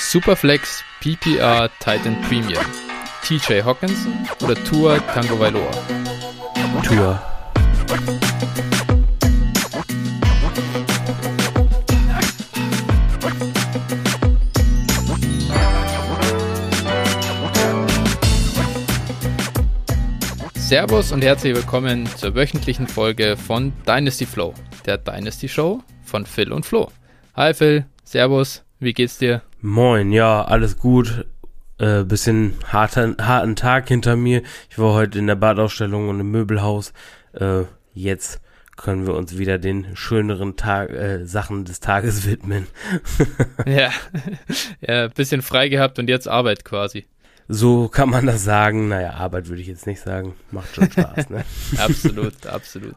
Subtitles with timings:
[0.00, 2.58] Superflex, PPR, Titan Premier.
[3.22, 5.70] TJ Hawkinson oder Tour Tango Vailoa?
[6.82, 7.22] Tour.
[20.54, 24.54] Servus und herzlich willkommen zur wöchentlichen Folge von Dynasty Flow,
[24.86, 26.90] der Dynasty Show von Phil und Flo.
[27.36, 29.42] Hi Phil, Servus, wie geht's dir?
[29.62, 31.26] Moin, ja, alles gut.
[31.78, 34.42] Äh, bisschen harter, harten Tag hinter mir.
[34.70, 36.94] Ich war heute in der Badausstellung und im Möbelhaus.
[37.34, 38.40] Äh, jetzt
[38.76, 42.68] können wir uns wieder den schöneren Tag, äh, Sachen des Tages widmen.
[43.66, 43.90] ja,
[44.80, 47.06] ja, bisschen frei gehabt und jetzt Arbeit quasi.
[47.46, 48.88] So kann man das sagen.
[48.88, 50.36] Naja, Arbeit würde ich jetzt nicht sagen.
[50.52, 51.44] Macht schon Spaß, ne?
[51.78, 52.94] absolut, absolut.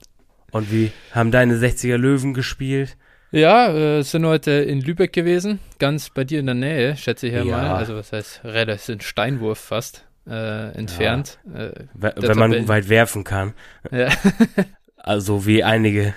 [0.51, 2.95] Und wie haben deine 60er Löwen gespielt?
[3.35, 7.33] Ja, äh, sind heute in Lübeck gewesen, ganz bei dir in der Nähe, schätze ich
[7.33, 7.57] ja, Ja.
[7.57, 7.75] mal.
[7.75, 11.39] Also was heißt, relativ sind Steinwurf fast äh, entfernt.
[11.53, 13.53] Äh, We- der Wenn man Tabellen- weit werfen kann.
[13.91, 14.09] ja,
[14.97, 16.13] Also wie einige.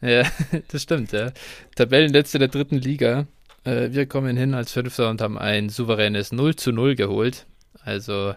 [0.00, 0.22] ja,
[0.68, 1.32] das stimmt, ja.
[1.74, 3.26] Tabellenletzte der dritten Liga.
[3.64, 7.46] Äh, wir kommen hin als Fünfter und haben ein souveränes 0 zu 0 geholt.
[7.84, 8.34] Also äh,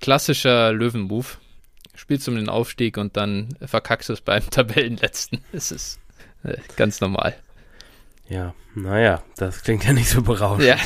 [0.00, 1.26] klassischer Löwen-Move.
[1.94, 5.38] Spielst um den Aufstieg und dann verkackst du es beim Tabellenletzten.
[5.52, 5.99] Das ist äh,
[6.76, 7.34] ganz normal.
[8.28, 10.68] Ja, naja, das klingt ja nicht so berauschend.
[10.68, 10.76] Ja,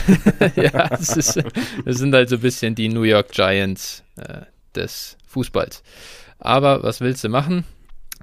[0.62, 1.36] ja das, ist,
[1.84, 4.42] das sind halt so ein bisschen die New York Giants äh,
[4.74, 5.82] des Fußballs.
[6.38, 7.64] Aber was willst du machen?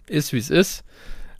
[0.08, 0.84] Ist wie es ist.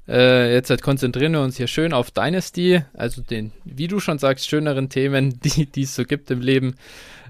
[0.08, 4.20] Äh, jetzt halt konzentrieren wir uns hier schön auf Dynasty, also den, wie du schon
[4.20, 6.76] sagst, schöneren Themen, die die es so gibt im Leben.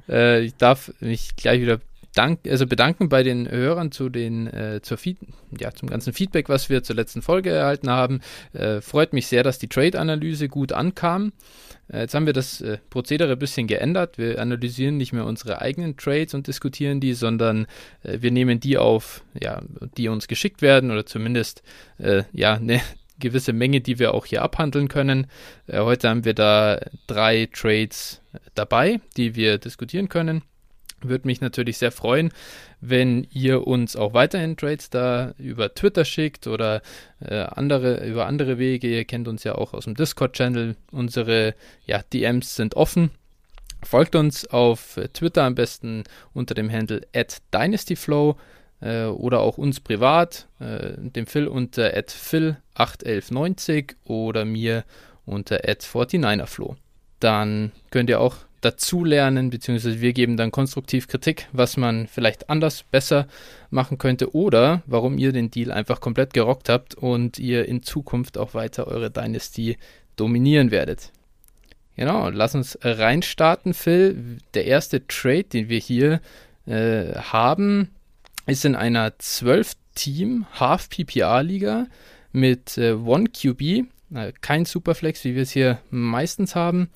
[0.09, 1.79] Äh, ich darf mich gleich wieder
[2.13, 5.17] dank, also bedanken bei den Hörern zu den, äh, zur Feed,
[5.57, 8.21] ja, zum ganzen Feedback, was wir zur letzten Folge erhalten haben.
[8.53, 11.31] Äh, freut mich sehr, dass die Trade-Analyse gut ankam.
[11.91, 14.17] Äh, Jetzt haben wir das äh, Prozedere ein bisschen geändert.
[14.17, 17.67] Wir analysieren nicht mehr unsere eigenen Trades und diskutieren die, sondern
[18.03, 19.61] äh, wir nehmen die auf, ja,
[19.97, 21.63] die uns geschickt werden oder zumindest
[21.97, 22.81] äh, ja eine
[23.19, 25.27] gewisse Menge, die wir auch hier abhandeln können.
[25.71, 28.19] Heute haben wir da drei Trades
[28.55, 30.41] dabei, die wir diskutieren können.
[31.03, 32.31] Würde mich natürlich sehr freuen,
[32.79, 36.81] wenn ihr uns auch weiterhin Trades da über Twitter schickt oder
[37.19, 38.87] äh, andere über andere Wege.
[38.87, 40.75] Ihr kennt uns ja auch aus dem Discord-Channel.
[40.91, 43.11] Unsere ja, DMs sind offen.
[43.83, 46.03] Folgt uns auf Twitter am besten
[46.33, 48.37] unter dem Handle at DynastyFlow
[48.81, 54.83] äh, oder auch uns privat, äh, dem Phil unter at Phil81190 oder mir
[55.25, 56.75] unter at 49erflow.
[57.19, 62.83] Dann könnt ihr auch dazulernen, beziehungsweise wir geben dann konstruktiv Kritik, was man vielleicht anders,
[62.83, 63.27] besser
[63.69, 68.37] machen könnte oder warum ihr den Deal einfach komplett gerockt habt und ihr in Zukunft
[68.37, 69.77] auch weiter eure Dynasty
[70.15, 71.11] dominieren werdet.
[71.95, 74.37] Genau, lass uns reinstarten, Phil.
[74.53, 76.21] Der erste Trade, den wir hier
[76.65, 77.89] äh, haben,
[78.45, 81.87] ist in einer 12-Team Half-PPR-Liga
[82.31, 83.61] mit äh, One QB,
[84.13, 86.89] äh, kein Superflex, wie wir es hier meistens haben.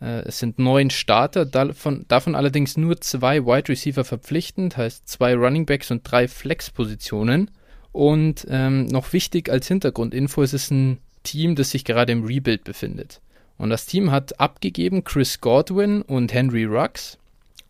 [0.00, 5.34] Äh, es sind neun Starter, davon, davon allerdings nur zwei Wide Receiver verpflichtend, heißt zwei
[5.34, 7.50] Running Backs und drei Flex-Positionen.
[7.92, 12.64] Und ähm, noch wichtig als Hintergrundinfo, es ist ein Team, das sich gerade im Rebuild
[12.64, 13.20] befindet.
[13.58, 17.18] Und das Team hat abgegeben Chris Godwin und Henry Ruggs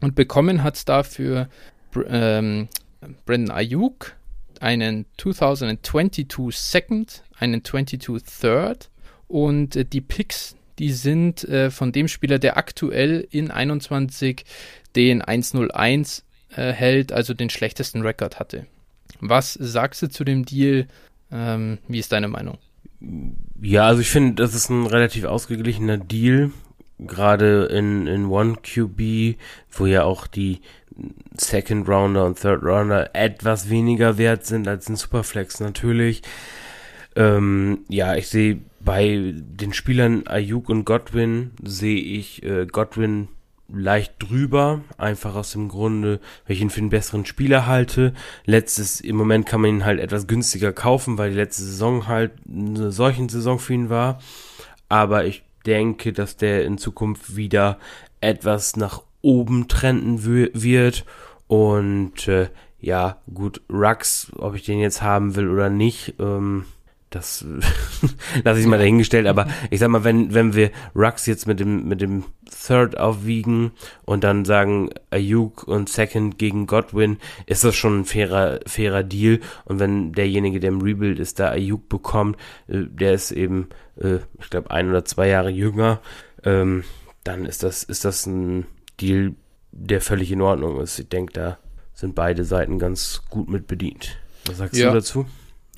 [0.00, 1.48] und bekommen hat es dafür
[1.90, 2.68] Br- ähm,
[3.24, 4.14] Brandon Ayuk,
[4.60, 8.90] einen 2022 Second, einen 22 Third
[9.26, 14.44] und äh, die Picks, die sind äh, von dem Spieler, der aktuell in 21
[14.96, 16.24] den 101
[16.56, 18.66] äh, hält, also den schlechtesten Rekord hatte.
[19.20, 20.88] Was sagst du zu dem Deal?
[21.30, 22.56] Ähm, wie ist deine Meinung?
[23.60, 26.50] Ja, also ich finde, das ist ein relativ ausgeglichener Deal.
[26.98, 29.38] Gerade in, in One QB,
[29.70, 30.60] wo ja auch die
[31.36, 36.22] Second Rounder und Third Rounder etwas weniger wert sind als ein Superflex natürlich.
[37.16, 43.28] Ähm, ja, ich sehe bei den Spielern Ayuk und Godwin sehe ich äh, Godwin
[43.72, 48.14] leicht drüber, einfach aus dem Grunde, weil ich ihn für einen besseren Spieler halte.
[48.44, 52.32] Letztes, im Moment kann man ihn halt etwas günstiger kaufen, weil die letzte Saison halt
[52.48, 54.18] eine solchen Saison für ihn war.
[54.88, 57.78] Aber ich denke, dass der in Zukunft wieder
[58.20, 61.04] etwas nach oben trenden wird.
[61.46, 62.48] Und äh,
[62.80, 66.64] ja, gut, Rux, ob ich den jetzt haben will oder nicht, ähm,
[67.10, 67.44] das
[68.44, 71.88] lasse ich mal dahingestellt, aber ich sag mal, wenn, wenn wir Rux jetzt mit dem,
[71.88, 73.72] mit dem Third aufwiegen
[74.04, 79.40] und dann sagen Ayuk und Second gegen Godwin, ist das schon ein fairer, fairer Deal.
[79.64, 82.36] Und wenn derjenige, der im Rebuild ist, da Ayuk bekommt,
[82.68, 86.00] äh, der ist eben, äh, ich glaube, ein oder zwei Jahre jünger,
[86.44, 86.84] ähm,
[87.24, 88.66] dann ist das, ist das ein
[89.00, 89.34] Deal,
[89.72, 90.98] der völlig in Ordnung ist.
[90.98, 91.58] Ich denke, da
[91.92, 94.16] sind beide Seiten ganz gut mit bedient.
[94.46, 94.88] Was sagst ja.
[94.88, 95.26] du dazu?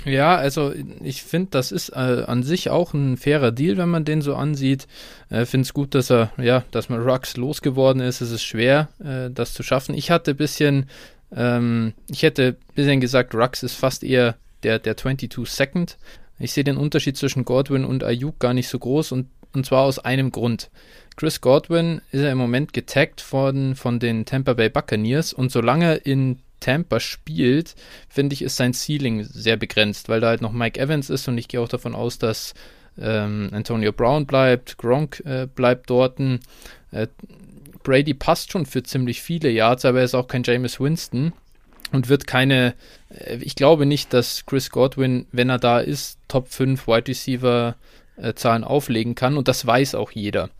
[0.04, 0.72] Ja, also
[1.02, 4.34] ich finde, das ist äh, an sich auch ein fairer Deal, wenn man den so
[4.34, 4.88] ansieht.
[5.30, 8.20] Äh, finde es gut, dass er, ja, dass man Rux losgeworden ist.
[8.20, 9.94] Es ist schwer, äh, das zu schaffen.
[9.94, 10.88] Ich hatte ein bisschen,
[11.34, 15.98] ähm, ich hätte ein bisschen gesagt, Rux ist fast eher der, der 22 Second.
[16.38, 19.82] Ich sehe den Unterschied zwischen Godwin und Ayuk gar nicht so groß und, und zwar
[19.82, 20.70] aus einem Grund.
[21.16, 25.94] Chris Godwin ist ja im Moment getaggt von, von den Tampa Bay Buccaneers und solange
[25.96, 27.74] in Tampa spielt,
[28.08, 31.36] finde ich, ist sein Ceiling sehr begrenzt, weil da halt noch Mike Evans ist und
[31.36, 32.54] ich gehe auch davon aus, dass
[32.98, 36.20] ähm, Antonio Brown bleibt, Gronk äh, bleibt dort.
[36.20, 37.08] Äh,
[37.82, 41.32] Brady passt schon für ziemlich viele Yards, aber er ist auch kein Jameis Winston
[41.90, 42.74] und wird keine,
[43.10, 47.76] äh, ich glaube nicht, dass Chris Godwin, wenn er da ist, Top 5 Wide Receiver
[48.16, 50.50] äh, Zahlen auflegen kann und das weiß auch jeder.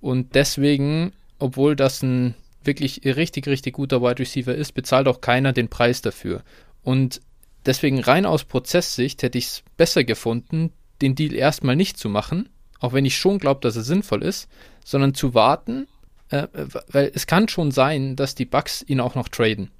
[0.00, 2.34] Und deswegen, obwohl das ein
[2.66, 6.42] wirklich richtig, richtig guter Wide Receiver ist, bezahlt auch keiner den Preis dafür.
[6.82, 7.20] Und
[7.66, 12.48] deswegen rein aus Prozesssicht hätte ich es besser gefunden, den Deal erstmal nicht zu machen,
[12.80, 14.48] auch wenn ich schon glaube, dass er sinnvoll ist,
[14.84, 15.86] sondern zu warten,
[16.30, 16.48] äh,
[16.88, 19.70] weil es kann schon sein, dass die Bucks ihn auch noch traden.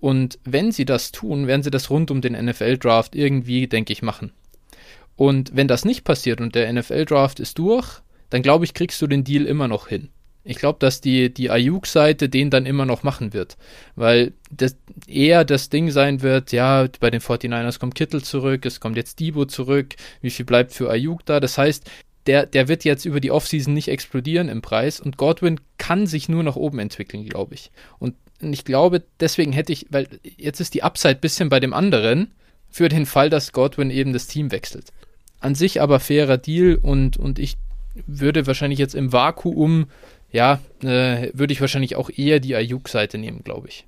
[0.00, 4.02] Und wenn sie das tun, werden sie das rund um den NFL-Draft irgendwie, denke ich,
[4.02, 4.32] machen.
[5.16, 8.00] Und wenn das nicht passiert und der NFL-Draft ist durch,
[8.30, 10.10] dann glaube ich, kriegst du den Deal immer noch hin.
[10.44, 13.56] Ich glaube, dass die, die Ayuk-Seite den dann immer noch machen wird.
[13.96, 14.76] Weil das
[15.06, 19.20] eher das Ding sein wird, ja, bei den 49ers kommt Kittel zurück, es kommt jetzt
[19.20, 21.40] Debo zurück, wie viel bleibt für Ayuk da?
[21.40, 21.90] Das heißt,
[22.26, 26.28] der, der wird jetzt über die Offseason nicht explodieren im Preis und Godwin kann sich
[26.28, 27.70] nur nach oben entwickeln, glaube ich.
[27.98, 31.72] Und ich glaube, deswegen hätte ich, weil jetzt ist die Upside ein bisschen bei dem
[31.72, 32.32] anderen,
[32.70, 34.92] für den Fall, dass Godwin eben das Team wechselt.
[35.40, 37.56] An sich aber fairer Deal und, und ich
[38.06, 39.86] würde wahrscheinlich jetzt im Vakuum
[40.30, 43.86] ja, äh, würde ich wahrscheinlich auch eher die Ayuk-Seite nehmen, glaube ich.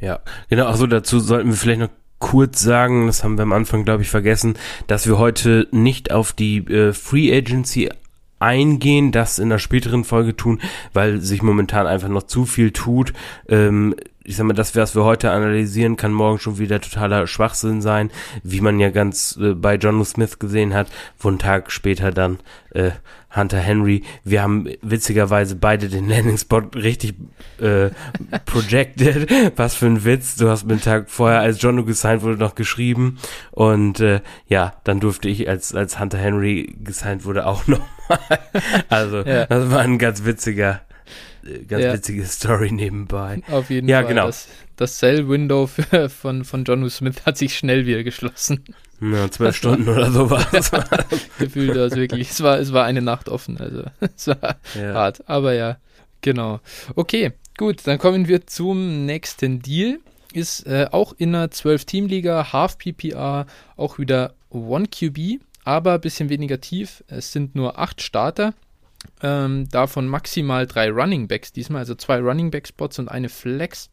[0.00, 0.66] Ja, genau.
[0.66, 4.10] Also dazu sollten wir vielleicht noch kurz sagen, das haben wir am Anfang, glaube ich,
[4.10, 4.54] vergessen,
[4.86, 7.90] dass wir heute nicht auf die äh, Free Agency
[8.38, 10.60] eingehen, das in der späteren Folge tun,
[10.92, 13.12] weil sich momentan einfach noch zu viel tut.
[13.48, 17.80] Ähm, ich sag mal, das, was wir heute analysieren, kann morgen schon wieder totaler Schwachsinn
[17.82, 18.10] sein,
[18.42, 20.88] wie man ja ganz äh, bei John Smith gesehen hat,
[21.18, 22.38] wo ein Tag später dann
[22.70, 22.92] äh,
[23.34, 24.04] Hunter Henry.
[24.24, 27.14] Wir haben witzigerweise beide den Landing-Spot richtig
[27.58, 27.90] äh,
[28.44, 29.30] projected.
[29.56, 30.36] Was für ein Witz.
[30.36, 33.18] Du hast mir einen Tag vorher, als John gesigned wurde, noch geschrieben.
[33.50, 37.88] Und äh, ja, dann durfte ich, als, als Hunter Henry gesigned wurde, auch nochmal.
[38.88, 39.46] also, ja.
[39.46, 40.82] das war ein ganz witziger
[41.68, 41.92] ganz ja.
[41.92, 43.42] witzige Story nebenbei.
[43.50, 44.08] Auf jeden ja, Fall.
[44.08, 44.26] Genau.
[44.26, 45.68] Das, das Sell-Window
[46.08, 48.64] von, von John Smith hat sich schnell wieder geschlossen.
[49.02, 50.70] Ja, zwölf Stunden oder so war es.
[51.38, 52.30] Gefühlt das wirklich.
[52.30, 53.82] Es war, es war eine Nacht offen, also
[54.16, 54.94] es war ja.
[54.94, 55.28] hart.
[55.28, 55.78] Aber ja,
[56.20, 56.60] genau.
[56.94, 59.98] Okay, gut, dann kommen wir zum nächsten Deal.
[60.32, 63.46] Ist äh, auch in einer 12-Team-Liga, Half PPR,
[63.76, 67.02] auch wieder One QB, aber ein bisschen weniger tief.
[67.08, 68.54] Es sind nur acht Starter.
[69.22, 73.90] Ähm, davon maximal drei Running Backs diesmal, also zwei Running Back Spots und eine Flex.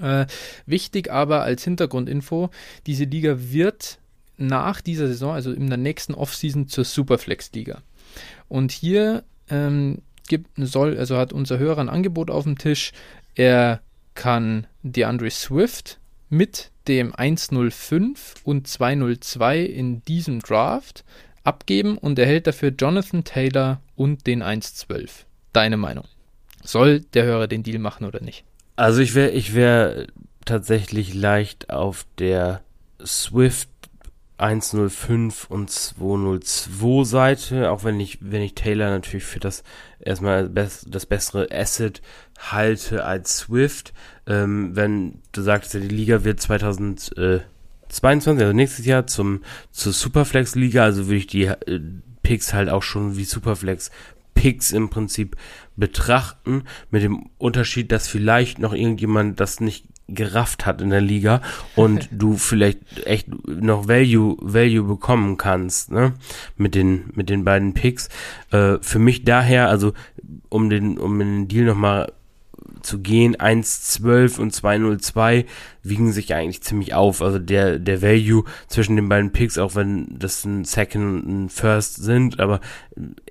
[0.00, 0.26] Äh,
[0.66, 2.50] wichtig aber als Hintergrundinfo,
[2.86, 3.98] diese Liga wird
[4.36, 7.82] nach dieser Saison, also in der nächsten Offseason zur Superflex-Liga.
[8.48, 12.92] Und hier ähm, gibt, soll, also hat unser Hörer ein Angebot auf dem Tisch.
[13.34, 13.80] Er
[14.14, 21.04] kann DeAndre Swift mit dem 105 und 202 in diesem Draft
[21.44, 25.26] abgeben und erhält dafür Jonathan Taylor und den 112.
[25.52, 26.04] Deine Meinung?
[26.62, 28.44] Soll der Hörer den Deal machen oder nicht?
[28.76, 30.06] Also ich wäre ich wär
[30.44, 32.62] tatsächlich leicht auf der
[33.04, 33.68] Swift
[34.38, 39.64] 105 und 202 Seite, auch wenn ich, wenn ich Taylor natürlich für das
[39.98, 42.00] erstmal das bessere Asset
[42.38, 43.92] halte als Swift.
[44.26, 46.40] Ähm, wenn du sagtest, ja, die Liga wird
[47.88, 51.80] 2022, also nächstes Jahr zum, zur Superflex Liga, also würde ich die äh,
[52.22, 53.90] Picks halt auch schon wie Superflex
[54.34, 55.36] Picks im Prinzip
[55.76, 61.42] betrachten, mit dem Unterschied, dass vielleicht noch irgendjemand das nicht gerafft hat in der Liga
[61.76, 66.14] und du vielleicht echt noch Value Value bekommen kannst, ne?
[66.56, 68.08] Mit den mit den beiden Picks.
[68.50, 69.92] Äh, für mich daher, also
[70.48, 72.12] um den um den Deal nochmal
[72.82, 75.44] zu gehen, 1,12 und 2,02
[75.82, 77.22] wiegen sich eigentlich ziemlich auf.
[77.22, 81.48] Also der, der Value zwischen den beiden Picks, auch wenn das ein Second und ein
[81.48, 82.60] First sind, aber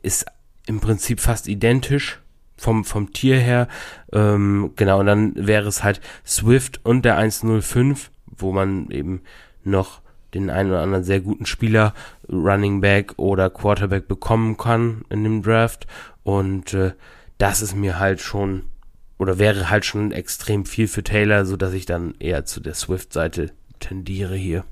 [0.02, 0.26] ist
[0.66, 2.20] im Prinzip fast identisch
[2.58, 3.68] vom, vom Tier her.
[4.12, 9.22] Ähm, genau, und dann wäre es halt Swift und der 105, wo man eben
[9.64, 10.02] noch
[10.34, 11.94] den einen oder anderen sehr guten Spieler,
[12.30, 15.88] Running Back oder Quarterback bekommen kann in dem Draft.
[16.24, 16.92] Und äh,
[17.38, 18.64] das ist mir halt schon
[19.18, 22.74] oder wäre halt schon extrem viel für Taylor, so dass ich dann eher zu der
[22.74, 24.64] Swift-Seite tendiere hier.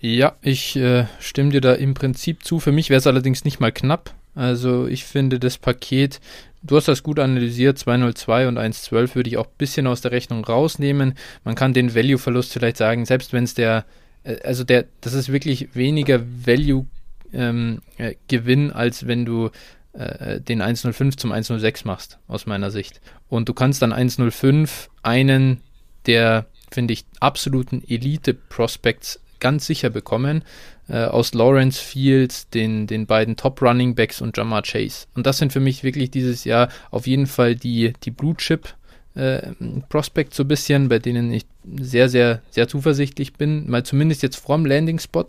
[0.00, 2.58] Ja, ich äh, stimme dir da im Prinzip zu.
[2.58, 4.14] Für mich wäre es allerdings nicht mal knapp.
[4.34, 6.20] Also ich finde das Paket,
[6.62, 10.10] du hast das gut analysiert, 202 und 112 würde ich auch ein bisschen aus der
[10.10, 11.14] Rechnung rausnehmen.
[11.44, 13.84] Man kann den Value-Verlust vielleicht sagen, selbst wenn es der,
[14.24, 19.50] äh, also der, das ist wirklich weniger Value-Gewinn, ähm, äh, als wenn du
[19.92, 23.00] äh, den 105 zum 106 machst, aus meiner Sicht.
[23.28, 25.60] Und du kannst dann 105 einen
[26.06, 30.42] der, finde ich, absoluten Elite-Prospects ganz sicher bekommen.
[30.88, 35.06] Äh, aus Lawrence Fields, den, den beiden Top Running Backs und Jamar Chase.
[35.14, 38.74] Und das sind für mich wirklich dieses Jahr auf jeden Fall die, die Blue Chip
[39.14, 39.52] äh,
[40.30, 41.44] so ein bisschen, bei denen ich
[41.78, 45.26] sehr, sehr, sehr zuversichtlich bin, mal zumindest jetzt vorm Landing Spot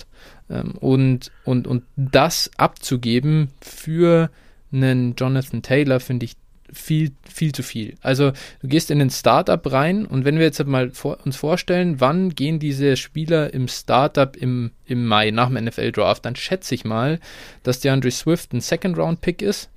[0.50, 4.32] ähm, und, und, und das abzugeben für
[4.74, 6.36] einen Jonathan Taylor finde ich
[6.74, 7.96] viel, viel zu viel.
[8.02, 12.00] Also du gehst in ein Startup rein und wenn wir jetzt mal vor, uns vorstellen,
[12.00, 16.86] wann gehen diese Spieler im Startup im, im Mai nach dem NFL-Draft, dann schätze ich
[16.86, 17.20] mal,
[17.64, 19.70] dass der Andre Swift ein Second-Round-Pick ist.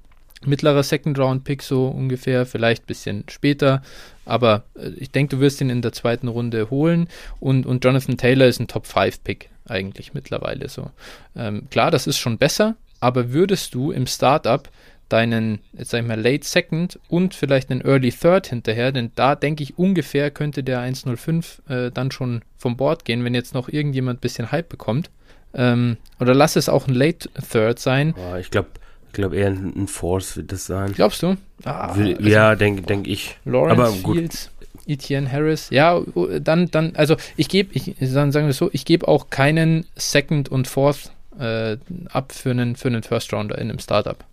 [0.44, 3.82] Mittlerer Second-Round-Pick so ungefähr, vielleicht ein bisschen später,
[4.24, 7.08] aber äh, ich denke, du wirst ihn in der zweiten Runde holen
[7.40, 10.90] und, und Jonathan Taylor ist ein Top-5-Pick eigentlich mittlerweile so.
[11.34, 14.68] Ähm, klar, das ist schon besser, aber würdest du im Startup
[15.08, 19.34] deinen, jetzt sag ich mal, Late Second und vielleicht einen Early Third hinterher, denn da
[19.34, 23.68] denke ich ungefähr könnte der 105 äh, dann schon vom Bord gehen, wenn jetzt noch
[23.68, 25.10] irgendjemand ein bisschen Hype bekommt.
[25.54, 28.14] Ähm, oder lass es auch ein Late Third sein.
[28.16, 28.68] Oh, ich glaube
[29.06, 30.92] ich glaub eher ein Force wird das sein.
[30.92, 31.36] Glaubst du?
[31.64, 33.38] Ah, also ja, denke denk ich.
[33.46, 34.16] Lawrence Aber gut.
[34.16, 34.50] Fields,
[34.86, 35.70] Etienne Harris.
[35.70, 36.02] Ja,
[36.40, 40.50] dann, dann, also ich gebe, ich, sagen wir es so, ich gebe auch keinen Second
[40.50, 41.76] und Fourth äh,
[42.08, 44.24] ab für einen, für einen First Rounder in einem Startup.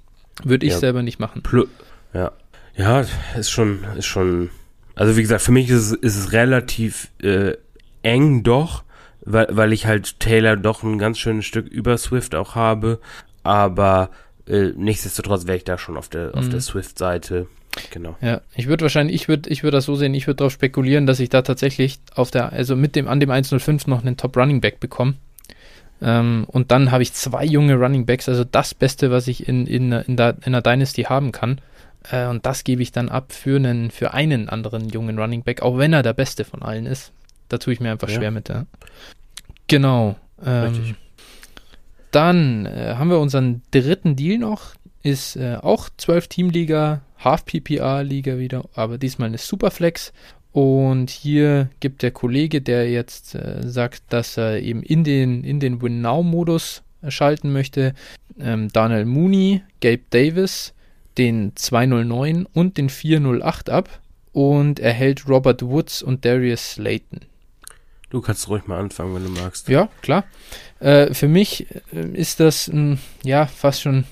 [0.44, 1.42] Würde ich ja, selber nicht machen.
[2.14, 2.32] Ja.
[2.76, 3.06] Ja,
[3.38, 4.50] ist schon, ist schon.
[4.96, 7.54] Also wie gesagt, für mich ist es, ist es relativ äh,
[8.02, 8.84] eng doch,
[9.22, 13.00] weil, weil ich halt Taylor doch ein ganz schönes Stück über Swift auch habe.
[13.44, 14.10] Aber
[14.48, 16.34] äh, nichtsdestotrotz wäre ich da schon auf der, mhm.
[16.34, 16.62] auf der.
[16.62, 17.48] Swift-Seite.
[17.92, 18.16] Genau.
[18.22, 21.08] Ja, ich würde wahrscheinlich, ich würde, ich würde das so sehen, ich würde darauf spekulieren,
[21.08, 24.38] dass ich da tatsächlich auf der, also mit dem, an dem 105 noch einen Top
[24.38, 25.16] Running Back bekomme.
[26.04, 29.66] Ähm, und dann habe ich zwei junge Running Backs, also das Beste, was ich in,
[29.66, 31.62] in, in, der, in der Dynasty haben kann.
[32.12, 35.62] Äh, und das gebe ich dann ab für einen, für einen anderen jungen Running Back,
[35.62, 37.14] auch wenn er der Beste von allen ist.
[37.48, 38.16] Da tue ich mir einfach ja.
[38.16, 38.50] schwer mit.
[38.50, 38.66] Ja.
[39.68, 40.18] Genau.
[40.46, 40.96] Ähm,
[42.12, 44.76] dann äh, haben wir unseren dritten Deal noch.
[45.04, 50.12] Ist äh, auch 12 Teamliga, Half PPR Liga wieder, aber diesmal eine Superflex.
[50.54, 55.60] Und hier gibt der Kollege, der jetzt äh, sagt, dass er eben in den, in
[55.60, 57.94] den Win-Now-Modus schalten möchte,
[58.40, 60.74] ähm, Daniel Mooney, Gabe Davis,
[61.18, 64.00] den 209 und den 408 ab
[64.32, 67.22] und erhält Robert Woods und Darius Slayton.
[68.12, 69.68] Du kannst ruhig mal anfangen, wenn du magst.
[69.70, 70.24] Ja, klar.
[70.80, 74.06] Äh, für mich äh, ist das mh, ja fast schon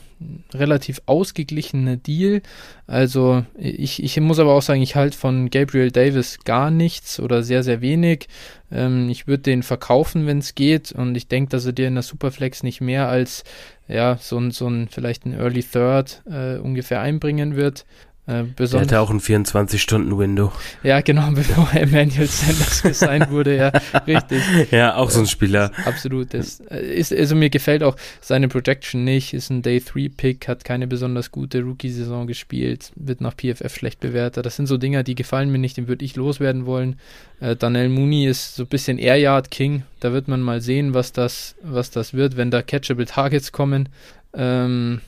[0.53, 2.41] relativ ausgeglichener Deal.
[2.87, 7.43] Also ich, ich muss aber auch sagen, ich halte von Gabriel Davis gar nichts oder
[7.43, 8.27] sehr, sehr wenig.
[8.71, 10.91] Ähm, ich würde den verkaufen, wenn es geht.
[10.91, 13.43] Und ich denke, dass er dir in der Superflex nicht mehr als
[13.87, 17.85] ja, so ein, so ein vielleicht ein Early Third äh, ungefähr einbringen wird.
[18.31, 20.51] Äh, der hatte auch ein 24-Stunden-Window.
[20.83, 23.71] Ja, genau, bevor Emmanuel Sanders gesigned wurde, ja,
[24.07, 24.41] richtig.
[24.71, 25.71] Ja, auch so ein Spieler.
[25.85, 26.33] Absolut.
[26.33, 30.88] Das äh, ist, also mir gefällt auch seine Projection nicht, ist ein Day-3-Pick, hat keine
[30.88, 34.45] besonders gute Rookie-Saison gespielt, wird nach PFF schlecht bewertet.
[34.45, 36.95] Das sind so Dinger, die gefallen mir nicht, den würde ich loswerden wollen.
[37.41, 40.93] Äh, Daniel Mooney ist so ein bisschen Air Yard King, da wird man mal sehen,
[40.93, 43.89] was das, was das wird, wenn da Catchable Targets kommen.
[44.33, 45.01] Ähm,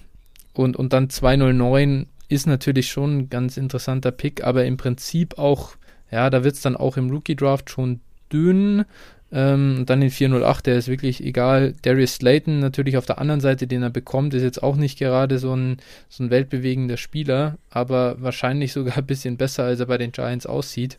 [0.54, 5.72] und, und dann 209 ist natürlich schon ein ganz interessanter Pick, aber im Prinzip auch,
[6.12, 8.00] ja, da wird es dann auch im Rookie-Draft schon
[8.32, 8.86] dünn.
[9.32, 11.74] Ähm, und dann den 408, der ist wirklich egal.
[11.82, 15.40] Darius Slayton natürlich auf der anderen Seite, den er bekommt, ist jetzt auch nicht gerade
[15.40, 15.78] so ein,
[16.08, 20.46] so ein weltbewegender Spieler, aber wahrscheinlich sogar ein bisschen besser, als er bei den Giants
[20.46, 20.98] aussieht.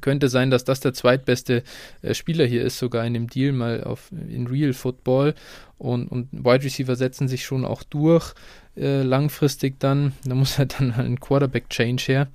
[0.00, 1.62] Könnte sein, dass das der zweitbeste
[2.02, 5.34] äh, Spieler hier ist, sogar in dem Deal mal auf, in Real Football.
[5.78, 8.34] Und, und Wide Receiver setzen sich schon auch durch
[8.76, 10.12] äh, langfristig dann.
[10.24, 12.28] Da muss halt dann ein Quarterback-Change her.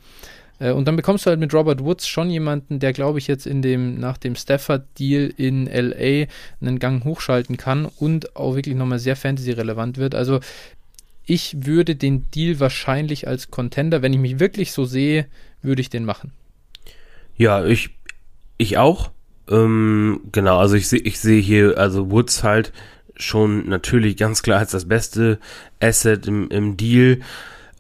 [0.60, 3.46] Äh, und dann bekommst du halt mit Robert Woods schon jemanden, der, glaube ich, jetzt
[3.46, 6.28] in dem, nach dem Stafford-Deal in LA
[6.62, 10.16] einen Gang hochschalten kann und auch wirklich nochmal sehr fantasy-relevant wird.
[10.16, 10.40] Also
[11.26, 15.26] ich würde den Deal wahrscheinlich als Contender, wenn ich mich wirklich so sehe,
[15.62, 16.32] würde ich den machen.
[17.36, 17.90] Ja, ich,
[18.58, 19.12] ich auch.
[19.50, 22.72] Ähm, genau, also ich sehe ich sehe hier, also Woods halt
[23.18, 25.40] schon natürlich ganz klar als das beste
[25.80, 27.20] Asset im, im Deal.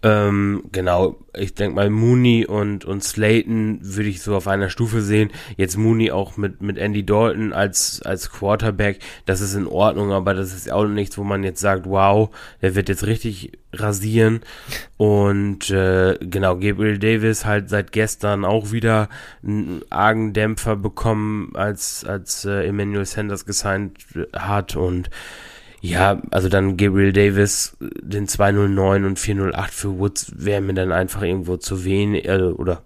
[0.05, 5.01] Ähm, genau, ich denke mal Mooney und, und Slayton würde ich so auf einer Stufe
[5.01, 5.31] sehen.
[5.57, 10.35] Jetzt Mooney auch mit, mit Andy Dalton als, als Quarterback, das ist in Ordnung, aber
[10.35, 12.29] das ist auch nichts, wo man jetzt sagt, wow,
[12.61, 14.41] der wird jetzt richtig rasieren.
[14.97, 19.09] Und äh, genau, Gabriel Davis halt seit gestern auch wieder
[19.43, 23.97] einen argen Dämpfer bekommen, als, als äh, Emmanuel Sanders gesigned
[24.33, 25.09] hat und
[25.85, 31.21] ja, also dann Gabriel Davis, den 209 und 408 für Woods wäre mir dann einfach
[31.21, 32.81] irgendwo zu wenig, äh, oder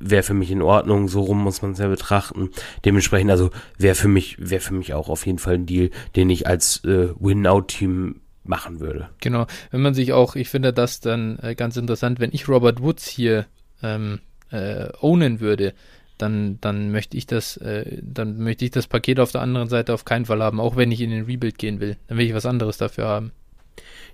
[0.00, 2.50] wäre für mich in Ordnung, so rum muss man es ja betrachten.
[2.84, 6.30] Dementsprechend, also wäre für mich, wäre für mich auch auf jeden Fall ein Deal, den
[6.30, 9.10] ich als äh, Win-Out-Team machen würde.
[9.20, 12.80] Genau, wenn man sich auch, ich finde das dann äh, ganz interessant, wenn ich Robert
[12.80, 13.46] Woods hier
[13.82, 15.74] ähm, äh, ownen würde,
[16.18, 19.94] dann, dann möchte ich das, äh, dann möchte ich das Paket auf der anderen Seite
[19.94, 21.96] auf keinen Fall haben, auch wenn ich in den Rebuild gehen will.
[22.08, 23.32] Dann will ich was anderes dafür haben.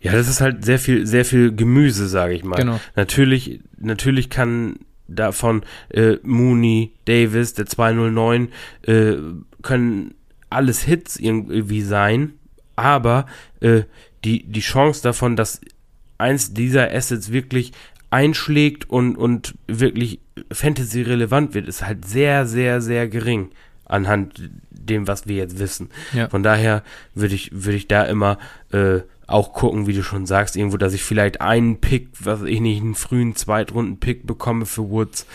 [0.00, 2.56] Ja, das ist halt sehr viel, sehr viel Gemüse, sage ich mal.
[2.56, 2.78] Genau.
[2.94, 4.76] Natürlich, natürlich kann
[5.08, 8.48] davon äh, Mooney, Davis, der 209,
[8.82, 9.14] äh,
[9.62, 10.14] können
[10.50, 12.34] alles Hits irgendwie sein,
[12.76, 13.26] aber
[13.60, 13.82] äh,
[14.24, 15.60] die, die Chance davon, dass
[16.18, 17.72] eins dieser Assets wirklich
[18.10, 23.50] einschlägt und, und wirklich Fantasy relevant wird, ist halt sehr, sehr, sehr gering
[23.84, 25.90] anhand dem, was wir jetzt wissen.
[26.12, 26.28] Ja.
[26.28, 26.82] Von daher
[27.14, 28.38] würde ich, würde ich da immer
[28.72, 32.60] äh, auch gucken, wie du schon sagst, irgendwo, dass ich vielleicht einen Pick, was ich
[32.60, 35.26] nicht, einen frühen Zweitrunden-Pick bekomme für Woods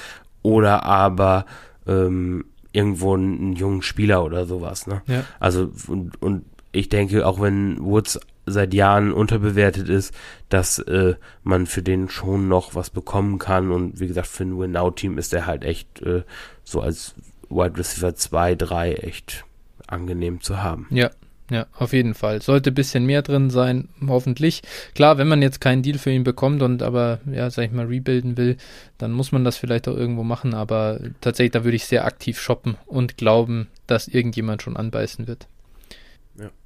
[0.42, 1.46] oder aber
[1.88, 4.88] ähm, irgendwo einen, einen, jungen Spieler oder sowas.
[4.88, 5.02] Ne?
[5.08, 5.24] Ja.
[5.40, 8.20] Also und, und ich denke, auch wenn Woods
[8.52, 10.14] seit Jahren unterbewertet ist,
[10.50, 13.72] dass äh, man für den schon noch was bekommen kann.
[13.72, 16.24] Und wie gesagt, für ein Win-Now-Team ist er halt echt äh,
[16.64, 17.16] so als
[17.50, 19.46] Wide Receiver 2, 3 echt
[19.88, 20.88] angenehm zu haben.
[20.92, 21.10] Ja,
[21.50, 22.42] ja, auf jeden Fall.
[22.42, 24.62] Sollte ein bisschen mehr drin sein, hoffentlich.
[24.94, 27.88] Klar, wenn man jetzt keinen Deal für ihn bekommt und aber, ja, sag ich mal,
[27.88, 28.58] rebuilden will,
[29.00, 30.54] dann muss man das vielleicht auch irgendwo machen.
[30.54, 35.48] Aber tatsächlich, da würde ich sehr aktiv shoppen und glauben, dass irgendjemand schon anbeißen wird.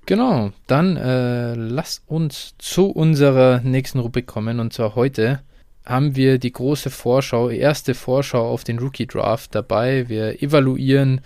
[0.06, 4.60] Genau, dann äh, lasst uns zu unserer nächsten Rubrik kommen.
[4.60, 5.42] Und zwar heute
[5.86, 10.10] haben wir die große Vorschau, erste Vorschau auf den Rookie Draft dabei.
[10.10, 11.22] Wir evaluieren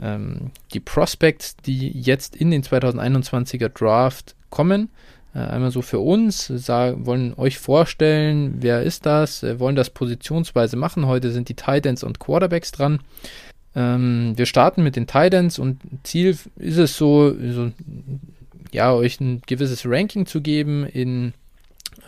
[0.00, 4.90] ähm, die Prospects, die jetzt in den 2021er Draft kommen.
[5.34, 9.90] Äh, einmal so für uns, sagen, wollen euch vorstellen, wer ist das, äh, wollen das
[9.90, 11.06] positionsweise machen.
[11.06, 13.00] Heute sind die Titans und Quarterbacks dran.
[13.74, 17.70] Ähm, wir starten mit den Titans und Ziel ist es so, so,
[18.72, 21.32] ja, euch ein gewisses Ranking zu geben, in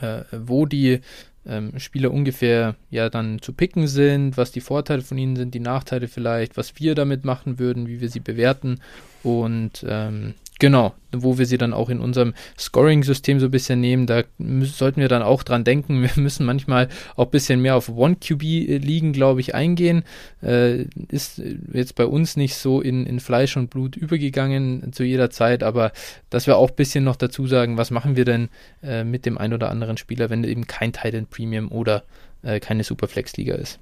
[0.00, 1.00] äh, wo die
[1.46, 5.60] ähm, Spieler ungefähr ja dann zu picken sind, was die Vorteile von ihnen sind, die
[5.60, 8.80] Nachteile vielleicht, was wir damit machen würden, wie wir sie bewerten.
[9.22, 14.06] Und ähm, Genau, wo wir sie dann auch in unserem Scoring-System so ein bisschen nehmen.
[14.06, 16.02] Da sollten wir dann auch dran denken.
[16.02, 20.04] Wir müssen manchmal auch ein bisschen mehr auf One-QB äh, liegen, glaube ich, eingehen.
[20.40, 25.30] Äh, ist jetzt bei uns nicht so in, in Fleisch und Blut übergegangen zu jeder
[25.30, 25.90] Zeit, aber
[26.30, 28.48] dass wir auch ein bisschen noch dazu sagen, was machen wir denn
[28.84, 32.04] äh, mit dem ein oder anderen Spieler, wenn eben kein Titan Premium oder
[32.44, 33.80] äh, keine Superflex-Liga ist.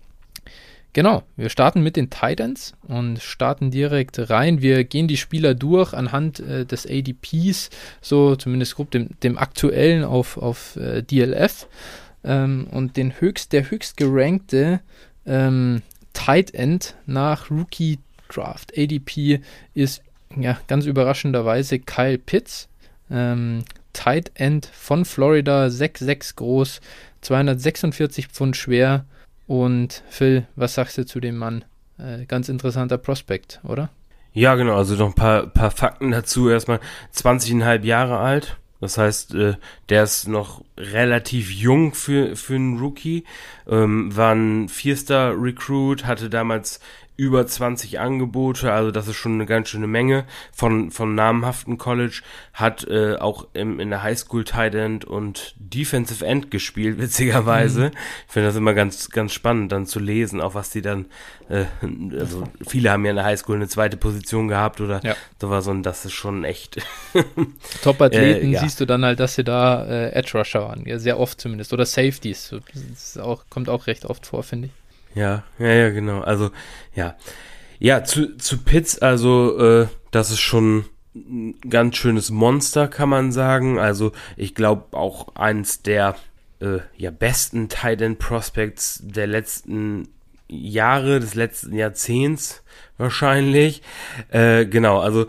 [0.92, 4.61] Genau, wir starten mit den Titans und starten direkt rein.
[4.61, 10.03] Wir gehen die Spieler durch anhand äh, des ADPs, so zumindest grob dem, dem aktuellen
[10.03, 11.68] auf, auf äh, DLF.
[12.24, 14.81] Ähm, und den höchst, der höchst gerankte
[15.26, 17.98] ähm, Tight End nach Rookie
[18.29, 19.40] Draft ADP
[19.74, 20.03] ist
[20.37, 22.68] ja ganz überraschenderweise Kyle Pitts.
[23.11, 26.81] Ähm, Tight End von Florida, 6'6 groß,
[27.22, 29.05] 246 Pfund schwer
[29.51, 31.65] und Phil, was sagst du zu dem Mann?
[31.99, 33.91] Äh, ganz interessanter Prospekt, oder?
[34.33, 36.49] Ja, genau, also noch ein paar, paar Fakten dazu.
[36.49, 36.79] Erstmal
[37.13, 38.59] 20,5 Jahre alt.
[38.81, 39.55] Das heißt, äh,
[39.89, 43.25] der ist noch relativ jung für, für einen Rookie.
[43.69, 46.79] Ähm, war ein Vier-Star-Recruit, hatte damals
[47.20, 52.22] über 20 Angebote, also das ist schon eine ganz schöne Menge von, von namhaften College,
[52.54, 57.88] hat äh, auch im, in der Highschool Tight End und Defensive End gespielt, witzigerweise.
[57.88, 57.96] Mhm.
[58.26, 61.11] Ich finde das immer ganz, ganz spannend dann zu lesen, auch was die dann,
[61.50, 61.66] äh,
[62.18, 65.14] also viele haben ja in der Highschool eine zweite Position gehabt oder ja.
[65.38, 66.78] sowas und das ist schon echt.
[67.83, 68.61] Top-Athleten äh, ja.
[68.61, 71.74] siehst du dann halt, dass sie da äh, Edge Rusher waren, ja, sehr oft zumindest,
[71.74, 74.80] oder Safeties, das auch, kommt auch recht oft vor, finde ich.
[75.14, 76.20] Ja, ja, ja, genau.
[76.20, 76.51] Also,
[76.94, 77.16] ja.
[77.79, 83.33] Ja, zu, zu Pitts, also, äh, das ist schon ein ganz schönes Monster, kann man
[83.33, 83.79] sagen.
[83.79, 86.16] Also, ich glaube auch eins der
[86.61, 90.09] äh, ja, besten Titan Prospects der letzten
[90.49, 92.62] Jahre, des letzten Jahrzehnts
[92.99, 93.83] wahrscheinlich.
[94.29, 95.27] Äh, genau, also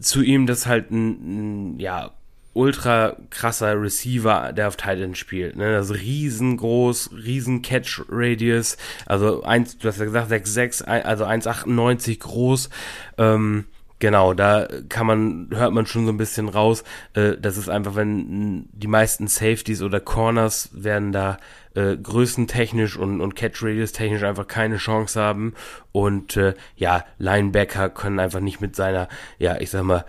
[0.00, 2.12] zu ihm das halt ein, ein ja,
[2.56, 5.56] ultra krasser Receiver, der auf Titan spielt.
[5.56, 5.76] Ne?
[5.76, 12.70] Also riesengroß, riesen Catch Radius, also eins, du hast ja gesagt 6'6, also 1,98 groß.
[13.18, 13.66] Ähm,
[13.98, 17.94] Genau, da kann man, hört man schon so ein bisschen raus, äh, das ist einfach,
[17.96, 21.38] wenn die meisten Safeties oder Corners werden da
[21.74, 25.54] äh, größentechnisch und, und Catch Radius technisch einfach keine Chance haben
[25.92, 30.04] und äh, ja, Linebacker können einfach nicht mit seiner, ja, ich sag mal,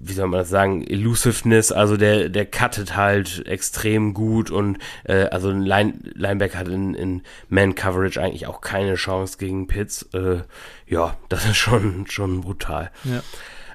[0.00, 5.24] wie soll man das sagen, Elusiveness, also der, der cuttet halt extrem gut und äh,
[5.24, 10.08] also ein Line, Linebacker hat in, in Man-Coverage eigentlich auch keine Chance gegen Pitts.
[10.14, 10.42] Äh,
[10.86, 12.90] ja, das ist schon, schon brutal.
[13.04, 13.22] Ja.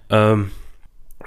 [0.09, 0.51] Ähm,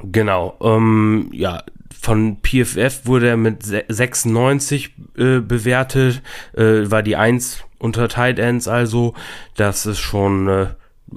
[0.03, 1.62] genau, ähm, ja,
[2.00, 6.22] von PFF wurde er mit 96 äh, bewertet,
[6.57, 9.14] äh, war die 1 unter Tight Ends also.
[9.57, 10.66] Das ist schon äh,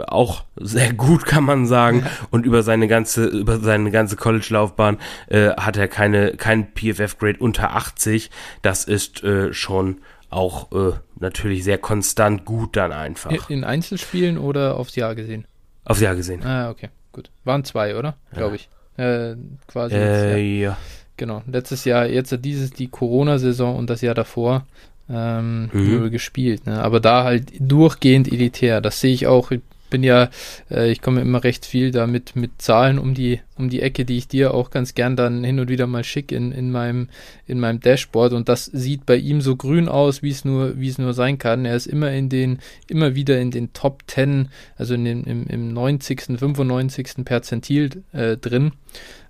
[0.08, 2.06] auch sehr gut, kann man sagen.
[2.32, 7.75] Und über seine ganze, über seine ganze College-Laufbahn äh, hat er keine, kein PFF-Grade unter
[7.75, 8.29] 80.
[8.62, 9.97] Das ist äh, schon
[10.29, 13.49] auch äh, natürlich sehr konstant gut dann einfach.
[13.49, 15.45] In Einzelspielen oder aufs Jahr gesehen?
[15.86, 16.43] Aufs Jahr gesehen.
[16.43, 17.29] Ah, okay, gut.
[17.43, 18.15] Waren zwei, oder?
[18.32, 18.38] Ja.
[18.38, 18.69] Glaube ich.
[18.97, 19.36] Äh,
[19.67, 19.95] quasi.
[19.95, 20.77] Äh, ja.
[21.17, 21.43] Genau.
[21.47, 24.65] Letztes Jahr, jetzt dieses, die Corona-Saison und das Jahr davor
[25.10, 26.10] ähm, mhm.
[26.10, 26.65] gespielt.
[26.65, 26.82] Ne?
[26.82, 28.82] Aber da halt durchgehend elitär.
[28.82, 29.51] Das sehe ich auch
[29.93, 30.32] bin ja,
[30.71, 34.17] äh, ich komme immer recht viel damit mit Zahlen um die, um die Ecke, die
[34.17, 37.10] ich dir auch ganz gern dann hin und wieder mal schicke in, in meinem,
[37.45, 38.34] in meinem Dashboard.
[38.34, 41.63] Und das sieht bei ihm so grün aus, wie es nur, es nur sein kann.
[41.63, 45.45] Er ist immer in den, immer wieder in den Top 10, also in den, im,
[45.45, 47.23] im 90., 95.
[47.23, 48.71] Perzentil äh, drin.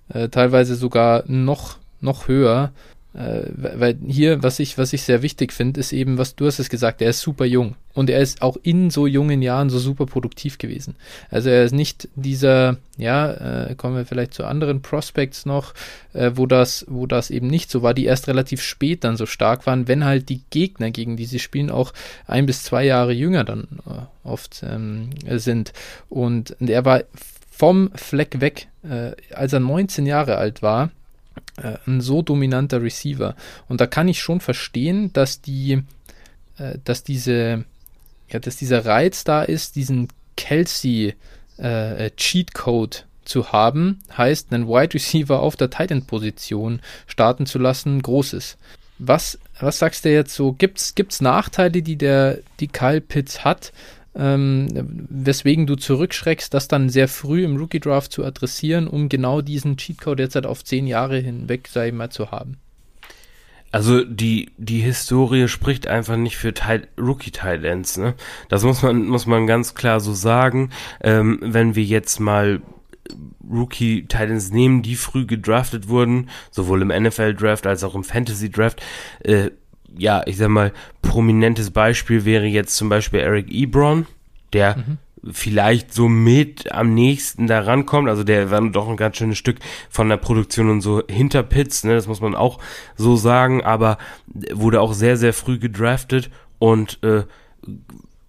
[0.08, 2.72] Äh, teilweise sogar noch, noch höher.
[3.14, 6.58] Äh, weil hier, was ich, was ich sehr wichtig finde, ist eben, was du hast
[6.58, 7.76] es gesagt, er ist super jung.
[7.92, 10.96] Und er ist auch in so jungen Jahren so super produktiv gewesen.
[11.30, 15.74] Also er ist nicht dieser, ja, äh, kommen wir vielleicht zu anderen Prospects noch,
[16.12, 19.26] äh, wo das, wo das eben nicht so war, die erst relativ spät dann so
[19.26, 21.92] stark waren, wenn halt die Gegner, gegen die sie spielen, auch
[22.26, 25.72] ein bis zwei Jahre jünger dann äh, oft ähm, sind.
[26.08, 27.04] Und, er war
[27.48, 30.90] vom Fleck weg, äh, als er 19 Jahre alt war,
[31.56, 33.36] äh, ein so dominanter Receiver.
[33.68, 35.82] Und da kann ich schon verstehen, dass die,
[36.58, 37.64] äh, dass diese,
[38.28, 41.14] ja, dass dieser Reiz da ist, diesen Kelsey
[41.58, 47.46] äh, äh Cheatcode zu haben, heißt, einen Wide Receiver auf der Tight End Position starten
[47.46, 48.58] zu lassen, großes.
[48.98, 50.52] Was, was sagst du jetzt so?
[50.52, 53.72] Gibt's, gibt's Nachteile, die der, die Kyle Pitts hat,
[54.16, 54.68] ähm,
[55.08, 59.76] weswegen du zurückschreckst, das dann sehr früh im Rookie Draft zu adressieren, um genau diesen
[59.76, 62.58] Cheatcode jetzt halt auf zehn Jahre hinweg, ich mal, zu haben.
[63.72, 66.54] Also die, die Historie spricht einfach nicht für
[66.96, 68.14] Rookie Titans, ne?
[68.48, 70.70] Das muss man, muss man ganz klar so sagen.
[71.02, 72.62] Ähm, wenn wir jetzt mal
[73.50, 78.48] Rookie Titans nehmen, die früh gedraftet wurden, sowohl im NFL Draft als auch im Fantasy
[78.48, 78.80] Draft,
[79.24, 79.50] äh,
[79.96, 84.06] ja, ich sag mal, prominentes Beispiel wäre jetzt zum Beispiel Eric Ebron,
[84.52, 84.98] der mhm.
[85.32, 88.08] vielleicht so mit am nächsten da rankommt.
[88.08, 89.58] Also der war doch ein ganz schönes Stück
[89.90, 92.58] von der Produktion und so hinter Pitts, ne, das muss man auch
[92.96, 93.98] so sagen, aber
[94.52, 97.24] wurde auch sehr, sehr früh gedraftet und äh,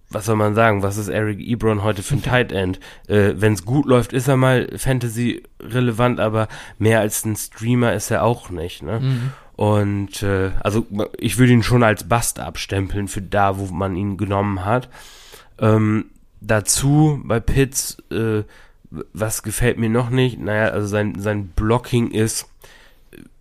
[0.08, 2.78] was soll man sagen, was ist Eric Ebron heute für ein Tight End?
[3.08, 6.48] Äh, Wenn es gut läuft, ist er mal Fantasy relevant, aber
[6.78, 8.82] mehr als ein Streamer ist er auch nicht.
[8.82, 9.00] Ne?
[9.00, 9.32] Mhm.
[9.56, 10.86] Und äh, also
[11.18, 14.88] ich würde ihn schon als Bast abstempeln für da, wo man ihn genommen hat.
[15.58, 16.06] Ähm,
[16.40, 18.42] dazu bei Pitts, äh,
[18.90, 20.38] was gefällt mir noch nicht?
[20.38, 22.48] Naja, also sein, sein Blocking ist,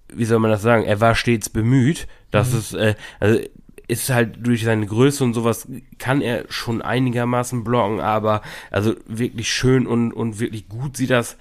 [0.07, 0.83] wie soll man das sagen?
[0.83, 2.07] Er war stets bemüht.
[2.31, 2.59] Das mhm.
[2.59, 3.39] ist, äh, also
[3.87, 5.67] ist halt durch seine Größe und sowas
[5.99, 11.37] kann er schon einigermaßen blocken, aber also wirklich schön und, und wirklich gut sieht das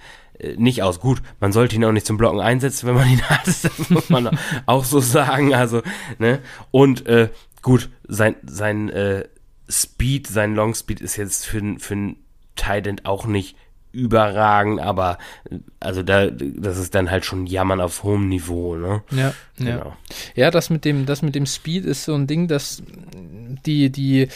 [0.57, 0.99] nicht aus.
[0.99, 4.09] Gut, man sollte ihn auch nicht zum Blocken einsetzen, wenn man ihn hat, das muss
[4.09, 5.53] man auch so sagen.
[5.53, 5.81] Also,
[6.17, 6.39] ne?
[6.71, 7.29] Und äh,
[7.61, 9.25] gut, sein, sein äh,
[9.69, 12.17] Speed, sein Long Speed ist jetzt für, für ein
[12.55, 13.55] Tight auch nicht
[13.91, 15.17] überragend, aber
[15.79, 19.03] also da das ist dann halt schon Jammern auf hohem Niveau, ne?
[19.11, 19.69] Ja, genau.
[19.71, 19.97] ja.
[20.35, 22.83] Ja, das mit dem das mit dem Speed ist so ein Ding, dass
[23.65, 24.27] die die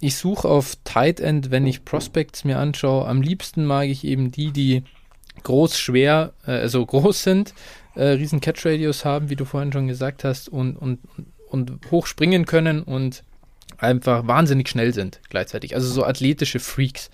[0.00, 4.30] ich suche auf Tight End, wenn ich Prospects mir anschaue, am liebsten mag ich eben
[4.30, 4.84] die, die
[5.42, 7.54] groß, schwer, äh, also groß sind,
[7.94, 10.98] äh, riesen Catch-Radius haben, wie du vorhin schon gesagt hast, und, und,
[11.48, 13.24] und hoch springen können und
[13.80, 15.74] einfach wahnsinnig schnell sind gleichzeitig.
[15.74, 17.10] Also so athletische Freaks.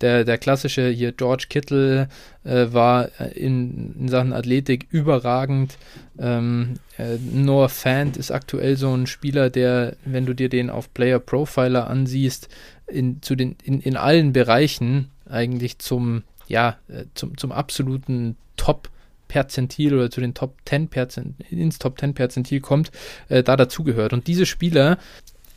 [0.00, 2.08] Der, der klassische hier George Kittle
[2.44, 5.76] äh, war äh, in, in, Sachen Athletik überragend.
[6.18, 10.92] Ähm, äh, Noah Fant ist aktuell so ein Spieler, der, wenn du dir den auf
[10.94, 12.48] Player Profiler ansiehst,
[12.86, 18.90] in, zu den, in, in allen Bereichen eigentlich zum ja, äh, zum, zum absoluten Top
[19.28, 22.90] Perzentil oder zu den Top 10 Perzent, ins Top 10 Perzentil kommt,
[23.28, 24.12] äh, da dazugehört.
[24.12, 24.98] Und diese Spieler,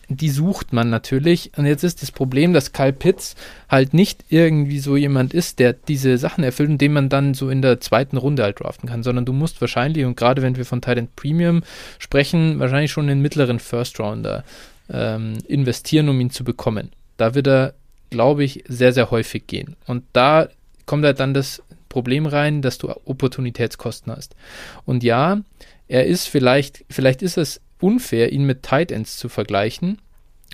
[0.10, 1.52] die sucht man natürlich.
[1.58, 3.36] Und jetzt ist das Problem, dass Kyle Pitts
[3.70, 7.50] halt nicht irgendwie so jemand ist, der diese Sachen erfüllt und den man dann so
[7.50, 10.66] in der zweiten Runde halt draften kann, sondern du musst wahrscheinlich, und gerade wenn wir
[10.66, 11.64] von Titan Premium
[11.98, 14.44] sprechen, wahrscheinlich schon den mittleren First Rounder
[14.92, 16.92] ähm, investieren, um ihn zu bekommen.
[17.18, 17.74] Da wird er,
[18.10, 19.78] glaube ich, sehr, sehr häufig gehen.
[19.88, 20.50] Und da
[20.92, 24.36] kommt halt dann das Problem rein, dass du Opportunitätskosten hast.
[24.84, 25.40] Und ja,
[25.88, 30.00] er ist vielleicht, vielleicht ist es unfair, ihn mit Tight Ends zu vergleichen,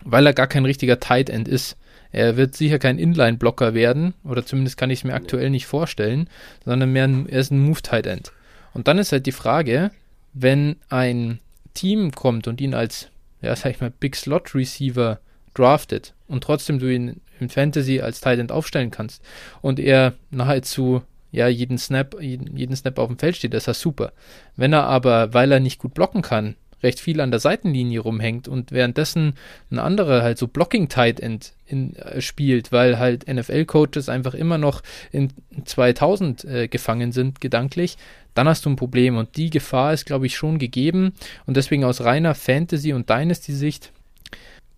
[0.03, 1.75] weil er gar kein richtiger Tight End ist.
[2.11, 6.29] Er wird sicher kein Inline-Blocker werden, oder zumindest kann ich es mir aktuell nicht vorstellen,
[6.63, 8.31] sondern mehr ein, er ist ein Move-Tight End.
[8.75, 9.89] Und dann ist halt die Frage,
[10.33, 11.39] wenn ein
[11.73, 13.09] Team kommt und ihn als,
[13.41, 15.19] ja, sag ich mal, Big Slot Receiver
[15.55, 19.23] draftet und trotzdem du ihn im Fantasy als Tight End aufstellen kannst
[19.61, 23.67] und er nahezu ja, jeden Snap, jeden, jeden Snap auf dem Feld steht, das ist
[23.67, 24.13] das super.
[24.55, 28.47] Wenn er aber, weil er nicht gut blocken kann, recht viel an der Seitenlinie rumhängt
[28.47, 29.33] und währenddessen
[29.71, 34.57] ein anderer halt so Blocking Tight End in, äh, spielt, weil halt NFL-Coaches einfach immer
[34.57, 35.31] noch in
[35.65, 37.97] 2000 äh, gefangen sind, gedanklich,
[38.35, 41.13] dann hast du ein Problem und die Gefahr ist, glaube ich, schon gegeben
[41.47, 43.91] und deswegen aus reiner Fantasy- und Dynasty-Sicht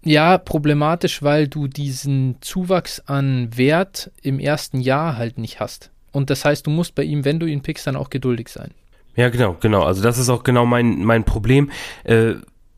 [0.03, 5.91] ja, problematisch, weil du diesen Zuwachs an Wert im ersten Jahr halt nicht hast.
[6.11, 8.71] Und das heißt, du musst bei ihm, wenn du ihn pickst, dann auch geduldig sein.
[9.15, 9.83] Ja, genau, genau.
[9.83, 11.71] Also das ist auch genau mein, mein Problem.
[12.03, 12.35] Äh,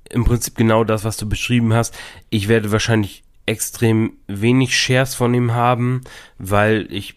[0.09, 1.95] Im Prinzip genau das, was du beschrieben hast.
[2.29, 6.01] Ich werde wahrscheinlich extrem wenig Shares von ihm haben,
[6.37, 7.15] weil ich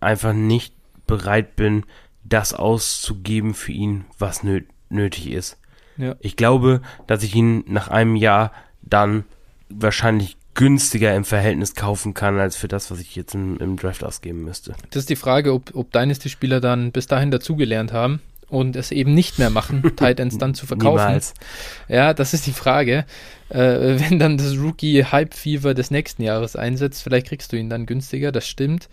[0.00, 0.74] einfach nicht
[1.06, 1.84] bereit bin,
[2.24, 5.58] das auszugeben für ihn, was nö nötig ist.
[5.96, 6.16] Ja.
[6.20, 9.24] Ich glaube, dass ich ihn nach einem Jahr dann
[9.76, 14.04] wahrscheinlich günstiger im Verhältnis kaufen kann, als für das, was ich jetzt im, im Draft
[14.04, 14.74] ausgeben müsste.
[14.90, 19.14] Das ist die Frage, ob, ob Dynasty-Spieler dann bis dahin dazugelernt haben und es eben
[19.14, 21.06] nicht mehr machen, Tight Ends dann zu verkaufen.
[21.06, 21.32] Niemals.
[21.88, 23.06] Ja, das ist die Frage.
[23.48, 27.70] Äh, wenn dann das Rookie Hype Fever des nächsten Jahres einsetzt, vielleicht kriegst du ihn
[27.70, 28.90] dann günstiger, das stimmt.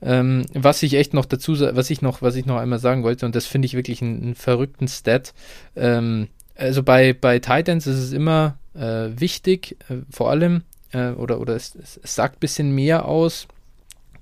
[0.00, 3.26] Ähm, was ich echt noch dazu, was ich noch, was ich noch einmal sagen wollte,
[3.26, 5.34] und das finde ich wirklich einen, einen verrückten Stat.
[5.74, 11.40] Ähm, also bei, bei Titans ist es immer äh, wichtig, äh, vor allem, äh, oder,
[11.40, 13.48] oder es, es sagt ein bisschen mehr aus,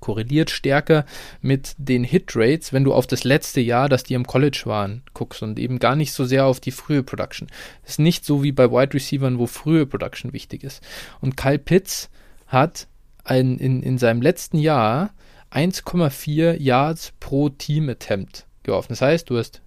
[0.01, 1.05] korreliert stärker
[1.41, 5.43] mit den Hitrates, wenn du auf das letzte Jahr, das die im College waren, guckst
[5.43, 7.49] und eben gar nicht so sehr auf die frühe Production.
[7.83, 10.83] Das ist nicht so wie bei Wide Receivers, wo frühe Production wichtig ist.
[11.21, 12.11] Und Kyle Pitts
[12.47, 12.87] hat
[13.25, 15.11] ein, in, in seinem letzten Jahr
[15.53, 18.91] 1,4 Yards pro Team Attempt geworfen.
[18.91, 19.63] Das heißt, du hast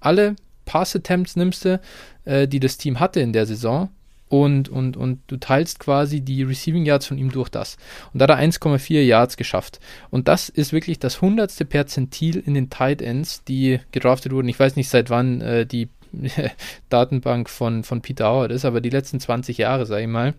[0.00, 1.80] alle Pass Attempts nimmst du,
[2.24, 3.88] äh, die das Team hatte in der Saison
[4.28, 7.76] und, und, und du teilst quasi die Receiving Yards von ihm durch das.
[8.12, 9.80] Und da hat er 1,4 Yards geschafft.
[10.10, 14.48] Und das ist wirklich das hundertste Perzentil in den Tight Ends, die gedraftet wurden.
[14.48, 15.88] Ich weiß nicht, seit wann äh, die
[16.88, 20.34] Datenbank von, von Peter Howard ist, aber die letzten 20 Jahre, sage ich mal,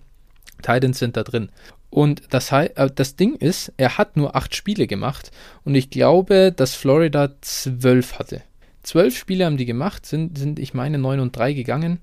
[0.62, 1.50] Tight Ends sind da drin.
[1.90, 5.32] Und das, äh, das Ding ist, er hat nur acht Spiele gemacht
[5.64, 8.44] und ich glaube, dass Florida zwölf hatte.
[8.84, 12.00] Zwölf Spiele haben die gemacht, sind, sind ich meine, 9 und 3 gegangen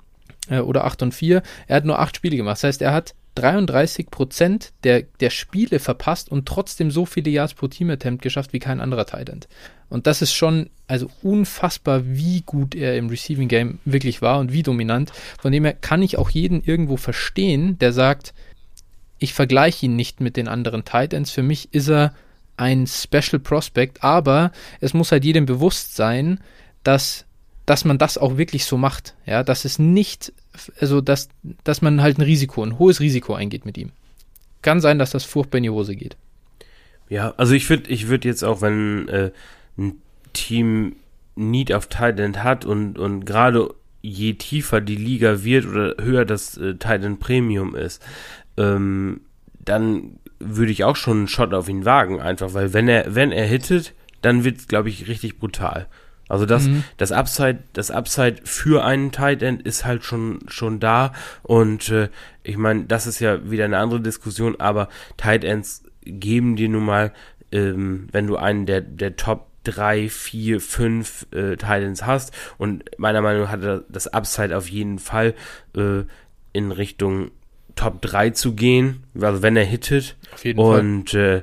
[0.49, 1.43] äh, oder 8 und 4.
[1.67, 2.57] Er hat nur 8 Spiele gemacht.
[2.57, 7.55] Das heißt, er hat 33 Prozent der, der Spiele verpasst und trotzdem so viele Yards
[7.55, 9.47] pro Team Attempt geschafft wie kein anderer Tight
[9.89, 14.53] Und das ist schon also unfassbar, wie gut er im Receiving Game wirklich war und
[14.53, 15.13] wie dominant.
[15.39, 18.35] Von dem her kann ich auch jeden irgendwo verstehen, der sagt,
[19.19, 22.15] ich vergleiche ihn nicht mit den anderen Tight Für mich ist er
[22.57, 26.41] ein Special Prospect, aber es muss halt jedem bewusst sein,
[26.83, 27.27] dass
[27.67, 29.15] dass man das auch wirklich so macht.
[29.27, 30.33] Ja, dass es nicht,
[30.81, 31.29] also dass,
[31.65, 33.91] dass man halt ein Risiko, ein hohes Risiko eingeht mit ihm.
[34.63, 36.17] Kann sein, dass das furchtbar in die Hose geht.
[37.09, 39.31] Ja, also ich würde ich würd jetzt auch, wenn äh,
[39.77, 40.01] ein
[40.33, 40.97] Team
[41.35, 46.57] Need auf Titan hat und, und gerade je tiefer die Liga wird oder höher das
[46.57, 48.03] äh, Titan Premium ist,
[48.57, 49.21] ähm,
[49.65, 53.33] dann würde ich auch schon einen Shot auf ihn wagen, einfach, weil wenn er, wenn
[53.33, 55.87] er hittet, dann wird es, glaube ich, richtig brutal.
[56.29, 56.85] Also das, mhm.
[56.97, 61.13] das Upside, das Upside für einen Tight End ist halt schon, schon da.
[61.43, 62.09] Und äh,
[62.43, 66.85] ich meine, das ist ja wieder eine andere Diskussion, aber Tight Ends geben dir nun
[66.85, 67.13] mal,
[67.53, 72.33] ähm, wenn du einen der, der Top drei, vier, fünf äh, Titans hast.
[72.59, 75.35] Und meiner Meinung nach hat er das Upside auf jeden Fall
[75.77, 76.03] äh,
[76.53, 77.31] in Richtung
[77.75, 80.17] Top 3 zu gehen, also wenn er hittet.
[80.33, 81.21] Auf jeden und Fall.
[81.21, 81.43] Äh,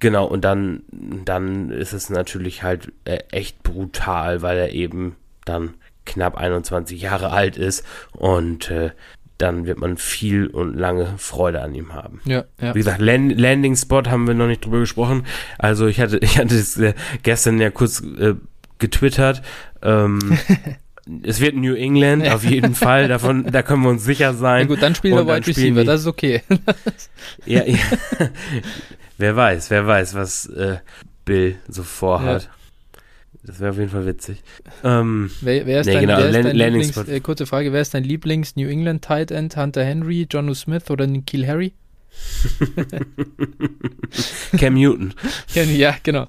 [0.00, 5.74] Genau, und dann, dann ist es natürlich halt äh, echt brutal, weil er eben dann
[6.06, 8.90] knapp 21 Jahre alt ist und äh,
[9.36, 12.20] dann wird man viel und lange Freude an ihm haben.
[12.24, 12.74] Ja, ja.
[12.74, 15.24] Wie gesagt, Land Landing Spot haben wir noch nicht drüber gesprochen.
[15.58, 18.34] Also ich hatte, ich hatte es äh, gestern ja kurz äh,
[18.78, 19.42] getwittert.
[19.82, 20.38] Ähm,
[21.22, 24.62] es wird New England auf jeden Fall, davon, da können wir uns sicher sein.
[24.62, 26.42] Na gut, dann spielen wir Wide Receiver, das ist okay.
[27.46, 27.78] ja, ja.
[29.20, 30.78] Wer weiß, wer weiß, was äh,
[31.24, 32.44] Bill so vorhat.
[32.44, 32.50] Ja.
[33.42, 34.42] Das wäre auf jeden Fall witzig.
[34.84, 37.80] Ähm, wer, wer, ist nee, dein, genau, wer ist dein Lieblings, äh, kurze Frage, wer
[37.80, 39.56] ist dein Lieblings New England Tight End?
[39.56, 41.72] Hunter Henry, John Smith oder Nikhil Harry?
[44.58, 45.14] Cam Newton.
[45.54, 46.26] ja, genau.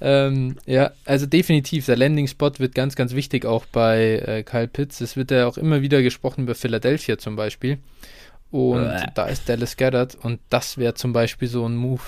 [0.00, 5.00] Ähm, ja, also definitiv, der Landing-Spot wird ganz, ganz wichtig auch bei äh, Kyle Pitts.
[5.00, 7.78] Es wird ja auch immer wieder gesprochen über Philadelphia zum Beispiel.
[8.50, 9.06] Und äh.
[9.14, 12.02] da ist Dallas Goddard und das wäre zum Beispiel so ein Move.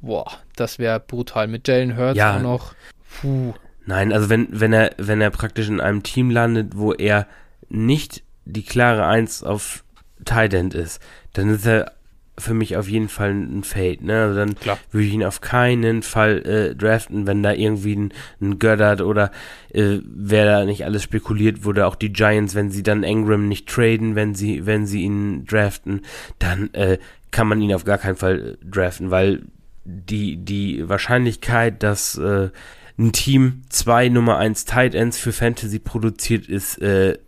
[0.00, 1.46] Boah, das wäre brutal.
[1.48, 2.36] Mit Jalen Hurts ja.
[2.36, 2.74] auch noch.
[3.20, 3.54] Puh.
[3.86, 7.26] Nein, also wenn, wenn er, wenn er praktisch in einem Team landet, wo er
[7.68, 9.84] nicht die klare Eins auf
[10.24, 11.00] Tight End ist,
[11.32, 11.92] dann ist er
[12.36, 14.22] für mich auf jeden Fall ein Fade, ne?
[14.22, 14.78] Also dann Klar.
[14.90, 19.30] würde ich ihn auf keinen Fall äh, draften, wenn da irgendwie ein, ein Göttert oder
[19.72, 23.68] äh, wer da nicht alles spekuliert wurde, auch die Giants, wenn sie dann Engram nicht
[23.68, 26.02] traden, wenn sie, wenn sie ihn draften,
[26.40, 26.98] dann äh,
[27.30, 29.42] kann man ihn auf gar keinen Fall draften, weil
[29.84, 32.50] die, die Wahrscheinlichkeit, dass äh,
[32.98, 37.18] ein Team zwei Nummer eins Tight Ends für Fantasy produziert, ist äh,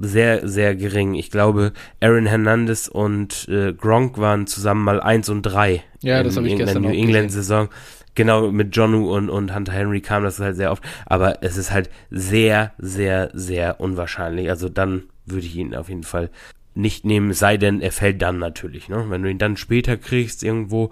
[0.00, 1.14] sehr, sehr gering.
[1.14, 6.36] Ich glaube, Aaron Hernandez und äh, Gronk waren zusammen mal eins und drei ja, das
[6.36, 7.68] habe ich gestern New England-Saison.
[8.14, 10.82] Genau, mit Jonu und, und Hunter Henry kam das halt sehr oft.
[11.06, 14.50] Aber es ist halt sehr, sehr, sehr unwahrscheinlich.
[14.50, 16.30] Also dann würde ich ihn auf jeden Fall
[16.74, 18.88] nicht nehmen, sei denn, er fällt dann natürlich.
[18.88, 19.04] Ne?
[19.08, 20.90] Wenn du ihn dann später kriegst, irgendwo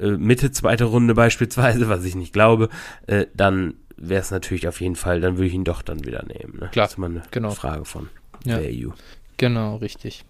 [0.00, 2.68] äh, Mitte zweite Runde beispielsweise, was ich nicht glaube,
[3.06, 6.24] äh, dann wäre es natürlich auf jeden Fall, dann würde ich ihn doch dann wieder
[6.24, 6.58] nehmen.
[6.60, 6.68] Ne?
[6.70, 7.50] Klar, das ist mal eine genau.
[7.50, 8.08] Frage von
[8.44, 8.56] ja.
[8.56, 8.94] Value.
[9.36, 10.24] Genau, richtig.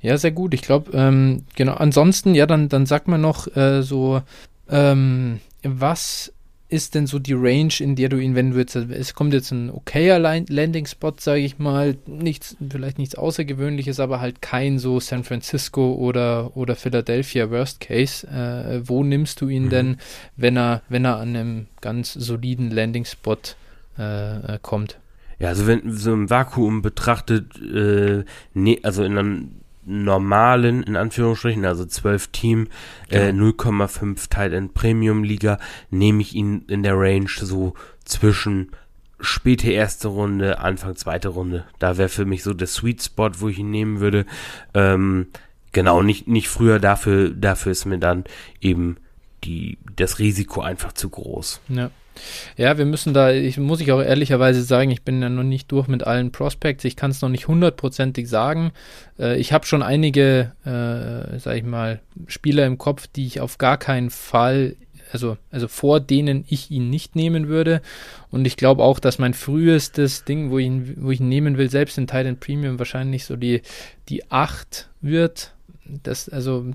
[0.00, 0.54] Ja, sehr gut.
[0.54, 1.74] Ich glaube, ähm, genau.
[1.74, 4.22] Ansonsten, ja, dann, dann sagt man noch äh, so,
[4.68, 6.32] ähm, was
[6.72, 9.50] ist denn so die Range, in der du ihn, wenn du jetzt, es kommt jetzt
[9.50, 15.22] ein okayer Landing-Spot, sage ich mal, nichts, vielleicht nichts Außergewöhnliches, aber halt kein so San
[15.22, 18.26] Francisco oder, oder Philadelphia Worst Case.
[18.26, 19.70] Äh, wo nimmst du ihn mhm.
[19.70, 19.96] denn,
[20.36, 23.36] wenn er, wenn er an einem ganz soliden Landing-Spot
[23.98, 24.98] äh, kommt?
[25.38, 29.50] Ja, also wenn so im Vakuum betrachtet, äh, ne, also in einem
[29.84, 32.68] normalen, in Anführungsstrichen, also 12 Team,
[33.08, 33.48] genau.
[33.48, 35.58] äh, 0,5 Tight End Premium Liga,
[35.90, 38.70] nehme ich ihn in der Range so zwischen
[39.20, 41.64] späte erste Runde, Anfang zweite Runde.
[41.78, 44.26] Da wäre für mich so der Sweet Spot, wo ich ihn nehmen würde.
[44.74, 45.28] Ähm,
[45.70, 48.24] genau, nicht, nicht früher, dafür, dafür ist mir dann
[48.60, 48.96] eben
[49.44, 51.60] die, das Risiko einfach zu groß.
[51.68, 51.90] Ja.
[52.56, 55.70] Ja, wir müssen da, ich muss ich auch ehrlicherweise sagen, ich bin ja noch nicht
[55.72, 56.84] durch mit allen Prospects.
[56.84, 58.72] Ich kann es noch nicht hundertprozentig sagen.
[59.18, 63.58] Äh, ich habe schon einige, äh, sag ich mal, Spieler im Kopf, die ich auf
[63.58, 64.76] gar keinen Fall,
[65.12, 67.82] also, also vor denen ich ihn nicht nehmen würde.
[68.30, 71.58] Und ich glaube auch, dass mein frühestes Ding, wo ich ihn, wo ich ihn nehmen
[71.58, 73.62] will, selbst in Titan Premium wahrscheinlich so die,
[74.08, 75.54] die 8 wird
[76.02, 76.66] das, also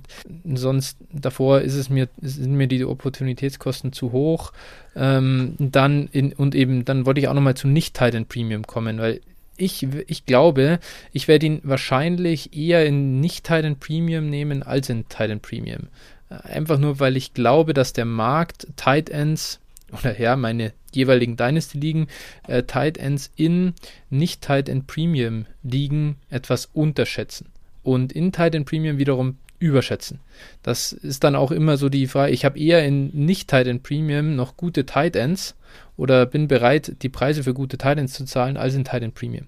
[0.54, 4.54] sonst davor ist es mir, sind mir die Opportunitätskosten zu hoch.
[4.96, 9.22] Ähm, dann in, und eben, dann wollte ich auch nochmal zu Nicht-Titan Premium kommen, weil
[9.58, 10.80] ich, ich glaube,
[11.14, 15.88] ich werde ihn wahrscheinlich eher in Nicht-Titan Premium nehmen als in Titan Premium.
[16.30, 19.60] Einfach nur, weil ich glaube, dass der Markt Tight Ends
[19.92, 22.08] oder ja, meine jeweiligen Dynasty-Ligen,
[22.48, 23.74] äh, Tight Ends in
[24.10, 27.48] nicht Tight End Premium Ligen etwas unterschätzen
[27.88, 30.20] und in Titan Premium wiederum überschätzen.
[30.62, 34.36] Das ist dann auch immer so die Frage, ich habe eher in nicht Titan Premium
[34.36, 35.56] noch gute Tight Ends
[35.96, 39.46] oder bin bereit, die Preise für gute Tight Ends zu zahlen, als in Titan Premium.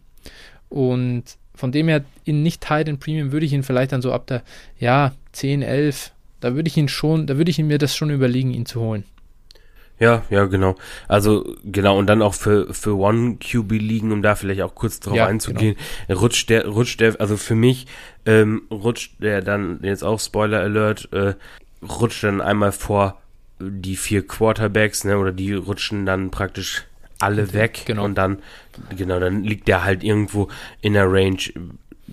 [0.70, 4.26] Und von dem her, in nicht Titan Premium würde ich ihn vielleicht dann so ab
[4.28, 4.42] der,
[4.80, 8.54] ja, 10, 11, da würde ich ihn schon, da würde ich mir das schon überlegen,
[8.54, 9.04] ihn zu holen.
[10.00, 10.76] Ja, ja, genau.
[11.08, 15.00] Also genau, und dann auch für, für One QB liegen, um da vielleicht auch kurz
[15.00, 15.76] drauf ja, einzugehen,
[16.08, 16.20] genau.
[16.20, 17.86] rutscht der, rutscht der, also für mich
[18.26, 21.34] ähm, rutscht der dann, jetzt auch Spoiler Alert, äh,
[21.82, 23.22] rutscht dann einmal vor
[23.60, 26.86] die vier Quarterbacks, ne, oder die rutschen dann praktisch
[27.20, 28.06] alle weg genau.
[28.06, 28.40] und dann,
[28.96, 30.48] genau, dann liegt der halt irgendwo
[30.82, 31.40] in der Range,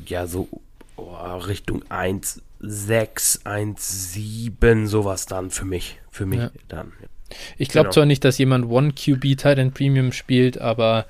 [0.07, 0.49] ja, so
[0.97, 6.51] oh, Richtung 1, 6, 1, 7, sowas dann für mich, für mich ja.
[6.69, 6.93] dann.
[7.59, 7.95] Ich glaube genau.
[7.95, 11.07] zwar nicht, dass jemand One QB Titan Premium spielt, aber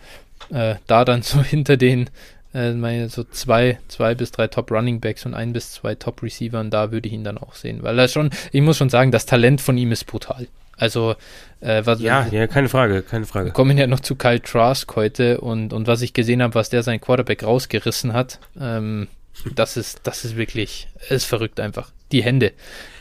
[0.53, 2.11] äh, da dann so hinter den
[2.55, 6.23] äh, meine so zwei, zwei bis drei Top Running Backs und ein bis zwei Top
[6.23, 9.11] Receivern, da würde ich ihn dann auch sehen, weil er schon, ich muss schon sagen,
[9.11, 10.49] das Talent von ihm ist brutal.
[10.79, 11.17] Also,
[11.61, 13.47] äh, was, ja, ja, keine Frage, keine Frage.
[13.47, 16.69] Wir kommen ja noch zu Kyle Trask heute und, und was ich gesehen habe, was
[16.69, 19.09] der sein Quarterback rausgerissen hat, ähm,
[19.55, 21.93] das ist, das ist wirklich, ist verrückt einfach.
[22.13, 22.53] Die Hände.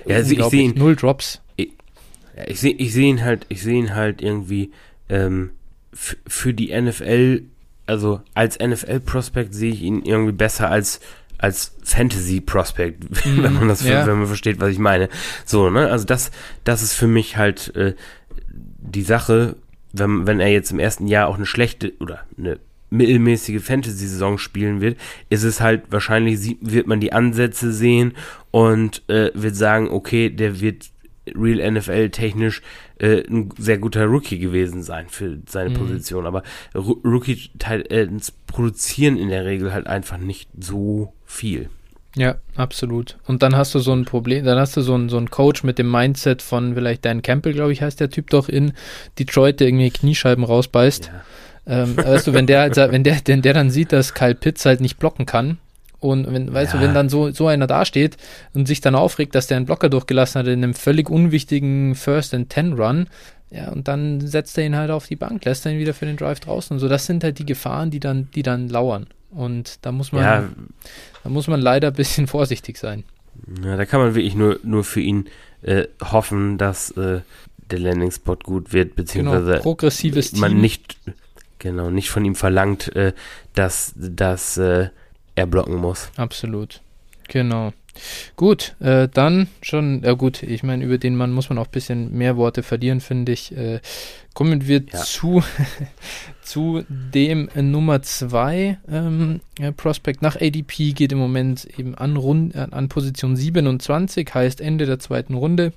[0.05, 0.73] Ja, also ich sehe.
[0.73, 1.41] Null Drops.
[2.35, 4.71] Ja, ich sehe ich seh ihn halt, ich sehe ihn halt irgendwie
[5.09, 5.51] ähm,
[5.93, 7.43] für die NFL,
[7.85, 10.99] also als NFL-Prospect sehe ich ihn irgendwie besser als
[11.37, 14.07] als Fantasy Prospect, wenn man das, ja.
[14.07, 15.09] wenn man versteht, was ich meine.
[15.45, 15.91] So, ne?
[15.91, 16.31] Also das,
[16.63, 17.93] das ist für mich halt äh,
[18.47, 19.57] die Sache,
[19.91, 22.59] wenn, wenn er jetzt im ersten Jahr auch eine schlechte oder eine
[22.89, 24.97] mittelmäßige Fantasy-Saison spielen wird,
[25.29, 28.13] ist es halt wahrscheinlich, wird man die Ansätze sehen
[28.51, 30.89] und äh, wird sagen, okay, der wird
[31.33, 32.61] Real NFL technisch
[32.99, 35.75] äh, ein sehr guter Rookie gewesen sein für seine mhm.
[35.75, 36.25] Position.
[36.25, 38.07] Aber R Rookie äh,
[38.47, 41.69] produzieren in der Regel halt einfach nicht so viel.
[42.15, 43.17] Ja, absolut.
[43.27, 45.63] Und dann hast du so ein Problem, dann hast du so einen, so einen Coach
[45.63, 48.73] mit dem Mindset von vielleicht Dan Campbell, glaube ich, heißt der Typ doch in
[49.19, 51.11] Detroit, der irgendwie Kniescheiben rausbeißt.
[51.67, 51.83] Ja.
[51.83, 54.65] Ähm, weißt du, wenn der, halt, wenn der, wenn der dann sieht, dass Kyle Pitts
[54.65, 55.57] halt nicht blocken kann,
[56.05, 56.79] und wenn, weißt ja.
[56.79, 58.17] du, wenn dann so, so einer dasteht
[58.53, 62.33] und sich dann aufregt, dass der einen Blocker durchgelassen hat in einem völlig unwichtigen First
[62.33, 63.07] and Ten Run,
[63.51, 66.05] ja, und dann setzt er ihn halt auf die Bank, lässt er ihn wieder für
[66.05, 66.87] den Drive draußen und so.
[66.87, 69.07] Das sind halt die Gefahren, die dann, die dann lauern.
[69.31, 70.49] Und da muss man, ja.
[71.23, 73.03] da muss man leider ein bisschen vorsichtig sein.
[73.63, 75.27] Ja, da kann man wirklich nur, nur für ihn
[75.61, 77.21] äh, hoffen, dass äh,
[77.69, 80.61] der Landing-Spot gut wird, beziehungsweise genau, progressives man Team.
[80.61, 80.97] nicht,
[81.59, 83.13] genau, nicht von ihm verlangt, äh,
[83.53, 84.89] dass, dass äh,
[85.35, 86.09] er blocken muss.
[86.17, 86.81] Absolut.
[87.27, 87.73] Genau.
[88.35, 91.71] Gut, äh, dann schon, ja gut, ich meine, über den Mann muss man auch ein
[91.71, 93.55] bisschen mehr Worte verlieren, finde ich.
[93.55, 93.79] Äh,
[94.33, 94.99] kommen wir ja.
[94.99, 95.41] zu,
[96.41, 99.39] zu dem äh, Nummer 2 ähm,
[99.77, 104.85] Prospect nach ADP, geht im Moment eben an, Rund, äh, an Position 27, heißt Ende
[104.85, 105.71] der zweiten Runde,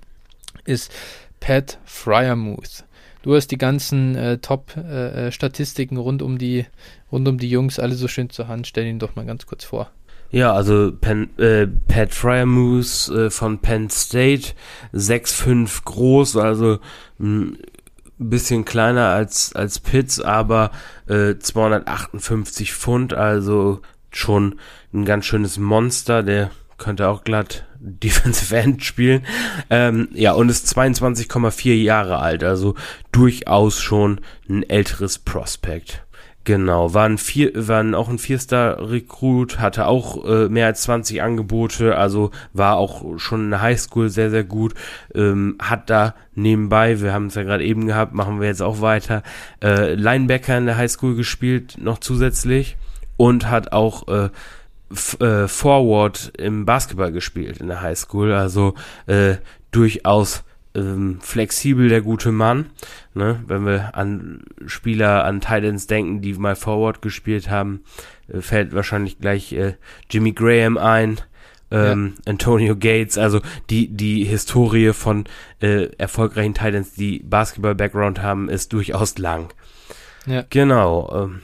[0.64, 0.92] ist
[1.38, 2.84] Pat Fryermuth.
[3.22, 6.66] Du hast die ganzen äh, Top-Statistiken äh, rund um die
[7.10, 8.66] rund um die Jungs alle so schön zur Hand.
[8.66, 9.90] Stell ihn doch mal ganz kurz vor.
[10.30, 14.52] Ja, also Penn, äh, Pat Fryermuth äh, von Penn State,
[14.92, 16.80] 6'5 groß, also
[17.18, 17.56] ein
[18.18, 20.70] bisschen kleiner als, als Pitts, aber
[21.08, 24.56] äh, 258 Pfund, also schon
[24.92, 29.22] ein ganz schönes Monster, der könnte auch glatt Defensive End spielen.
[29.70, 32.74] Ähm, ja, und ist 22,4 Jahre alt, also
[33.12, 36.02] durchaus schon ein älteres Prospect.
[36.48, 41.94] Genau, war, ein vier, war auch ein Vier-Star-Recruit, hatte auch äh, mehr als 20 Angebote,
[41.94, 44.72] also war auch schon in der Highschool sehr, sehr gut.
[45.14, 48.80] Ähm, hat da nebenbei, wir haben es ja gerade eben gehabt, machen wir jetzt auch
[48.80, 49.22] weiter,
[49.62, 52.78] äh, Linebacker in der Highschool gespielt, noch zusätzlich.
[53.18, 54.30] Und hat auch äh,
[55.20, 58.74] äh, Forward im Basketball gespielt in der Highschool, also
[59.06, 59.36] äh,
[59.70, 62.70] durchaus ähm, flexibel der gute Mann.
[63.14, 63.42] Ne?
[63.46, 67.82] Wenn wir an Spieler, an Titans denken, die mal Forward gespielt haben,
[68.32, 69.74] äh, fällt wahrscheinlich gleich äh,
[70.10, 71.20] Jimmy Graham ein.
[71.70, 72.32] Ähm, ja.
[72.32, 75.24] Antonio Gates, also die, die Historie von
[75.60, 79.52] äh, erfolgreichen Titans, die Basketball-Background haben, ist durchaus lang.
[80.24, 80.44] Ja.
[80.48, 81.10] Genau.
[81.14, 81.42] Ähm,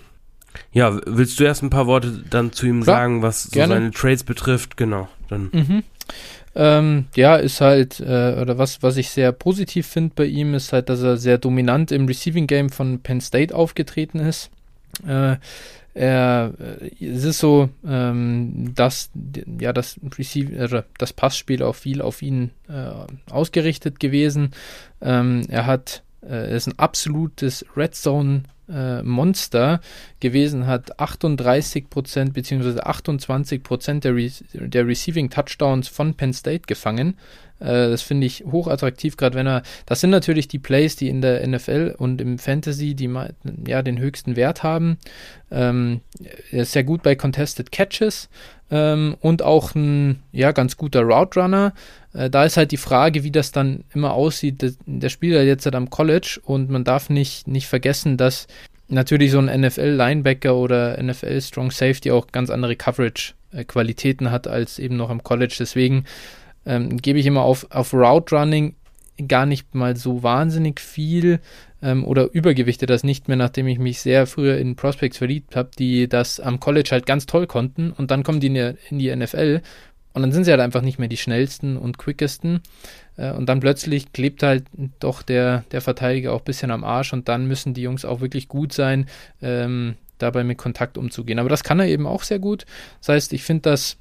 [0.72, 3.90] ja, willst du erst ein paar Worte dann zu ihm Klar, sagen, was so seine
[3.90, 4.76] Trades betrifft?
[4.76, 5.08] Genau.
[5.28, 5.50] Dann.
[5.52, 5.82] Mhm.
[6.56, 10.72] Ähm, ja, ist halt, äh, oder was, was ich sehr positiv finde bei ihm, ist
[10.72, 14.50] halt, dass er sehr dominant im Receiving Game von Penn State aufgetreten ist.
[15.06, 15.36] Äh,
[15.94, 19.10] er, äh, es ist so, ähm, dass
[19.60, 24.50] ja das Receive, äh, das Passspiel auch viel auf ihn äh, ausgerichtet gewesen.
[25.00, 29.80] Ähm, er hat, äh, er ist ein absolutes Red Zone äh, Monster
[30.20, 32.80] gewesen, hat 38 Prozent bzw.
[32.80, 37.16] 28 Prozent der, Re der Receiving Touchdowns von Penn State gefangen.
[37.64, 41.22] Äh, das finde ich hochattraktiv, gerade wenn er, das sind natürlich die Plays, die in
[41.22, 43.10] der NFL und im Fantasy, die
[43.66, 44.98] ja den höchsten Wert haben.
[45.50, 46.00] Ähm,
[46.50, 48.28] er ist sehr gut bei Contested Catches
[48.70, 51.72] ähm, und auch ein ja ganz guter Route Runner.
[52.12, 54.62] Äh, da ist halt die Frage, wie das dann immer aussieht.
[54.62, 58.46] Der, der Spieler jetzt halt am College und man darf nicht, nicht vergessen, dass
[58.88, 65.10] natürlich so ein NFL-Linebacker oder NFL-Strong Safety auch ganz andere Coverage-Qualitäten hat als eben noch
[65.10, 65.56] am College.
[65.58, 66.04] Deswegen
[66.66, 68.74] ähm, gebe ich immer auf, auf Route Running
[69.28, 71.40] gar nicht mal so wahnsinnig viel
[71.82, 75.70] ähm, oder übergewichte das nicht mehr, nachdem ich mich sehr früher in Prospects verliebt habe,
[75.78, 78.98] die das am College halt ganz toll konnten und dann kommen die in die, in
[78.98, 79.60] die NFL
[80.14, 82.60] und dann sind sie halt einfach nicht mehr die schnellsten und quickesten.
[83.16, 84.64] Äh, und dann plötzlich klebt halt
[85.00, 88.20] doch der, der Verteidiger auch ein bisschen am Arsch und dann müssen die Jungs auch
[88.20, 89.06] wirklich gut sein,
[89.42, 91.40] ähm, dabei mit Kontakt umzugehen.
[91.40, 92.64] Aber das kann er eben auch sehr gut.
[93.00, 93.96] Das heißt, ich finde das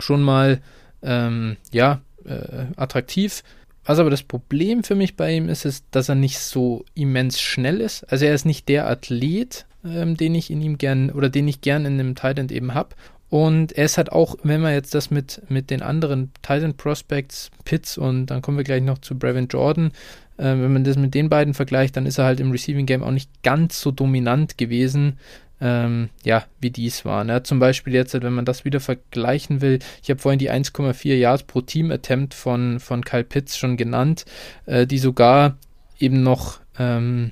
[0.00, 0.60] schon mal,
[1.02, 3.42] ähm, ja, äh, attraktiv.
[3.84, 7.40] Was aber das Problem für mich bei ihm ist, ist, dass er nicht so immens
[7.40, 8.04] schnell ist.
[8.04, 11.60] Also er ist nicht der Athlet, ähm, den ich in ihm gern oder den ich
[11.60, 12.90] gern in einem Titan eben habe.
[13.28, 17.50] Und er ist halt auch, wenn man jetzt das mit, mit den anderen Titan Prospects,
[17.64, 19.90] Pitts und dann kommen wir gleich noch zu Brevin Jordan,
[20.36, 23.02] äh, wenn man das mit den beiden vergleicht, dann ist er halt im Receiving Game
[23.02, 25.18] auch nicht ganz so dominant gewesen,
[25.62, 27.22] ähm, ja, wie dies war.
[27.22, 27.44] Ne?
[27.44, 31.44] Zum Beispiel jetzt, wenn man das wieder vergleichen will, ich habe vorhin die 1,4 Yards
[31.44, 34.24] pro Team-Attempt von, von Kyle Pitts schon genannt,
[34.66, 35.56] äh, die sogar
[36.00, 37.30] eben noch ähm,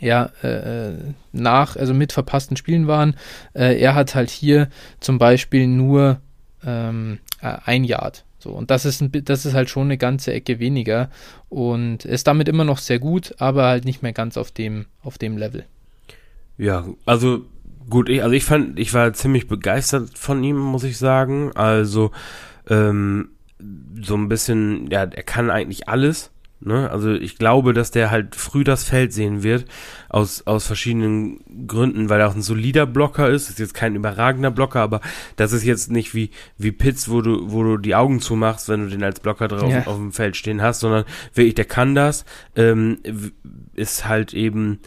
[0.00, 0.92] ja, äh,
[1.32, 3.14] nach, also mit verpassten Spielen waren.
[3.54, 4.68] Äh, er hat halt hier
[4.98, 6.20] zum Beispiel nur
[6.66, 8.24] ähm, äh, ein Yard.
[8.40, 11.10] So, und das ist, ein, das ist halt schon eine ganze Ecke weniger
[11.48, 15.18] und ist damit immer noch sehr gut, aber halt nicht mehr ganz auf dem, auf
[15.18, 15.64] dem Level.
[16.56, 17.46] Ja, also
[17.88, 21.52] Gut, ich, also ich fand, ich war ziemlich begeistert von ihm, muss ich sagen.
[21.54, 22.10] Also
[22.68, 23.30] ähm,
[24.00, 26.30] so ein bisschen, ja, er kann eigentlich alles.
[26.60, 26.90] Ne?
[26.90, 29.64] Also ich glaube, dass der halt früh das Feld sehen wird,
[30.08, 33.48] aus, aus verschiedenen Gründen, weil er auch ein solider Blocker ist.
[33.48, 35.00] Ist jetzt kein überragender Blocker, aber
[35.36, 38.84] das ist jetzt nicht wie, wie Pitts, wo du, wo du die Augen zumachst, wenn
[38.84, 39.86] du den als Blocker drauf ja.
[39.86, 42.24] auf dem Feld stehen hast, sondern wirklich, der kann das,
[42.56, 42.98] ähm,
[43.74, 44.80] ist halt eben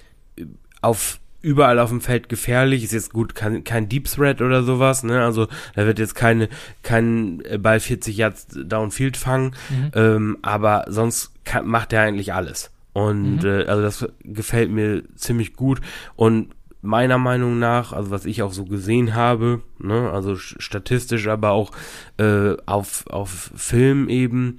[0.81, 2.83] auf überall auf dem Feld gefährlich.
[2.83, 5.23] Ist jetzt gut, kein, kein Deep Threat oder sowas, ne?
[5.23, 6.49] Also da wird jetzt keine,
[6.83, 9.55] kein äh, Ball 40 Yards Downfield fangen.
[9.69, 9.91] Mhm.
[9.95, 12.71] Ähm, aber sonst kann, macht er eigentlich alles.
[12.93, 13.49] Und mhm.
[13.49, 15.81] äh, also das gefällt mir ziemlich gut.
[16.15, 16.49] Und
[16.81, 21.71] meiner Meinung nach, also was ich auch so gesehen habe, ne, also statistisch, aber auch
[22.17, 24.57] äh, auf, auf Film eben,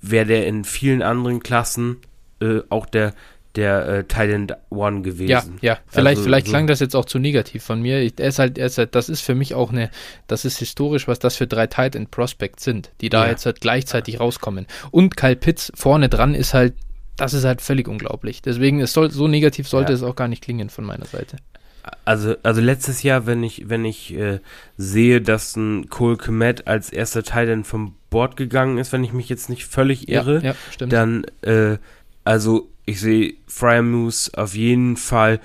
[0.00, 1.98] wäre der in vielen anderen Klassen
[2.40, 3.14] äh, auch der
[3.56, 5.58] der äh, Thailand One gewesen.
[5.60, 5.78] Ja, ja.
[5.86, 8.00] Vielleicht, also, vielleicht so klang das jetzt auch zu negativ von mir.
[8.00, 9.90] Ich, er ist halt, er ist halt, das ist für mich auch eine,
[10.26, 13.30] das ist historisch, was das für drei Titan Prospects sind, die da ja.
[13.30, 14.66] jetzt halt gleichzeitig rauskommen.
[14.90, 16.74] Und Kyle Pitts vorne dran ist halt,
[17.16, 18.40] das ist halt völlig unglaublich.
[18.42, 19.96] Deswegen, es soll, so negativ sollte ja.
[19.96, 21.36] es auch gar nicht klingen von meiner Seite.
[22.04, 24.38] Also, also letztes Jahr, wenn ich, wenn ich äh,
[24.76, 29.28] sehe, dass ein Cole Komet als erster Titan vom Board gegangen ist, wenn ich mich
[29.28, 30.54] jetzt nicht völlig irre, ja,
[30.86, 31.78] dann äh,
[32.24, 35.40] also ich sehe Fryermoose auf jeden Fall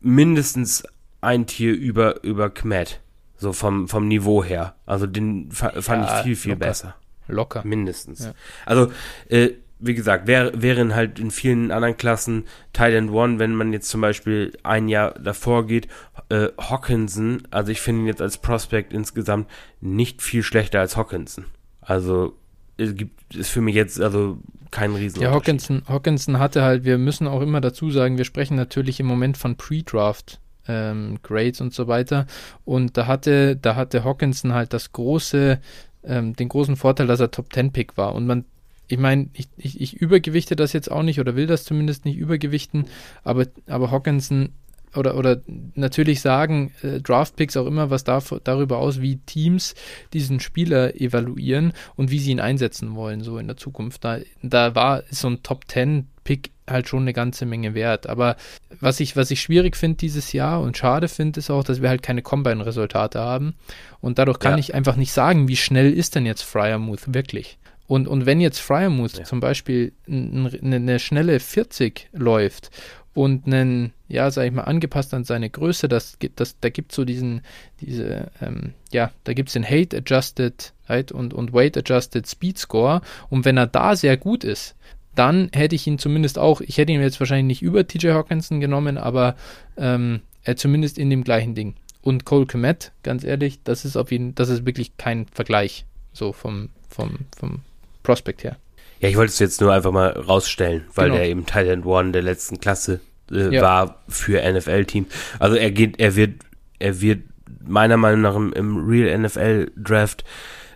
[0.00, 0.84] mindestens
[1.20, 3.00] ein Tier über, über Kmet.
[3.36, 4.74] So vom, vom Niveau her.
[4.86, 6.66] Also den fand ja, ich viel, viel locker.
[6.66, 6.94] besser.
[7.26, 7.62] Locker.
[7.64, 8.24] Mindestens.
[8.24, 8.34] Ja.
[8.66, 8.92] Also,
[9.28, 12.44] äh, wie gesagt, wär, wären halt in vielen anderen Klassen
[12.74, 15.88] Thailand One, wenn man jetzt zum Beispiel ein Jahr davor geht,
[16.28, 19.48] äh, Hawkinson, also ich finde ihn jetzt als Prospect insgesamt
[19.80, 21.46] nicht viel schlechter als Hawkinson.
[21.80, 22.36] Also
[22.76, 24.38] es gibt, ist für mich jetzt, also
[24.70, 25.22] kein Riesen.
[25.22, 29.06] Ja, Hawkinson, Hawkinson hatte halt, wir müssen auch immer dazu sagen, wir sprechen natürlich im
[29.06, 32.26] Moment von Pre-Draft ähm, Grades und so weiter.
[32.64, 35.58] Und da hatte, da hatte Hawkinson halt das große,
[36.04, 38.14] ähm, den großen Vorteil, dass er Top 10 Pick war.
[38.14, 38.44] Und man,
[38.88, 42.16] ich meine, ich, ich, ich übergewichte das jetzt auch nicht oder will das zumindest nicht
[42.16, 42.86] übergewichten,
[43.22, 44.50] aber, aber Hawkinson
[44.96, 45.40] oder, oder
[45.74, 49.74] natürlich sagen äh, Draftpicks auch immer was da, darüber aus, wie Teams
[50.12, 54.04] diesen Spieler evaluieren und wie sie ihn einsetzen wollen, so in der Zukunft.
[54.04, 58.06] Da, da war so ein Top 10 Pick halt schon eine ganze Menge wert.
[58.06, 58.36] Aber
[58.80, 61.88] was ich, was ich schwierig finde dieses Jahr und schade finde, ist auch, dass wir
[61.88, 63.54] halt keine Combine-Resultate haben.
[64.00, 64.58] Und dadurch kann ja.
[64.58, 67.58] ich einfach nicht sagen, wie schnell ist denn jetzt Fryermuth wirklich.
[67.86, 69.24] Und, und wenn jetzt Fryermuth ja.
[69.24, 72.70] zum Beispiel eine, eine schnelle 40 läuft
[73.14, 76.96] und einen, ja, sag ich mal, angepasst an seine Größe, das, das, da gibt es
[76.96, 77.42] so diesen,
[77.80, 82.58] diese, ähm, ja, da gibt es den Hate Adjusted right, und, und Weight Adjusted Speed
[82.58, 84.76] Score und wenn er da sehr gut ist,
[85.14, 88.60] dann hätte ich ihn zumindest auch, ich hätte ihn jetzt wahrscheinlich nicht über TJ Hawkinson
[88.60, 89.34] genommen, aber
[89.76, 91.74] ähm, er zumindest in dem gleichen Ding.
[92.02, 96.32] Und Cole Komet, ganz ehrlich, das ist auf jeden, das ist wirklich kein Vergleich, so
[96.32, 97.60] vom, vom, vom
[98.02, 98.56] Prospekt her.
[99.00, 101.20] Ja, ich wollte es jetzt nur einfach mal rausstellen, weil genau.
[101.20, 103.62] er eben Thailand One der letzten Klasse äh, ja.
[103.62, 105.08] war für NFL-Teams.
[105.38, 106.42] Also er geht, er wird,
[106.78, 107.20] er wird
[107.66, 110.24] meiner Meinung nach im, im Real NFL Draft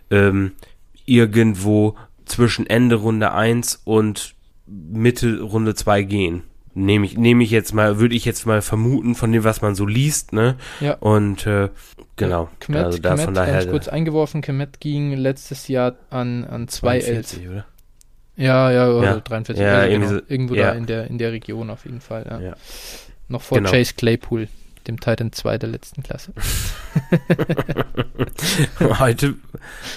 [0.09, 0.53] ähm,
[1.05, 1.95] irgendwo
[2.25, 4.33] zwischen Ende Runde 1 und
[4.65, 6.43] Mitte Runde 2 gehen.
[6.73, 9.75] Nehme ich, nehme ich jetzt mal, würde ich jetzt mal vermuten von dem, was man
[9.75, 10.57] so liest, ne?
[10.81, 10.95] Ja.
[10.95, 11.69] Und äh,
[12.17, 12.49] genau.
[12.59, 13.65] Kmet, also da Kmet, von daher.
[13.67, 17.39] Kurz eingeworfen, Kemet ging letztes Jahr an, an zwei Ls.
[17.49, 17.65] oder?
[18.37, 19.19] Ja, ja, ja.
[19.19, 19.61] 43.
[19.61, 20.71] Ja, also genau, irgendwo ja.
[20.71, 22.25] da in der, in der Region auf jeden Fall.
[22.29, 22.39] Ja.
[22.39, 22.55] ja.
[23.27, 23.71] Noch vor genau.
[23.71, 24.47] Chase Claypool,
[24.87, 26.33] dem Titan 2 der letzten Klasse.
[28.99, 29.35] heute,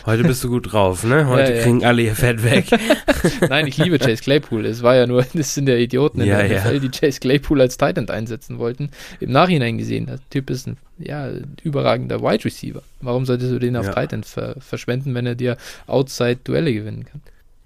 [0.06, 1.26] heute bist du gut drauf, ne?
[1.26, 2.66] Heute ja, kriegen alle ihr Fett weg.
[3.48, 4.64] Nein, ich liebe Chase Claypool.
[4.66, 7.76] Es war ja nur, das sind ja Idioten in der NFL, die Chase Claypool als
[7.76, 8.90] Titan einsetzen wollten.
[9.20, 11.28] Im Nachhinein gesehen, der Typ ist ein ja,
[11.62, 12.82] überragender Wide Receiver.
[13.00, 17.20] Warum solltest du den auf Titan ver verschwenden, wenn er dir Outside Duelle gewinnen kann?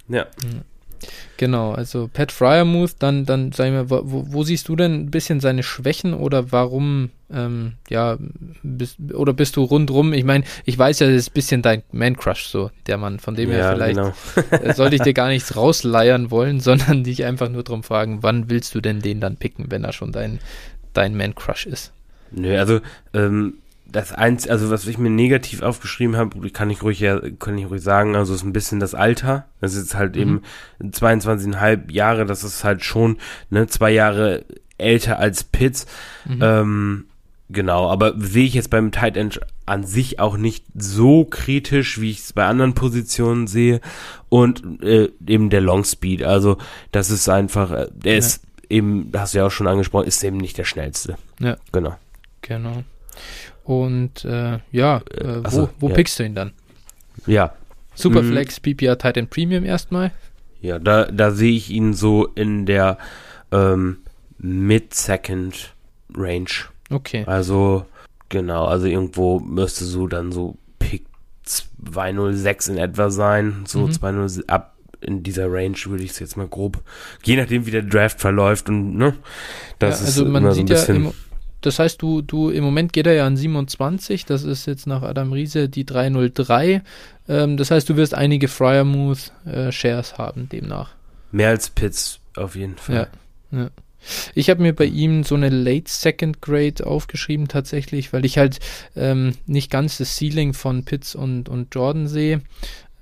[0.09, 0.26] Ja.
[1.36, 5.11] Genau, also Pat Fryermuth, dann, dann sag ich mal, wo, wo siehst du denn ein
[5.11, 8.18] bisschen seine Schwächen oder warum, ähm, ja,
[8.62, 10.12] bist, oder bist du rundrum?
[10.12, 13.34] Ich meine, ich weiß ja, das ist ein bisschen dein Man-Crush, so, der Mann, von
[13.34, 14.72] dem Ja, her vielleicht genau.
[14.74, 18.74] sollte ich dir gar nichts rausleiern wollen, sondern dich einfach nur darum fragen, wann willst
[18.74, 20.38] du denn den dann picken, wenn er schon dein,
[20.92, 21.92] dein Man-Crush ist?
[22.30, 22.80] Nö, also
[23.14, 23.55] ähm,
[23.93, 27.68] das eins, also was ich mir negativ aufgeschrieben habe, kann ich ruhig ja, kann ich
[27.70, 29.47] ruhig sagen, also ist ein bisschen das Alter.
[29.61, 30.20] Das ist halt Mhm.
[30.80, 33.18] eben 22,5 Jahre, das ist halt schon
[33.51, 34.45] ne zwei Jahre
[34.78, 35.86] älter als Pitts.
[36.24, 36.38] Mhm.
[36.43, 37.05] Ähm,
[37.51, 42.11] genau, aber sehe ich jetzt beim Tight End an sich auch nicht so kritisch, wie
[42.11, 43.80] ich es bei anderen Positionen sehe.
[44.28, 46.57] Und äh, eben der Long Speed, also
[46.90, 48.18] das ist einfach, äh, der Ja.
[48.18, 51.16] ist eben, hast du ja auch schon angesprochen, ist eben nicht der schnellste.
[51.38, 51.57] Ja.
[51.72, 51.95] Genau.
[52.40, 52.82] Genau.
[53.65, 55.95] Und äh, ja, äh, ach so, wo, wo ja.
[55.95, 56.53] pickst du ihn dann?
[57.27, 57.55] Ja,
[57.95, 60.13] Superflex, PPR, Titan Premium erstmal.
[60.61, 62.99] Ja, da, da sehe ich ihn so in der
[63.51, 63.99] ähm,
[64.39, 66.51] Mid-Second-Range.
[66.91, 67.25] Okay.
[67.27, 67.87] Also,
[68.29, 71.05] genau, also irgendwo müsste so dann so Pick
[71.45, 73.65] 206 in etwa sein.
[73.67, 73.93] So Mhm.
[73.93, 76.81] 206 ab in dieser Range würde ich es jetzt mal grob,
[77.25, 79.17] je nachdem wie der Draft verläuft und ne,
[79.81, 80.97] das ja, ist also man immer so sieht ein ja, bisschen.
[81.07, 81.13] im,
[81.63, 85.03] das heißt, du, du, im Moment geht er ja an 27, das ist jetzt nach
[85.03, 86.83] Adam Riese die 303.
[87.29, 90.91] Ähm, das heißt, du wirst einige Fryermuth äh, Shares haben demnach.
[91.31, 93.09] mehr als Pitts auf jeden Fall.
[93.51, 93.59] Ja.
[93.59, 93.71] Ja.
[94.35, 98.59] Ich habe mir bei ihm so eine Late Second Grade aufgeschrieben tatsächlich, weil ich halt
[98.97, 102.43] ähm, nicht ganz das Ceiling von Pitts und, und Jordan sehe.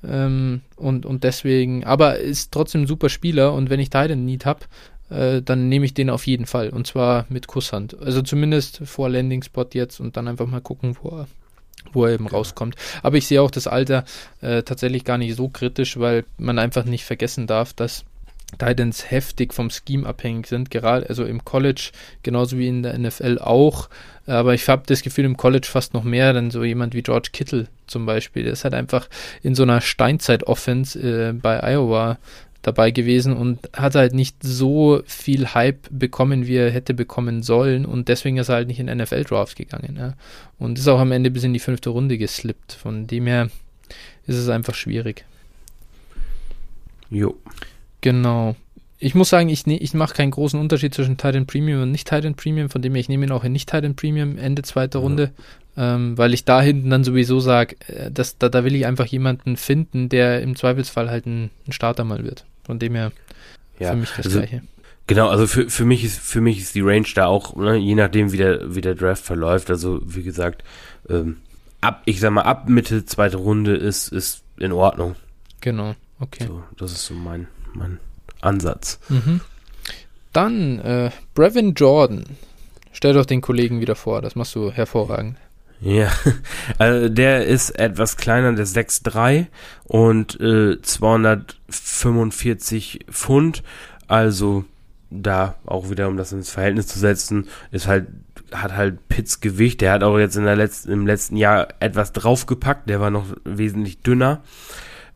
[0.07, 4.47] Ähm, und, und deswegen, aber ist trotzdem ein super Spieler und wenn ich Titan Need
[4.47, 4.61] habe,
[5.11, 7.99] äh, dann nehme ich den auf jeden Fall und zwar mit Kusshand.
[8.01, 11.27] Also zumindest vor Landing Spot jetzt und dann einfach mal gucken, wo er,
[11.93, 12.77] wo er eben rauskommt.
[13.03, 14.05] Aber ich sehe auch das Alter
[14.41, 18.05] äh, tatsächlich gar nicht so kritisch, weil man einfach nicht vergessen darf, dass
[18.59, 21.91] Titans heftig vom Scheme abhängig sind, gerade also im College
[22.23, 23.89] genauso wie in der NFL auch.
[24.27, 27.31] Aber ich habe das Gefühl im College fast noch mehr, denn so jemand wie George
[27.33, 29.09] Kittle zum Beispiel, der ist halt einfach
[29.43, 32.19] in so einer Steinzeit-Offense äh, bei Iowa
[32.63, 37.87] dabei gewesen und hat halt nicht so viel Hype bekommen, wie er hätte bekommen sollen
[37.87, 39.97] und deswegen ist er halt nicht in NFL-Drafts gegangen.
[39.99, 40.15] Ja.
[40.59, 42.73] Und ist auch am Ende bis in die fünfte Runde geslippt.
[42.73, 43.51] Von dem her
[44.27, 45.25] ist es einfach schwierig.
[47.11, 47.37] Jo.
[48.01, 48.57] Genau.
[48.99, 52.07] Ich muss sagen, ich, ne, ich mache keinen großen Unterschied zwischen Titan Premium und nicht
[52.07, 55.01] Titan Premium, von dem her ich nehme ihn auch in nicht Titan Premium Ende zweiter
[55.01, 55.33] Ja.
[55.77, 59.07] Ähm, weil ich da hinten dann sowieso sage, äh, dass, da, da will ich einfach
[59.07, 62.45] jemanden finden, der im Zweifelsfall halt ein, ein Starter mal wird.
[62.65, 63.13] Von dem her
[63.79, 64.63] Ja, für mich das also Gleiche.
[65.07, 67.97] Genau, also für, für mich ist für mich ist die Range da auch, ne, je
[67.97, 69.69] nachdem wie der wie der Draft verläuft.
[69.69, 70.63] Also wie gesagt,
[71.09, 71.39] ähm,
[71.81, 75.17] ab ich sag mal ab Mitte zweite Runde ist ist in Ordnung.
[75.61, 76.45] Genau, okay.
[76.47, 77.99] So, das ist so mein mein
[78.41, 79.01] Ansatz.
[79.09, 79.41] Mhm.
[80.33, 82.25] Dann äh, Brevin Jordan.
[82.93, 85.37] Stell doch den Kollegen wieder vor, das machst du hervorragend.
[85.81, 86.13] Ja,
[86.79, 89.47] also der ist etwas kleiner, der ist 6'3
[89.85, 93.65] und äh, 245 Pfund.
[94.07, 94.65] Also
[95.11, 98.07] da auch wieder, um das ins Verhältnis zu setzen, ist halt,
[98.53, 99.81] hat halt Pitts Gewicht.
[99.81, 102.89] Der hat auch jetzt in der letzten, im letzten Jahr etwas draufgepackt.
[102.89, 104.43] Der war noch wesentlich dünner.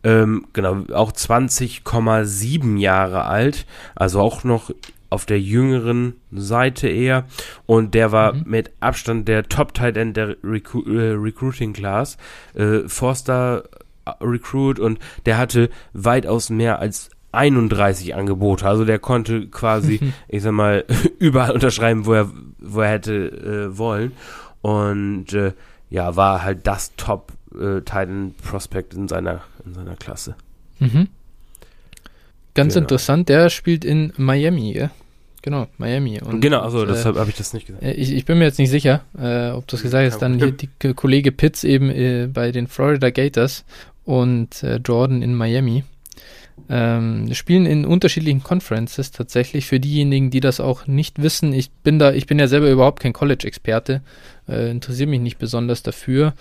[0.03, 3.67] Ähm, genau, auch 20,7 Jahre alt.
[3.95, 4.71] Also auch noch
[5.15, 7.25] auf der jüngeren Seite eher.
[7.67, 8.43] Und der war Mhm.
[8.47, 12.19] mit Abstand der Top-Tight End der Recru äh, Recruiting Class.
[12.55, 13.65] Äh, Forster
[14.05, 18.67] äh, Recruit und der hatte weitaus mehr als 31 Angebote.
[18.67, 19.99] Also der konnte quasi,
[20.29, 20.85] ich sag mal,
[21.19, 23.15] überall unterschreiben, wo er, wo er hätte
[23.73, 24.12] äh, wollen.
[24.62, 25.53] Und äh,
[25.91, 30.35] ja, war halt das Top äh, Titan Prospect in seiner, in seiner Klasse.
[30.81, 31.09] Mhm.
[32.55, 32.85] Ganz Genau.
[32.85, 34.91] interessant, der spielt in Miami, ja?
[35.45, 36.23] Genau, Miami.
[36.23, 37.85] Und, genau, also und, deshalb habe ich das nicht gesagt.
[37.85, 40.23] Äh, Ich, ich bin mir jetzt nicht sicher, äh, ob du es gesagt hast.
[40.23, 43.67] Dann hier die Kollege Pitts eben äh, bei den Florida Gators
[44.07, 45.85] und äh, Jordan in Miami.
[46.71, 49.67] Ähm, spielen in unterschiedlichen Conferences tatsächlich.
[49.67, 53.01] Für diejenigen, die das auch nicht wissen, ich bin da, ich bin ja selber überhaupt
[53.01, 54.01] kein College-Experte,
[54.49, 56.33] äh, interessiere mich nicht besonders dafür.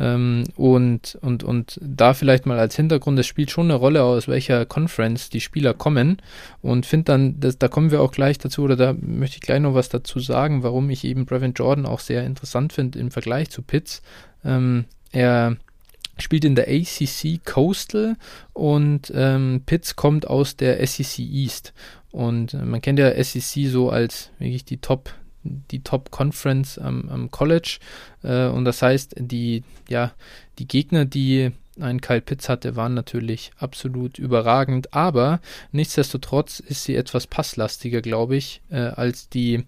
[0.00, 4.28] Ähm, und, und, und da vielleicht mal als Hintergrund, es spielt schon eine Rolle, aus
[4.28, 6.20] welcher Conference die Spieler kommen.
[6.60, 9.60] Und finde dann, das, da kommen wir auch gleich dazu, oder da möchte ich gleich
[9.60, 13.50] noch was dazu sagen, warum ich eben Brevin Jordan auch sehr interessant finde im Vergleich
[13.50, 14.02] zu Pitts.
[14.44, 15.56] Ähm, er
[16.18, 18.16] spielt in der ACC Coastal
[18.52, 21.72] und ähm, Pitts kommt aus der SEC East.
[22.10, 25.14] Und äh, man kennt ja SEC so als wirklich die Top,
[25.44, 27.78] die Top Conference am, am College.
[28.22, 30.12] Äh, und das heißt, die, ja,
[30.58, 35.40] die Gegner, die ein Kyle Pitts hatte, waren natürlich absolut überragend, aber
[35.72, 39.64] nichtsdestotrotz ist sie etwas passlastiger, glaube ich, äh, als die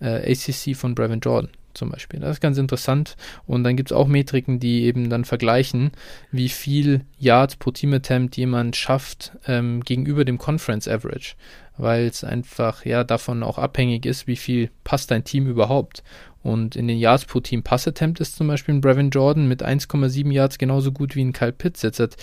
[0.00, 2.20] äh, ACC von Brevin Jordan zum Beispiel.
[2.20, 3.16] Das ist ganz interessant.
[3.46, 5.92] Und dann gibt es auch Metriken, die eben dann vergleichen,
[6.30, 11.34] wie viel Yards pro Team Attempt jemand schafft ähm, gegenüber dem Conference Average,
[11.78, 16.02] weil es einfach ja davon auch abhängig ist, wie viel passt dein Team überhaupt.
[16.42, 19.64] Und in den Yards pro Team Pass Attempt ist zum Beispiel ein Brevin Jordan mit
[19.64, 21.82] 1,7 Yards genauso gut wie ein Kyle Pitts.
[21.82, 22.16] Jetzt hat,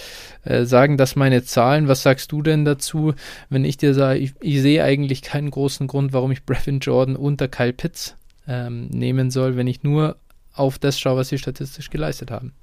[0.44, 1.88] äh, sagen das meine Zahlen.
[1.88, 3.14] Was sagst du denn dazu,
[3.50, 7.16] wenn ich dir sage, ich, ich sehe eigentlich keinen großen Grund, warum ich Brevin Jordan
[7.16, 8.16] unter Kyle Pitts
[8.48, 10.18] ähm, nehmen soll, wenn ich nur
[10.54, 12.54] auf das schaue, was sie statistisch geleistet haben.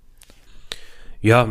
[1.21, 1.49] Ja,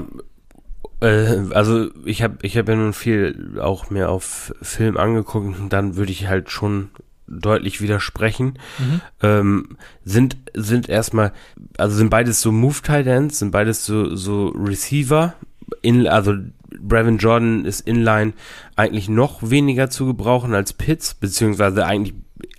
[1.01, 5.95] also ich habe ich hab ja nun viel auch mehr auf Film angeguckt und dann
[5.95, 6.89] würde ich halt schon
[7.27, 8.59] deutlich widersprechen.
[8.77, 9.01] Mhm.
[9.21, 11.31] Ähm, sind sind erstmal,
[11.77, 15.33] also sind beides so Move Tight Ends, sind beides so so Receiver.
[15.81, 16.35] In, also
[16.79, 18.33] Brevin Jordan ist inline
[18.75, 22.13] eigentlich noch weniger zu gebrauchen als Pitts, beziehungsweise eigentlich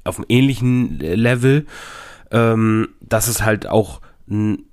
[0.05, 1.67] auf einem ähnlichen Level.
[2.31, 4.65] Ähm, das ist halt auch ein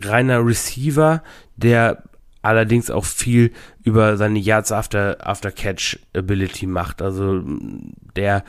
[0.00, 1.22] reiner Receiver,
[1.56, 2.02] der
[2.42, 7.02] allerdings auch viel über seine Yards after, after Catch Ability macht.
[7.02, 7.42] Also
[8.16, 8.44] der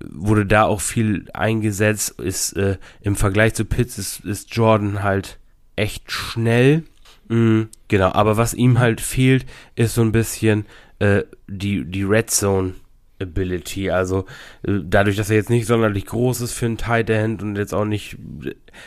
[0.00, 5.38] wurde da auch viel eingesetzt, ist äh, im Vergleich zu Pitts ist, ist Jordan halt
[5.76, 6.84] echt schnell.
[7.28, 10.66] Mhm, genau, aber was ihm halt fehlt, ist so ein bisschen
[10.98, 12.74] äh, die, die Red Zone
[13.20, 13.90] Ability.
[13.90, 14.26] Also
[14.62, 17.74] äh, dadurch, dass er jetzt nicht sonderlich groß ist für einen Tight End und jetzt
[17.74, 18.16] auch nicht,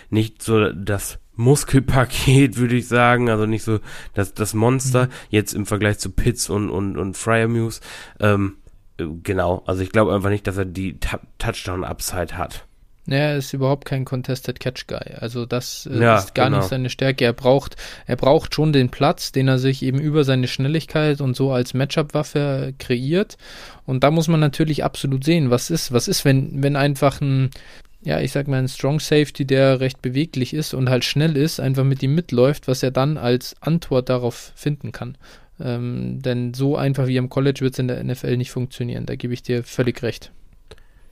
[0.10, 3.80] nicht so das Muskelpaket, würde ich sagen, also nicht so
[4.14, 5.12] das, das Monster, mhm.
[5.30, 7.82] jetzt im Vergleich zu Pitts und, und, und Fryermuse.
[8.20, 8.58] Ähm,
[8.98, 11.00] äh, genau, also ich glaube einfach nicht, dass er die
[11.38, 12.66] Touchdown-Upside hat.
[13.10, 15.14] Naja, er ist überhaupt kein Contested Catch Guy.
[15.18, 16.58] Also das äh, ja, ist gar genau.
[16.58, 17.24] nicht seine Stärke.
[17.24, 21.34] Er braucht, er braucht schon den Platz, den er sich eben über seine Schnelligkeit und
[21.34, 23.38] so als Matchup-Waffe kreiert.
[23.86, 27.50] Und da muss man natürlich absolut sehen, was ist, was ist, wenn, wenn einfach ein,
[28.08, 31.60] ja, ich sag mal, ein Strong Safety, der recht beweglich ist und halt schnell ist,
[31.60, 35.18] einfach mit ihm mitläuft, was er dann als Antwort darauf finden kann.
[35.60, 39.06] Ähm, denn so einfach wie am College wird es in der NFL nicht funktionieren.
[39.06, 40.32] Da gebe ich dir völlig recht.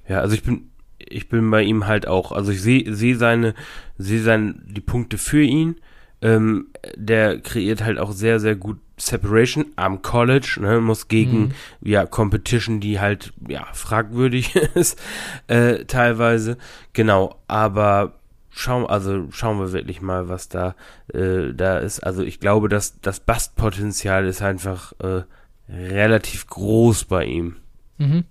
[0.07, 2.31] Ja, also ich bin ich bin bei ihm halt auch.
[2.31, 3.55] Also ich sehe sehe seine,
[3.97, 5.75] sehe seine, die Punkte für ihn.
[6.21, 11.51] Ähm, der kreiert halt auch sehr, sehr gut Separation am College, ne, muss gegen, mhm.
[11.81, 15.01] ja, Competition, die halt, ja, fragwürdig ist,
[15.47, 16.57] äh, teilweise.
[16.93, 18.13] Genau, aber
[18.51, 20.75] schauen, also schauen wir wirklich mal, was da,
[21.13, 21.99] äh, da ist.
[21.99, 25.23] Also ich glaube, dass das Bastpotenzial ist einfach, äh,
[25.69, 27.57] relativ groß bei ihm.
[27.97, 28.23] Mhm.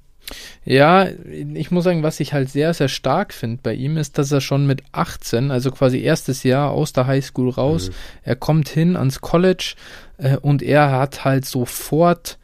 [0.65, 1.07] Ja,
[1.55, 4.41] ich muss sagen, was ich halt sehr, sehr stark finde bei ihm, ist, dass er
[4.41, 7.95] schon mit 18, also quasi erstes Jahr aus der Highschool raus, mhm.
[8.23, 9.75] er kommt hin ans College
[10.19, 12.39] äh, und er hat halt sofort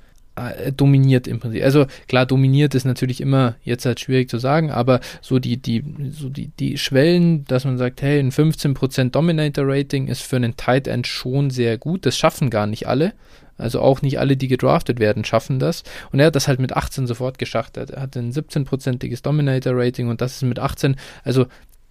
[0.76, 1.62] dominiert im Prinzip.
[1.62, 5.84] Also klar, dominiert ist natürlich immer jetzt halt schwierig zu sagen, aber so die, die,
[6.10, 10.86] so die, die Schwellen, dass man sagt, hey, ein 15% Dominator-Rating ist für einen Tight
[10.86, 12.06] End schon sehr gut.
[12.06, 13.12] Das schaffen gar nicht alle.
[13.58, 15.82] Also auch nicht alle, die gedraftet werden, schaffen das.
[16.12, 17.76] Und er hat das halt mit 18 sofort geschafft.
[17.76, 21.46] Er hat ein 17-prozentiges Dominator-Rating und das ist mit 18, also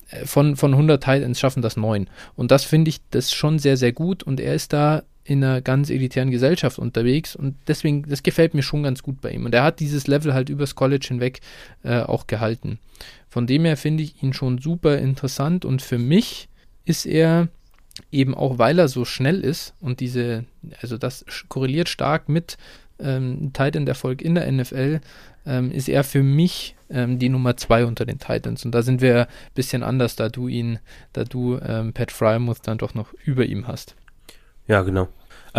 [0.10, 2.10] äh, von, von 100 Titans schaffen das 9.
[2.36, 5.62] Und das finde ich das schon sehr, sehr gut und er ist da in einer
[5.62, 9.46] ganz elitären Gesellschaft unterwegs und deswegen, das gefällt mir schon ganz gut bei ihm.
[9.46, 11.42] Und er hat dieses Level halt übers College hinweg
[11.84, 12.80] äh, auch gehalten.
[13.30, 16.50] Von dem her finde ich ihn schon super interessant und für mich
[16.86, 17.50] ist er
[18.12, 20.46] eben auch weil er so schnell ist und diese,
[20.82, 22.58] also das korreliert stark mit
[23.00, 25.00] ähm, Titan-Erfolg in der NFL,
[25.46, 28.66] ähm, ist er für mich ähm, die Nummer zwei unter den Titans.
[28.66, 30.80] Und da sind wir ein bisschen anders, da du ihn,
[31.14, 33.96] da du ähm, Pat Frymouth dann doch noch über ihm hast.
[34.68, 35.08] Ja, genau.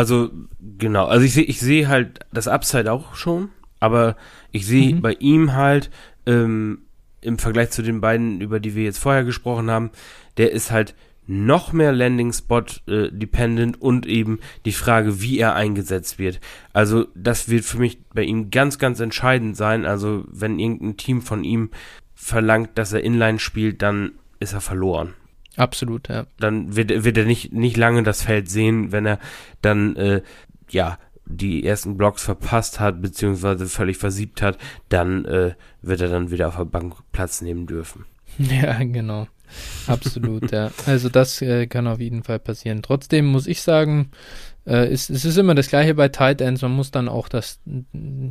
[0.01, 0.31] Also,
[0.79, 1.05] genau.
[1.05, 4.17] Also ich sehe ich sehe halt das Upside auch schon, aber
[4.51, 5.03] ich sehe mhm.
[5.03, 5.91] bei ihm halt
[6.25, 6.87] ähm,
[7.21, 9.91] im Vergleich zu den beiden, über die wir jetzt vorher gesprochen haben,
[10.39, 10.95] der ist halt
[11.27, 16.41] noch mehr Landing Spot äh, dependent und eben die Frage, wie er eingesetzt wird.
[16.73, 19.85] Also das wird für mich bei ihm ganz, ganz entscheidend sein.
[19.85, 21.73] Also wenn irgendein Team von ihm
[22.15, 25.13] verlangt, dass er Inline spielt, dann ist er verloren.
[25.61, 26.25] Absolut, ja.
[26.39, 29.19] Dann wird, wird er nicht, nicht lange das Feld sehen, wenn er
[29.61, 30.23] dann, äh,
[30.71, 34.57] ja, die ersten Blocks verpasst hat, beziehungsweise völlig versiebt hat,
[34.89, 35.53] dann äh,
[35.83, 38.07] wird er dann wieder auf der Bank Platz nehmen dürfen.
[38.39, 39.27] Ja, genau.
[39.87, 40.71] Absolut, ja.
[40.87, 42.81] Also das äh, kann auf jeden Fall passieren.
[42.81, 44.13] Trotzdem muss ich sagen,
[44.65, 46.63] äh, es, es, ist immer das gleiche bei Tight Ends.
[46.63, 47.61] Man muss dann auch das,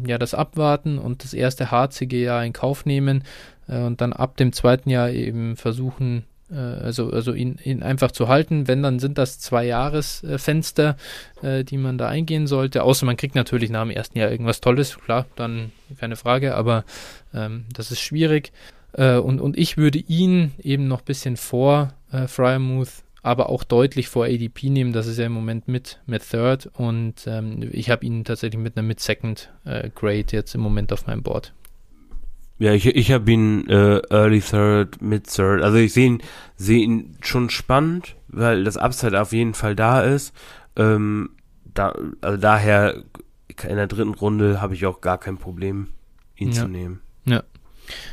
[0.07, 3.23] ja, das abwarten und das erste harzige Jahr in Kauf nehmen
[3.67, 6.23] äh, und dann ab dem zweiten Jahr eben versuchen,
[6.56, 8.68] also, also ihn, ihn einfach zu halten.
[8.68, 10.97] Wenn, dann sind das zwei Jahresfenster,
[11.41, 12.84] äh, die man da eingehen sollte.
[12.84, 16.86] Außer man kriegt natürlich nach dem ersten Jahr irgendwas Tolles, klar, dann keine Frage, aber
[17.34, 18.52] ähm, das ist schwierig.
[18.93, 23.64] Äh, und, und ich würde ihn eben noch ein bisschen vor äh, Fryermuth aber auch
[23.64, 24.93] deutlich vor ADP nehmen.
[24.93, 28.78] Das ist ja im Moment mit, mit Third und ähm, ich habe ihn tatsächlich mit
[28.78, 31.54] einer mit Second äh, Grade jetzt im Moment auf meinem Board.
[32.60, 35.64] Ja, ich, ich habe ihn äh, Early Third, Mid Third.
[35.64, 36.22] Also ich sehe ihn,
[36.57, 40.34] seh ihn schon spannend, weil das Upside auf jeden Fall da ist.
[40.76, 41.32] Ähm,
[41.74, 43.03] da, also daher
[43.47, 45.88] in der dritten Runde habe ich auch gar kein Problem,
[46.36, 46.62] ihn ja.
[46.62, 47.01] zu nehmen.
[47.26, 47.43] Ja.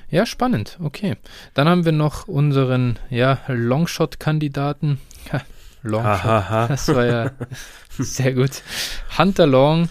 [0.09, 0.79] Ja, spannend.
[0.81, 1.17] Okay.
[1.53, 5.01] Dann haben wir noch unseren ja, Longshot-Kandidaten.
[5.83, 6.71] Longshot.
[6.71, 7.31] Das war ja
[7.99, 8.63] sehr gut.
[9.19, 9.89] Hunter Long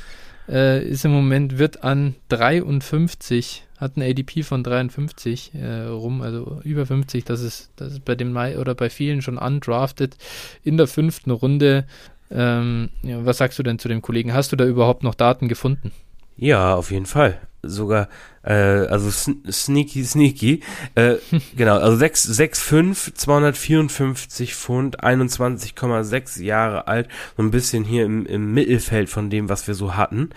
[0.50, 6.62] äh, ist im Moment, wird an 53, hat ein ADP von 53 äh, rum, also
[6.64, 7.26] über 50.
[7.26, 10.18] Das ist, das ist bei den Mai oder bei vielen schon undrafted
[10.64, 11.86] in der fünften Runde.
[12.32, 14.34] Ähm, ja, was sagst du denn zu dem Kollegen?
[14.34, 15.91] Hast du da überhaupt noch Daten gefunden?
[16.38, 17.39] Ja, auf jeden Fall.
[17.63, 18.09] Sogar,
[18.43, 20.61] äh, also sn sneaky, sneaky.
[20.95, 21.15] Äh,
[21.55, 27.07] genau, also 6'5, 254 Pfund, 21,6 Jahre alt.
[27.38, 30.29] So ein bisschen hier im, im Mittelfeld von dem, was wir so hatten.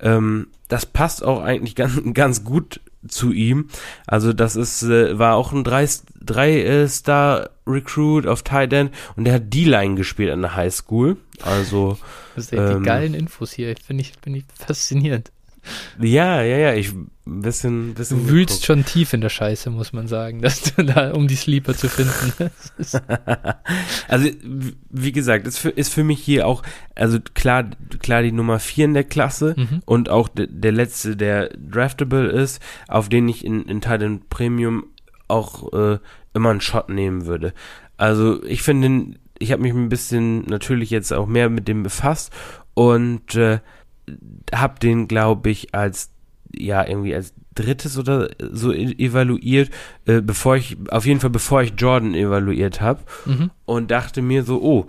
[0.00, 3.68] Ähm, das passt auch eigentlich ganz, ganz gut zu ihm.
[4.06, 9.94] Also das ist, äh, war auch ein 3-Star-Recruit auf Tight End und der hat D-Line
[9.94, 11.16] gespielt an der High School.
[11.42, 11.98] Also
[12.36, 13.74] Das sind die Ähm, geilen Infos hier.
[13.84, 15.30] Finde ich, finde ich faszinierend.
[16.00, 16.92] Ja, ja, ja, ich
[17.26, 18.64] bisschen, bisschen Du wühlst geguckt.
[18.66, 21.88] schon tief in der Scheiße, muss man sagen, dass du da, um die Sleeper zu
[21.88, 22.32] finden.
[24.08, 24.28] Also,
[24.90, 26.62] wie gesagt, ist für, ist für mich hier auch,
[26.94, 27.64] also klar,
[28.00, 29.82] klar die Nummer 4 in der Klasse Mhm.
[29.86, 34.84] und auch de, der letzte, der draftable ist, auf den ich in, in Titan Premium
[35.28, 35.98] auch äh,
[36.34, 37.54] immer einen Shot nehmen würde.
[37.96, 42.32] Also, ich finde, ich habe mich ein bisschen natürlich jetzt auch mehr mit dem befasst
[42.74, 43.60] und äh,
[44.52, 46.10] habe den, glaube ich, als
[46.56, 49.70] ja irgendwie als drittes oder so evaluiert,
[50.06, 53.50] äh, bevor ich auf jeden Fall bevor ich Jordan evaluiert habe mhm.
[53.64, 54.86] und dachte mir so, oh,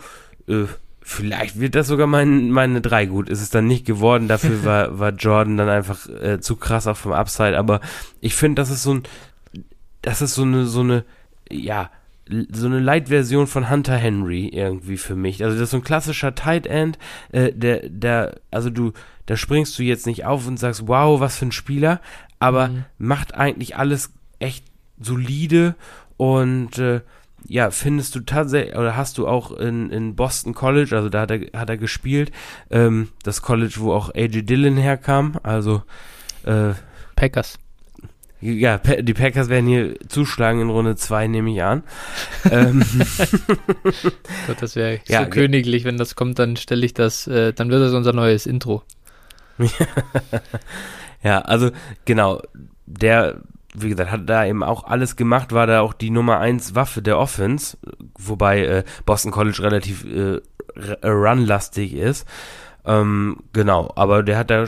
[0.52, 0.66] äh,
[1.02, 3.30] vielleicht wird das sogar mein, meine 3 gut.
[3.30, 6.98] Ist es dann nicht geworden, dafür war, war Jordan dann einfach äh, zu krass auch
[6.98, 7.82] vom Upside, aber
[8.22, 9.04] ich finde, das ist so ein,
[10.02, 11.06] das ist so eine, so eine,
[11.52, 11.90] ja,
[12.52, 15.44] so eine Light-Version von Hunter Henry irgendwie für mich.
[15.44, 16.98] Also das ist so ein klassischer Tight End,
[17.32, 18.94] äh, der, der, also du,
[19.28, 22.02] da springst du jetzt nicht auf und sagst, wow, was für ein Spieler,
[22.40, 22.86] aber Mhm.
[22.98, 24.66] macht eigentlich alles echt
[25.00, 25.76] solide
[26.18, 27.02] und äh,
[27.48, 31.32] ja, findest du tatsächlich, oder hast du auch in, in Boston College, also da hat
[31.32, 32.32] er, hat er gespielt,
[32.72, 35.84] ähm, das College, wo auch AJ Dillon herkam, also
[36.44, 36.74] äh,
[37.16, 37.60] Packers.
[38.42, 41.84] Ja, die Packers werden hier zuschlagen in Runde 2, nehme ich an.
[42.52, 42.84] ähm,
[44.48, 47.70] Gott, das wäre Ja, so königlich, wenn das kommt, dann stelle ich das, äh, dann
[47.70, 48.84] wird das unser neues Intro.
[51.24, 51.72] ja, also
[52.04, 52.42] genau,
[52.86, 53.42] der,
[53.74, 57.02] wie gesagt, hat da eben auch alles gemacht, war da auch die Nummer 1 Waffe
[57.02, 57.78] der Offense,
[58.20, 60.42] wobei äh, Boston College relativ äh,
[61.08, 62.28] runlastig ist.
[62.86, 64.66] Ähm, genau, aber der hat da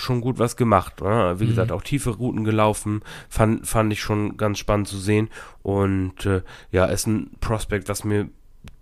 [0.00, 1.00] schon gut was gemacht.
[1.00, 1.34] Ne?
[1.38, 1.48] Wie Mhm.
[1.50, 5.28] gesagt, auch tiefe Routen gelaufen, fand, fand ich schon ganz spannend zu sehen.
[5.62, 6.42] Und äh,
[6.72, 8.28] ja, ist ein Prospect, was mir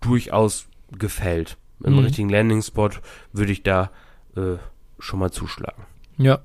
[0.01, 0.67] durchaus
[0.97, 1.57] gefällt.
[1.83, 1.99] Im Mhm.
[1.99, 2.89] richtigen Landing-Spot
[3.33, 3.91] würde ich da
[4.35, 4.57] äh,
[4.99, 5.83] schon mal zuschlagen.
[6.17, 6.39] Ja,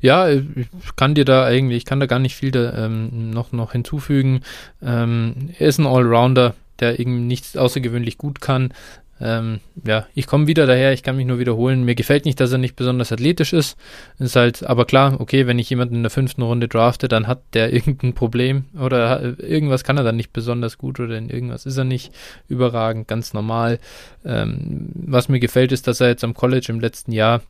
[0.00, 3.30] ja, äh, ich kann dir da eigentlich, ich kann da gar nicht viel da, ähm,
[3.30, 4.42] noch, noch hinzufügen.
[4.82, 8.74] Ähm, er ist ein Allrounder, der irgendwie nichts außergewöhnlich gut kann.
[9.20, 11.84] Ähm, ja, ich komme wieder daher, ich kann mich nur wiederholen.
[11.84, 13.76] Mir gefällt nicht, dass er nicht besonders athletisch ist.
[14.18, 17.42] Ist halt, aber klar, okay, wenn ich jemanden in der fünften Runde drafte, dann hat
[17.54, 21.64] der irgendein Problem oder ha- irgendwas kann er dann nicht besonders gut oder in irgendwas
[21.64, 22.12] ist er nicht
[22.48, 23.78] überragend, ganz normal.
[24.24, 27.42] Ähm, was mir gefällt, ist, dass er jetzt am College im letzten Jahr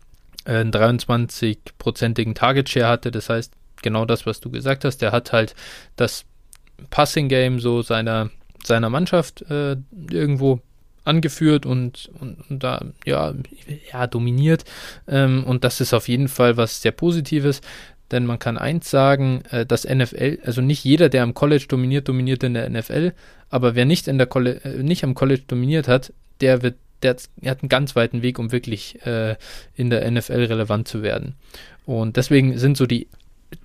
[0.45, 3.11] äh, einen 23-prozentigen Target Share hatte.
[3.11, 3.53] Das heißt,
[3.83, 4.99] genau das, was du gesagt hast.
[4.99, 5.55] Der hat halt
[5.97, 6.25] das
[6.91, 8.31] Passing Game so seiner,
[8.63, 9.77] seiner Mannschaft äh,
[10.11, 10.61] irgendwo
[11.05, 13.35] angeführt und, und, und da ja,
[13.93, 14.65] ja dominiert.
[15.07, 17.61] Ähm, und das ist auf jeden Fall was sehr Positives.
[18.11, 22.09] Denn man kann eins sagen, äh, das NFL, also nicht jeder, der am College dominiert,
[22.09, 23.13] dominiert in der NFL,
[23.51, 27.11] aber wer nicht, in der Colle äh, nicht am College dominiert hat, der wird, der
[27.11, 29.37] hat, er hat einen ganz weiten Weg, um wirklich äh,
[29.75, 31.35] in der NFL relevant zu werden.
[31.87, 33.09] Und deswegen sind so die,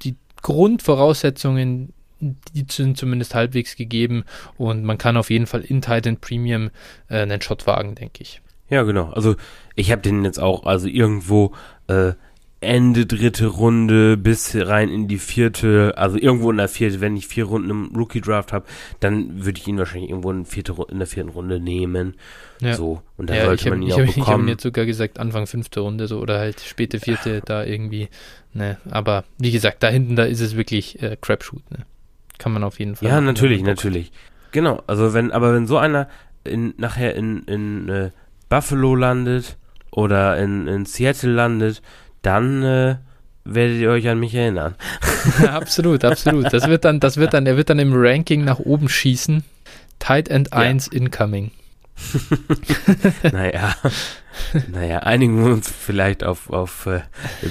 [0.04, 4.24] die Grundvoraussetzungen, die sind zumindest halbwegs gegeben
[4.58, 6.70] und man kann auf jeden Fall in Titan Premium
[7.10, 8.42] äh, einen Shot wagen, denke ich.
[8.70, 9.10] Ja, genau.
[9.12, 9.36] Also
[9.76, 11.54] ich habe den jetzt auch also irgendwo
[11.88, 12.14] äh,
[12.62, 17.26] Ende dritte Runde bis rein in die vierte, also irgendwo in der vierte, wenn ich
[17.26, 18.66] vier Runden im Rookie Draft habe,
[19.00, 22.16] dann würde ich ihn wahrscheinlich irgendwo in, vierte, in der vierten Runde nehmen.
[22.60, 22.74] Ja.
[22.74, 24.44] So, und dann Ja, sollte ich man ihn habe auch hab, ich hab bekommen.
[24.44, 28.10] ihn jetzt sogar gesagt, Anfang fünfte Runde so oder halt späte vierte da irgendwie.
[28.54, 31.86] Ne, aber wie gesagt, da hinten, da ist es wirklich äh, Crapshoot, ne?
[32.40, 33.08] Kann man auf jeden Fall.
[33.08, 34.12] Ja, natürlich, natürlich.
[34.52, 36.08] Genau, also wenn, aber wenn so einer
[36.44, 38.10] in, nachher in, in äh,
[38.50, 39.58] Buffalo landet
[39.92, 41.84] oder in, in Seattle landet,
[42.24, 42.96] dann äh,
[43.44, 44.76] werdet ihr euch an mich erinnern.
[45.44, 46.52] Ja, absolut, absolut.
[46.52, 49.44] Das wird dann, das wird dann, er wird dann im Ranking nach oben schießen.
[50.00, 50.60] Tight End Ja.
[50.60, 51.52] 1 incoming.
[53.32, 53.76] naja,
[54.72, 57.02] naja, einigen wir uns vielleicht auf, auf, äh,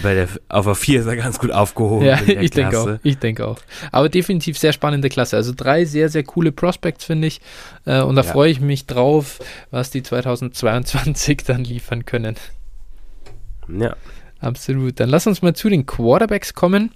[0.02, 2.04] bei der, auf der 4 ist er ganz gut aufgehoben.
[2.06, 2.98] Ja, ich denke auch.
[3.02, 3.58] Ich denke auch.
[3.92, 5.36] Aber definitiv sehr spannende Klasse.
[5.36, 7.40] Also drei sehr, sehr coole Prospects, finde ich.
[7.84, 8.32] Äh, und da Ja.
[8.32, 9.38] freue ich mich drauf,
[9.70, 12.36] was die 2022 dann liefern können.
[13.68, 13.96] Ja,
[14.40, 15.00] Absolut.
[15.00, 16.92] Dann lass uns mal zu den Quarterbacks kommen.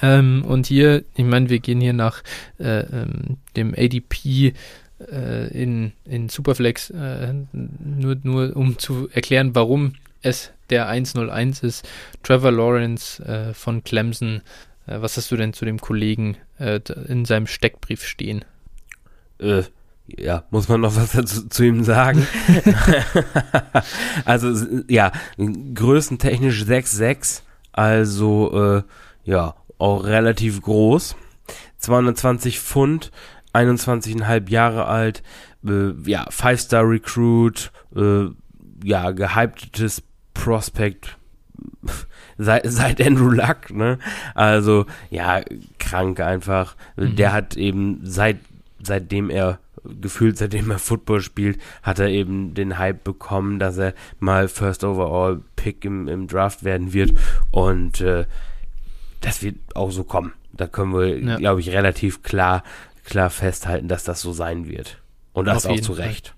[0.00, 2.22] Ähm, und hier, ich meine, wir gehen hier nach
[2.60, 4.52] äh, ähm, dem ADP
[5.00, 11.88] äh, in, in Superflex, äh, nur, nur um zu erklären, warum es der 101 ist.
[12.22, 14.42] Trevor Lawrence äh, von Clemson.
[14.86, 18.44] Äh, was hast du denn zu dem Kollegen äh, in seinem Steckbrief stehen?
[19.38, 19.62] äh,
[20.06, 22.26] ja, muss man noch was dazu, zu ihm sagen?
[24.24, 24.54] also,
[24.88, 25.12] ja,
[25.74, 27.42] größentechnisch 6'6,
[27.72, 28.82] also, äh,
[29.24, 31.16] ja, auch relativ groß.
[31.78, 33.12] 220 Pfund,
[33.58, 35.22] 21,5 Jahre alt,
[35.66, 38.26] äh, ja, Five-Star-Recruit, äh,
[38.84, 40.02] ja, gehyptes
[40.34, 41.16] Prospect
[42.38, 43.98] seit, seit Andrew Luck, ne?
[44.34, 45.40] Also, ja,
[45.78, 46.76] krank einfach.
[46.96, 47.16] Mhm.
[47.16, 48.38] Der hat eben seit,
[48.82, 49.58] seitdem er
[50.00, 54.84] gefühlt, seitdem er Football spielt, hat er eben den Hype bekommen, dass er mal First
[54.84, 57.12] Overall Pick im, im Draft werden wird
[57.50, 58.26] und äh,
[59.20, 60.32] das wird auch so kommen.
[60.52, 61.36] Da können wir, Ja.
[61.36, 62.62] glaube ich, relativ klar,
[63.08, 64.98] klar festhalten, dass das so sein wird.
[65.32, 66.06] Und das auch zu Fall.
[66.08, 66.34] Recht.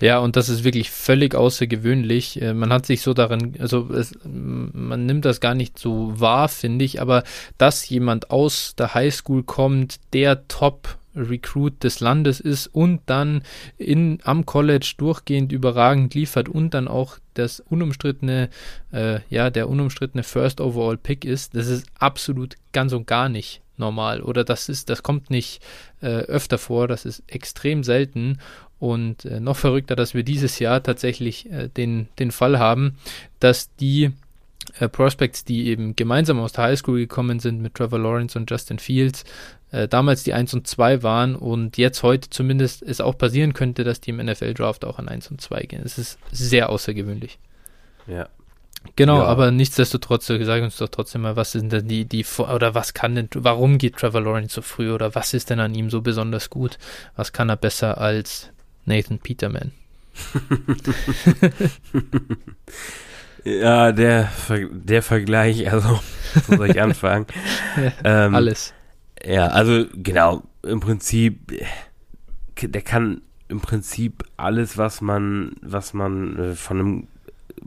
[0.00, 2.40] Ja, und das ist wirklich völlig außergewöhnlich.
[2.40, 6.48] Äh, Man hat sich so daran, also es, man nimmt das gar nicht so wahr,
[6.48, 7.24] finde ich, aber
[7.58, 13.42] dass jemand aus der Highschool kommt, der Top Recruit des Landes ist und dann
[13.78, 18.50] in, am College durchgehend überragend liefert und dann auch das unumstrittene,
[18.92, 23.62] äh, ja, der unumstrittene First Overall Pick ist, das ist absolut ganz und gar nicht
[23.78, 24.22] normal.
[24.22, 25.62] Oder das ist, das kommt nicht
[26.00, 28.38] äh, öfter vor, das ist extrem selten.
[28.78, 32.98] Und äh, noch verrückter, dass wir dieses Jahr tatsächlich äh, den, den Fall haben,
[33.40, 34.12] dass die
[34.78, 38.78] äh, Prospects, die eben gemeinsam aus der Highschool gekommen sind mit Trevor Lawrence und Justin
[38.78, 39.24] Fields,
[39.70, 43.84] äh, damals die 1 und 2 waren und jetzt heute zumindest es auch passieren könnte,
[43.84, 45.82] dass die im NFL-Draft auch an 1 und 2 gehen.
[45.84, 47.38] Es ist sehr außergewöhnlich.
[48.06, 48.28] Ja.
[48.94, 49.24] Genau, Ja.
[49.24, 52.94] aber nichtsdestotrotz, äh, sag uns doch trotzdem mal, was sind denn die, die, oder was
[52.94, 56.00] kann denn, warum geht Trevor Lawrence so früh oder was ist denn an ihm so
[56.02, 56.78] besonders gut?
[57.16, 58.50] Was kann er besser als
[58.84, 59.72] Nathan Peterman?
[63.44, 64.28] Ja, der,
[64.72, 66.00] der Vergleich, also,
[66.48, 67.26] wo soll ich anfangen?
[68.04, 68.74] ähm, Alles.
[69.24, 76.36] Ja, also genau, im Prinzip, äh, der kann im Prinzip alles, was man, was man
[76.38, 77.06] äh, von einem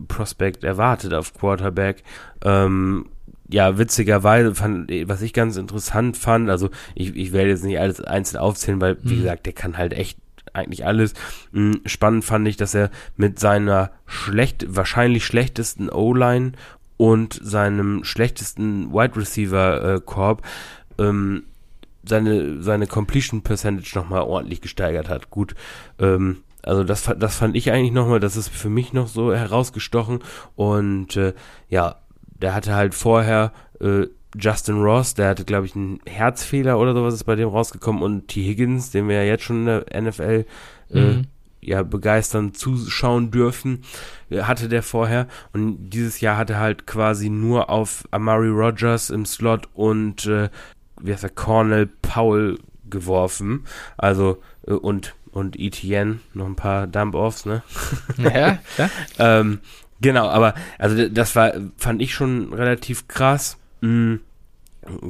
[0.08, 2.04] Prospect erwartet auf Quarterback.
[2.44, 3.08] Ähm,
[3.52, 8.00] ja, witzigerweise fand, was ich ganz interessant fand, also ich, ich werde jetzt nicht alles
[8.02, 9.22] einzeln aufzählen, weil, wie Mhm.
[9.22, 10.20] gesagt, der kann halt echt
[10.54, 11.14] eigentlich alles.
[11.52, 16.54] Mm, Spannend fand ich, dass er mit seiner schlecht, wahrscheinlich schlechtesten O-Line
[16.98, 20.44] und seinem schlechtesten Wide Receiver äh, Korb
[20.98, 21.44] ähm,
[22.04, 25.30] seine, seine Completion Percentage nochmal ordentlich gesteigert hat.
[25.30, 25.56] Gut,
[26.00, 30.20] ähm, also das, das fand ich eigentlich nochmal, das ist für mich noch so herausgestochen
[30.56, 31.34] und äh,
[31.70, 31.96] ja,
[32.26, 33.52] der hatte halt vorher
[33.82, 34.08] äh,
[34.38, 38.28] Justin Ross, der hatte glaube ich einen Herzfehler oder sowas ist bei dem rausgekommen und
[38.28, 38.44] T.
[38.44, 40.46] Higgins, den wir ja jetzt schon in der NFL
[40.92, 41.22] äh, Mhm.
[41.62, 43.84] ja begeistern zuschauen dürfen,
[44.30, 49.26] äh, hatte der vorher und dieses Jahr hatte halt quasi nur auf Amari Rogers im
[49.26, 50.50] Slot und äh,
[51.02, 52.58] wie heißt er, Cornell Powell
[52.90, 53.66] geworfen,
[53.98, 54.38] also
[54.68, 57.64] äh, und und ETN noch ein paar Dump-Offs, ne?
[58.18, 58.90] Ja, klar.
[59.20, 59.60] Ähm,
[60.02, 63.58] genau, aber also das war, fand ich schon relativ krass.
[63.82, 64.16] Mm,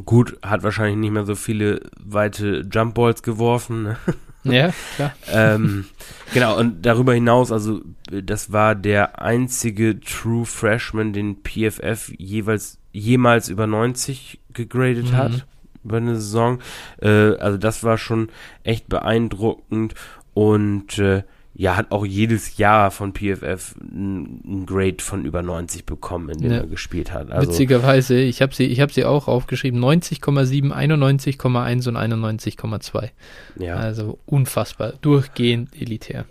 [0.06, 3.84] gut, hat wahrscheinlich nicht mehr so viele weite Jumpballs geworfen.
[3.84, 3.98] Ne?
[4.46, 5.14] Ja, klar.
[5.30, 5.86] ähm,
[6.34, 13.50] genau, und darüber hinaus, also das war der einzige True Freshman, den PFF jeweils jemals
[13.50, 15.18] über 90 gegradet Mhm.
[15.18, 15.46] hat
[15.84, 16.60] über eine Saison.
[17.02, 18.30] Äh, also das war schon
[18.64, 19.94] echt beeindruckend
[20.40, 21.24] und äh,
[21.54, 26.52] ja, hat auch jedes Jahr von PFF ein, Grade von über 90 bekommen, in dem
[26.52, 26.58] ja.
[26.60, 27.30] er gespielt hat.
[27.30, 33.10] Also, Witzigerweise, ich habe sie, ich habe sie auch aufgeschrieben, 90,7, 91,1 und 91,2.
[33.58, 33.76] Ja.
[33.76, 36.24] Also unfassbar, durchgehend elitär.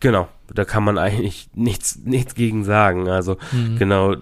[0.00, 3.08] Genau, da kann man eigentlich nichts, nichts gegen sagen.
[3.08, 3.78] Also mhm.
[3.78, 4.16] genau,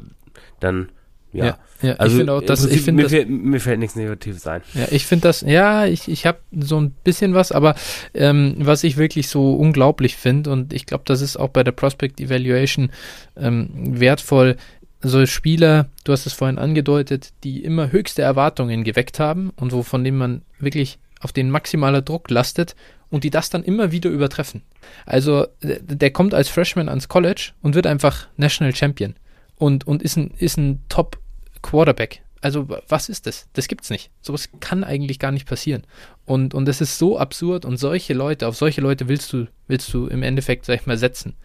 [0.61, 0.91] dann
[1.33, 1.47] ja.
[1.47, 1.59] ja.
[1.83, 4.63] Ja, also ich finde auch, dass ich finde mir, fällt, mir fällt nichts Negatives ein.
[4.75, 7.75] Ja, ich finde das, ja, ich, ich habe so ein bisschen was, aber
[8.15, 11.73] ähm, was ich wirklich so unglaublich finde und ich glaube, das ist auch bei der
[11.73, 12.91] Prospect Evaluation
[13.37, 14.57] ähm, wertvoll.
[15.01, 19.83] So Spieler, du hast es vorhin angedeutet, die immer höchste Erwartungen geweckt haben und wo
[19.83, 22.77] von denen man wirklich auf den maximaler Druck lastet
[23.11, 24.63] und die das dann immer wieder übertreffen.
[25.05, 29.17] Also der kommt als Freshman ans College und wird einfach National Champion
[29.57, 31.19] und, und ist ein, ist ein Top
[31.63, 32.23] Quarterback.
[32.41, 33.49] Also, was ist das?
[33.53, 34.11] Das gibt's nicht.
[34.21, 35.85] Sowas kann eigentlich gar nicht passieren.
[36.25, 39.95] Und, und das ist so absurd und solche Leute, auf solche Leute willst du, willst
[39.95, 41.37] du im Endeffekt, sag ich mal, setzen,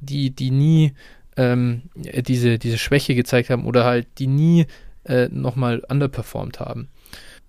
[0.00, 0.94] die, die nie
[1.36, 4.66] ähm, diese, diese Schwäche gezeigt haben oder halt die nie
[5.04, 6.88] äh, nochmal underperformed haben.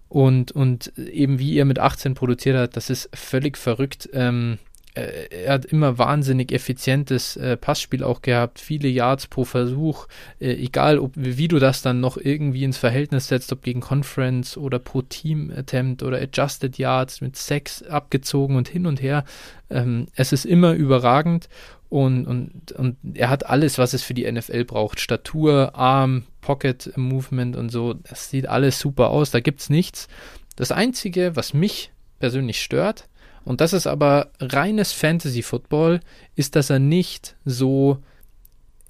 [0.10, 4.10] Und, und eben wie er mit 18 produziert hat, das ist völlig verrückt.
[4.14, 4.65] Ähm, äh,
[4.96, 10.08] er hat immer wahnsinnig effizientes äh, Passspiel auch gehabt, viele Yards pro Versuch,
[10.40, 14.58] äh, egal ob, wie du das dann noch irgendwie ins Verhältnis setzt, ob gegen Conference
[14.58, 19.26] oder pro Team Attempt oder Adjusted Yards mit Sex abgezogen und hin und her.
[19.70, 21.50] Ähm, es ist immer überragend
[21.90, 25.00] und, und, und er hat alles, was es für die NFL braucht.
[25.00, 27.94] Statur, Arm, Pocket Movement und so.
[27.94, 30.08] Das sieht alles super aus, da gibt es nichts.
[30.56, 33.08] Das Einzige, was mich persönlich stört,
[33.46, 36.02] und das ist aber reines Fantasy Football,
[36.36, 38.00] ist, dass er nicht so,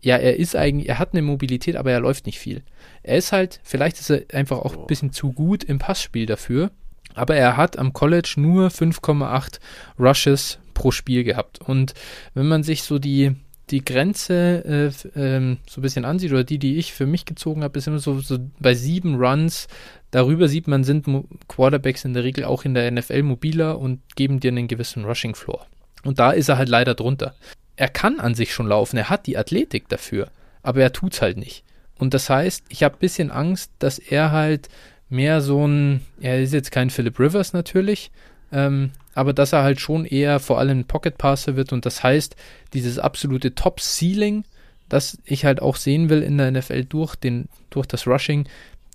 [0.02, 2.64] ja, er ist eigentlich, er hat eine Mobilität, aber er läuft nicht viel.
[3.04, 6.72] Er ist halt, vielleicht ist er einfach auch ein bisschen zu gut im Passspiel dafür,
[7.14, 9.60] aber er hat am College nur 5,8
[10.00, 11.60] Rushes pro Spiel gehabt.
[11.60, 11.94] Und
[12.34, 13.36] wenn man sich so die,
[13.72, 17.64] die Grenze äh, ähm, so ein bisschen ansieht, oder die, die ich für mich gezogen
[17.64, 19.68] habe, ist immer so, so bei sieben Runs.
[20.12, 21.08] Darüber sieht man, sind
[21.48, 25.36] Quarterbacks in der Regel auch in der NFL mobiler und geben dir einen gewissen Rushing
[25.36, 25.66] Floor.
[26.04, 27.36] Und da ist er halt leider drunter.
[27.76, 30.30] Er kann an sich schon laufen, er hat die Athletik dafür,
[30.62, 31.64] aber er tut's halt nicht.
[31.98, 34.70] Und das heißt, ich habe ein bisschen Angst, dass er halt
[35.10, 38.12] mehr so ein, er ist jetzt kein Philip Rivers natürlich,
[38.52, 42.36] ähm, aber dass er halt schon eher vor allem Pocket Passer wird und das heißt,
[42.74, 44.44] dieses absolute Top Ceiling,
[44.90, 48.48] das ich halt auch sehen will in der NFL durch den durch das Rushing,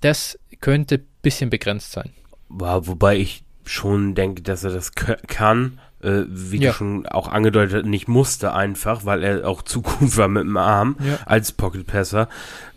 [0.02, 2.10] das könnte ein bisschen begrenzt sein.
[2.60, 6.70] Ja, wobei ich schon denke, dass er das kann, äh, wie ja.
[6.70, 10.56] du schon auch angedeutet nicht musste einfach, weil er auch zu gut war mit dem
[10.56, 11.18] Arm ja.
[11.26, 12.28] als Pocket Passer.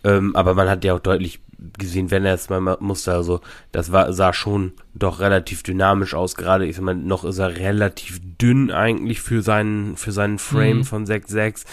[0.04, 1.40] Ähm, aber man hat ja auch deutlich
[1.78, 3.42] gesehen, wenn er es mal musste, also
[3.72, 6.36] das war, sah schon doch relativ dynamisch aus.
[6.36, 10.80] Gerade, ich sag mal, noch ist er relativ dünn eigentlich für seinen, für seinen Frame
[10.80, 10.84] mhm.
[10.84, 11.66] von 6'6.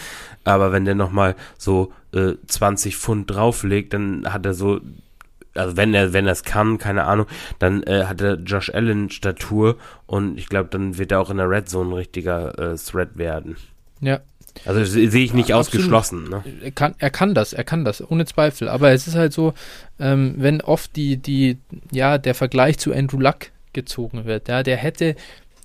[0.45, 4.81] Aber wenn der nochmal so äh, 20 Pfund drauflegt, dann hat er so,
[5.55, 7.27] also wenn er, wenn er es kann, keine Ahnung,
[7.59, 9.77] dann äh, hat er Josh Allen Statur
[10.07, 13.19] und ich glaube, dann wird er auch in der Red Zone ein richtiger äh, Threat
[13.19, 13.57] werden.
[14.01, 14.21] Ja,
[14.65, 16.29] also sehe ich nicht ja, ausgeschlossen.
[16.29, 16.45] Ne?
[16.63, 18.69] Er, kann, er kann das, er kann das, ohne Zweifel.
[18.69, 19.55] Aber es ist halt so,
[19.99, 21.59] ähm, wenn oft die, die,
[21.91, 25.17] ja, der Vergleich zu Andrew Luck gezogen wird, ja, der hätte,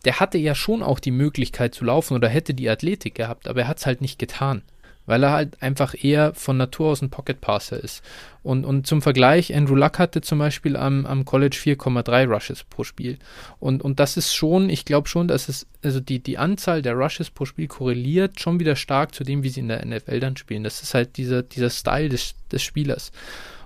[0.05, 3.61] der hatte ja schon auch die Möglichkeit zu laufen oder hätte die Athletik gehabt, aber
[3.61, 4.61] er hat es halt nicht getan
[5.05, 8.03] weil er halt einfach eher von Natur aus ein Pocket Passer ist.
[8.43, 12.83] Und, und zum Vergleich, Andrew Luck hatte zum Beispiel am, am College 4,3 Rushes pro
[12.83, 13.17] Spiel.
[13.59, 16.93] Und, und das ist schon, ich glaube schon, dass es, also die, die Anzahl der
[16.93, 20.37] Rushes pro Spiel korreliert schon wieder stark zu dem, wie sie in der NFL dann
[20.37, 20.63] spielen.
[20.63, 23.11] Das ist halt dieser, dieser Style des, des Spielers.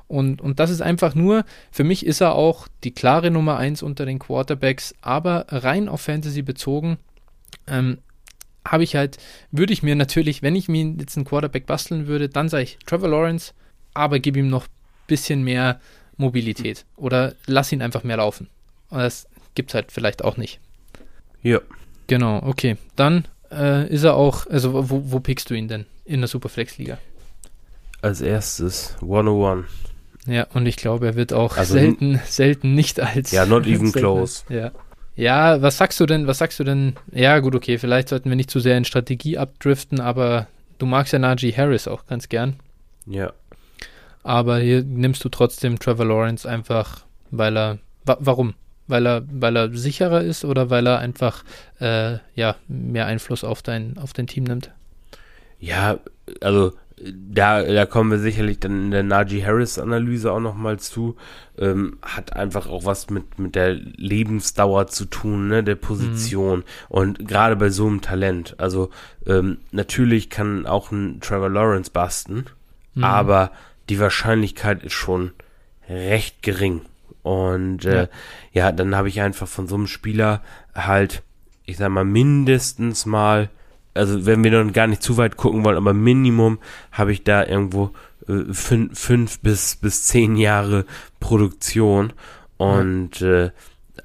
[0.07, 3.83] Und, und das ist einfach nur, für mich ist er auch die klare Nummer 1
[3.83, 6.97] unter den Quarterbacks, aber rein auf Fantasy bezogen,
[7.67, 7.99] ähm,
[8.71, 9.17] habe ich halt,
[9.51, 12.77] würde ich mir natürlich, wenn ich mir jetzt einen Quarterback basteln würde, dann sage ich
[12.85, 13.53] Trevor Lawrence,
[13.93, 15.79] aber gib ihm noch ein bisschen mehr
[16.17, 18.47] Mobilität oder lass ihn einfach mehr laufen.
[18.89, 20.59] Und das gibt es halt vielleicht auch nicht.
[21.41, 21.59] Ja.
[22.07, 22.77] Genau, okay.
[22.95, 26.97] Dann äh, ist er auch, also wo, wo pickst du ihn denn in der Superflex-Liga?
[28.01, 29.65] Als erstes 101.
[30.27, 33.31] Ja, und ich glaube, er wird auch also selten, selten nicht als.
[33.31, 34.43] Ja, not even close.
[34.49, 34.71] Ja.
[35.19, 36.95] Ja, was sagst du denn, was sagst du denn?
[37.11, 40.47] Ja, gut, okay, vielleicht sollten wir nicht zu sehr in Strategie abdriften, aber
[40.77, 42.55] du magst ja Najee Harris auch ganz gern.
[43.05, 43.33] Ja.
[44.23, 48.53] Aber hier nimmst du trotzdem Trevor Lawrence einfach, weil er, wa warum?
[48.87, 51.43] Weil er, weil er sicherer ist oder weil er einfach,
[51.81, 54.71] äh, ja, mehr Einfluss auf dein, auf dein Team nimmt?
[55.59, 55.99] Ja,
[56.39, 61.15] also da, da kommen wir sicherlich dann in der Najee Harris-Analyse auch nochmal zu.
[61.57, 66.59] Ähm, hat einfach auch was mit, mit der Lebensdauer zu tun, ne, der Position.
[66.59, 66.63] Mhm.
[66.89, 68.55] Und gerade bei so einem Talent.
[68.59, 68.89] Also,
[69.25, 72.45] ähm, natürlich kann auch ein Trevor Lawrence basten,
[72.95, 73.03] mhm.
[73.03, 73.51] aber
[73.89, 75.31] die Wahrscheinlichkeit ist schon
[75.87, 76.81] recht gering.
[77.23, 78.09] Und äh, ja.
[78.53, 80.41] ja, dann habe ich einfach von so einem Spieler
[80.73, 81.23] halt,
[81.65, 83.49] ich sag mal, mindestens mal
[83.93, 86.59] also wenn wir noch gar nicht zu weit gucken wollen, aber Minimum
[86.91, 87.91] habe ich da irgendwo
[88.27, 90.85] äh, fünf, fünf bis, bis zehn Jahre
[91.19, 92.13] Produktion
[92.57, 93.45] und ja.
[93.45, 93.51] äh,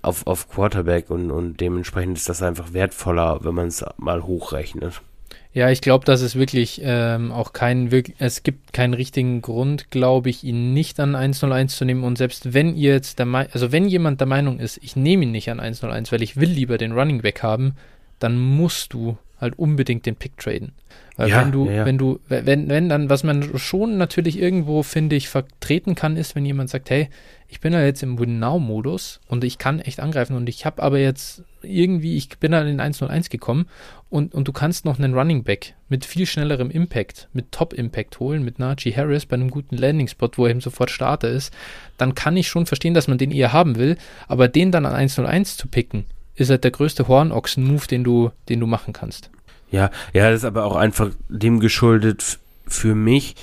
[0.03, 5.01] auf, auf Quarterback und, und dementsprechend ist das einfach wertvoller, wenn man es mal hochrechnet.
[5.53, 7.89] Ja, ich glaube, dass es wirklich ähm, auch keinen,
[8.19, 12.03] es gibt keinen richtigen Grund, glaube ich, ihn nicht an 101 zu nehmen.
[12.03, 15.23] Und selbst wenn ihr jetzt der Meinung, also wenn jemand der Meinung ist, ich nehme
[15.23, 17.77] ihn nicht an 101, weil ich will lieber den Running Back haben,
[18.19, 20.73] dann musst du halt unbedingt den Pick traden.
[21.17, 24.83] Weil ja, wenn du, ja, wenn du, wenn, wenn dann, was man schon natürlich irgendwo,
[24.83, 27.09] finde ich, vertreten kann, ist, wenn jemand sagt, hey,
[27.47, 30.99] ich bin ja jetzt im Win-Now-Modus und ich kann echt angreifen und ich habe aber
[30.99, 33.67] jetzt irgendwie, ich bin da in 1-0-1 gekommen
[34.11, 38.45] und, und du kannst noch einen Running Back mit viel schnellerem Impact, mit Top-Impact holen,
[38.45, 41.55] mit Najee Harris bei einem guten Landing-Spot, wo er eben sofort Starter ist,
[41.97, 45.09] dann kann ich schon verstehen, dass man den eher haben will, aber den dann an
[45.09, 49.31] 1-0-1 zu picken, ist halt der größte Hornochsen-Move, den du, den du machen kannst.
[49.75, 52.39] Ja, ja, das ist aber auch einfach dem geschuldet
[52.69, 53.35] für mich,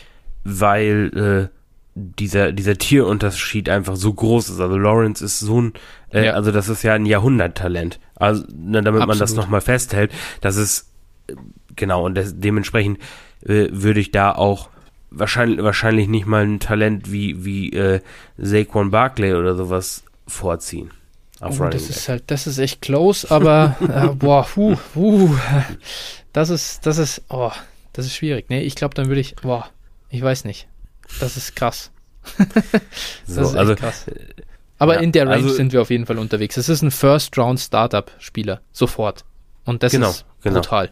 [0.46, 1.58] weil äh,
[1.94, 4.62] dieser, dieser Tierunterschied einfach so groß ist.
[4.62, 5.74] Also Lawrence ist so ein,
[6.10, 6.34] äh, ja.
[6.36, 8.00] also das ist ja ein Jahrhunderttalent.
[8.16, 9.08] Also, ne, damit Absolut.
[9.08, 10.90] man das nochmal festhält, das ist,
[11.28, 11.36] äh,
[11.76, 13.00] genau, und das, dementsprechend
[13.46, 14.70] äh, würde ich da auch
[15.10, 18.00] wahrscheinlich, wahrscheinlich nicht mal ein Talent wie, wie äh,
[18.38, 20.92] Saquon Barkley oder sowas vorziehen.
[21.42, 25.36] Auf oh, das ist halt, das ist echt close, aber äh, boah, puh, puh,
[26.34, 27.52] das ist, das ist, oh,
[27.94, 28.46] das ist schwierig.
[28.50, 29.68] Nee, ich glaube, dann würde ich, boah,
[30.10, 30.68] ich weiß nicht.
[31.20, 31.92] Das ist krass.
[32.38, 32.48] das
[33.26, 34.06] so, ist also, krass.
[34.78, 36.58] Aber ja, in der Range also, sind wir auf jeden Fall unterwegs.
[36.58, 39.26] Es ist ein First-Round-Startup-Spieler, sofort.
[39.66, 40.62] Und das genau, ist genau.
[40.62, 40.92] brutal.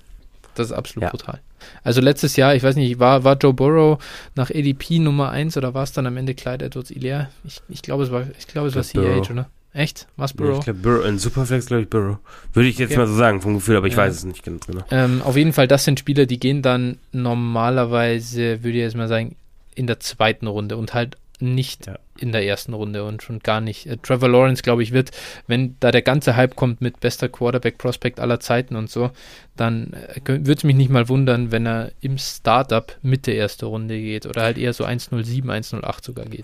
[0.56, 1.10] Das ist absolut ja.
[1.12, 1.42] brutal.
[1.84, 4.02] Also letztes Jahr, ich weiß nicht, war, war Joe Burrow
[4.34, 7.30] nach ADP Nummer 1 oder war es dann am Ende Clyde Edwards Ilaire?
[7.44, 9.50] Ich, ich glaube, es war, ich glaube, es war CH, oder?
[9.80, 10.08] Echt?
[10.18, 10.58] Was Burrow?
[10.58, 12.18] ich glaube Burrow, in Superflex glaube ich Burrow.
[12.52, 13.00] Würde ich jetzt okay.
[13.00, 14.00] mal so sagen vom Gefühl, aber ich ja.
[14.00, 14.84] weiß es nicht ganz genau.
[14.92, 19.08] Ähm, auf jeden Fall, das sind Spieler, die gehen dann normalerweise, würde ich jetzt mal
[19.08, 19.38] sagen,
[19.76, 21.98] in der zweiten Runde und halt nicht ja.
[22.18, 23.86] in der ersten Runde und schon gar nicht.
[23.86, 25.12] Äh, Trevor Lawrence, glaube ich, wird,
[25.48, 29.12] wenn da der ganze Hype kommt mit bester Quarterback-Prospect aller Zeiten und so,
[29.56, 33.98] dann äh, würde es mich nicht mal wundern, wenn er im Startup Mitte erste Runde
[33.98, 36.44] geht oder halt eher so 1.07, 1.08 sogar geht.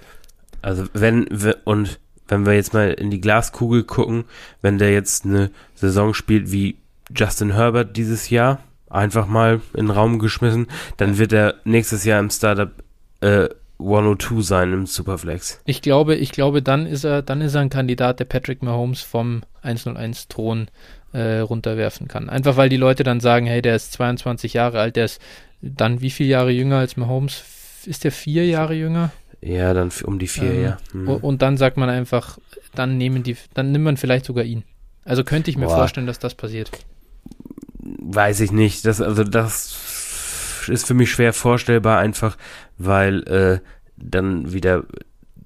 [0.62, 1.28] Also wenn,
[1.66, 4.26] und wenn wir jetzt mal in die Glaskugel gucken,
[4.61, 6.77] wenn der jetzt eine Saison spielt wie
[7.15, 12.19] Justin Herbert dieses Jahr, einfach mal in den Raum geschmissen, dann wird er nächstes Jahr
[12.19, 12.72] im Startup
[13.22, 13.49] äh,
[13.80, 15.60] 102 sein im Superflex.
[15.65, 19.02] Ich glaube, ich glaube, dann ist er, dann ist er ein Kandidat, der Patrick Mahomes
[19.02, 20.68] vom 101 Thron
[21.11, 22.30] äh, runterwerfen kann.
[22.30, 25.22] Einfach weil die Leute dann sagen, hey, der ist 22 Jahre alt, der ist
[25.61, 27.43] dann wie viele Jahre jünger als Mahomes?
[27.85, 29.11] Ist der vier Jahre jünger?
[29.41, 30.78] Ja, dann um die vier, ähm, ja.
[30.91, 31.07] Hm.
[31.07, 32.38] Und dann sagt man einfach,
[32.74, 34.64] dann nehmen die, dann nimmt man vielleicht sogar ihn.
[35.03, 35.78] Also könnte ich mir Boah.
[35.78, 36.72] vorstellen, dass das passiert.
[37.80, 38.86] Weiß ich nicht.
[38.86, 42.38] Das, also das ist für mich schwer vorstellbar, einfach
[42.78, 43.60] weil äh,
[43.98, 44.84] dann wieder,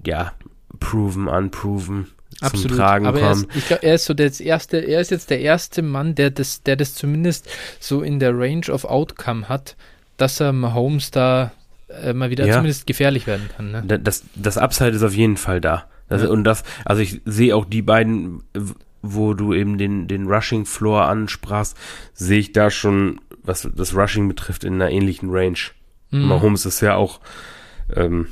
[0.04, 0.32] ja,
[0.78, 2.06] proven, unproven
[2.40, 2.68] Absolut.
[2.68, 3.46] zum Tragen Aber kommen.
[3.50, 6.14] Er ist, ich glaube, er ist so das erste, er ist jetzt der erste Mann,
[6.14, 7.48] der das, der das zumindest
[7.78, 9.76] so in der Range of Outcome hat,
[10.16, 11.52] dass er Mahomes da
[11.90, 12.54] äh, mal wieder ja.
[12.54, 13.70] zumindest gefährlich werden kann.
[13.70, 14.00] Ne?
[14.00, 15.86] Das, das Upside ist auf jeden Fall da.
[16.08, 16.28] Das, ja.
[16.28, 18.42] Und das, also ich sehe auch die beiden,
[19.02, 21.76] wo du eben den, den Rushing Floor ansprachst,
[22.12, 25.58] sehe ich da schon, was das Rushing betrifft, in einer ähnlichen Range.
[26.10, 26.26] Mhm.
[26.26, 27.20] Mahomes ist ja auch
[27.94, 28.28] ähm,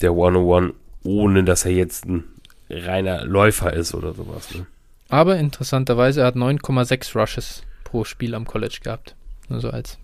[0.00, 2.24] der 101, ohne dass er jetzt ein
[2.70, 4.54] reiner Läufer ist oder sowas.
[4.54, 4.66] Ne?
[5.08, 9.14] Aber interessanterweise, er hat 9,6 Rushes pro Spiel am College gehabt.
[9.48, 9.98] Nur so als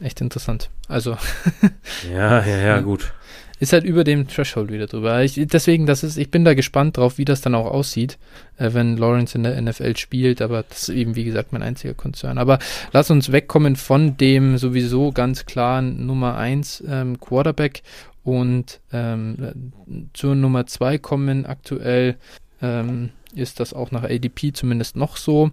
[0.00, 0.70] echt interessant.
[0.88, 1.16] Also.
[2.12, 3.12] ja, ja, ja, gut.
[3.60, 5.22] Ist halt über dem Threshold wieder drüber.
[5.22, 8.16] Ich, deswegen, das ist, ich bin da gespannt drauf, wie das dann auch aussieht,
[8.56, 11.92] äh, wenn Lawrence in der NFL spielt, aber das ist eben, wie gesagt, mein einziger
[11.92, 12.38] Konzern.
[12.38, 12.58] Aber
[12.92, 17.82] lass uns wegkommen von dem sowieso ganz klaren Nummer 1 ähm, Quarterback
[18.24, 19.72] und ähm,
[20.14, 21.44] zur Nummer 2 kommen.
[21.44, 22.16] Aktuell
[22.62, 25.50] ähm, ist das auch nach ADP zumindest noch so.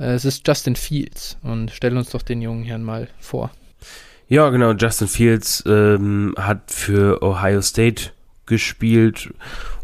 [0.00, 3.52] Äh, es ist Justin Fields und stell uns doch den jungen Herrn mal vor.
[4.28, 4.72] Ja, genau.
[4.72, 8.10] Justin Fields ähm, hat für Ohio State
[8.46, 9.32] gespielt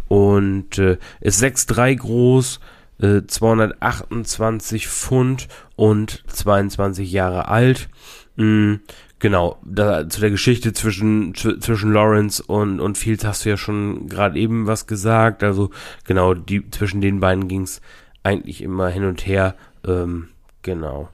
[0.09, 2.61] und äh, ist 6'3 groß,
[3.01, 7.89] äh, 228 Pfund und 22 Jahre alt.
[8.37, 8.81] Mhm,
[9.21, 14.09] genau, da, zu der Geschichte zwischen, zwischen Lawrence und, und Fields hast du ja schon
[14.09, 15.45] gerade eben was gesagt.
[15.45, 15.71] Also
[16.05, 17.81] genau, die, zwischen den beiden ging's
[18.25, 19.55] eigentlich immer hin und her.
[19.87, 20.31] Ähm,
[20.63, 21.11] genau.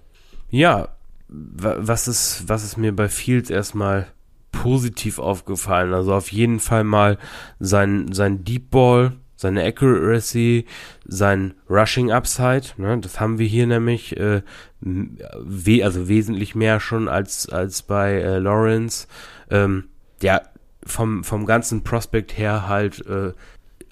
[0.50, 0.88] Ja,
[1.28, 4.06] was ist, was ist mir bei Fields erstmal
[4.50, 5.92] positiv aufgefallen?
[5.92, 7.18] Also auf jeden Fall mal
[7.58, 10.66] sein, sein Deep Ball, seine Accuracy,
[11.06, 12.68] sein Rushing Upside.
[12.76, 12.98] Ne?
[12.98, 14.42] Das haben wir hier nämlich, äh,
[14.80, 19.06] we also wesentlich mehr schon als, als bei äh, Lawrence.
[19.50, 19.84] Ähm,
[20.22, 20.40] ja,
[20.84, 23.32] vom, vom ganzen Prospect her halt äh,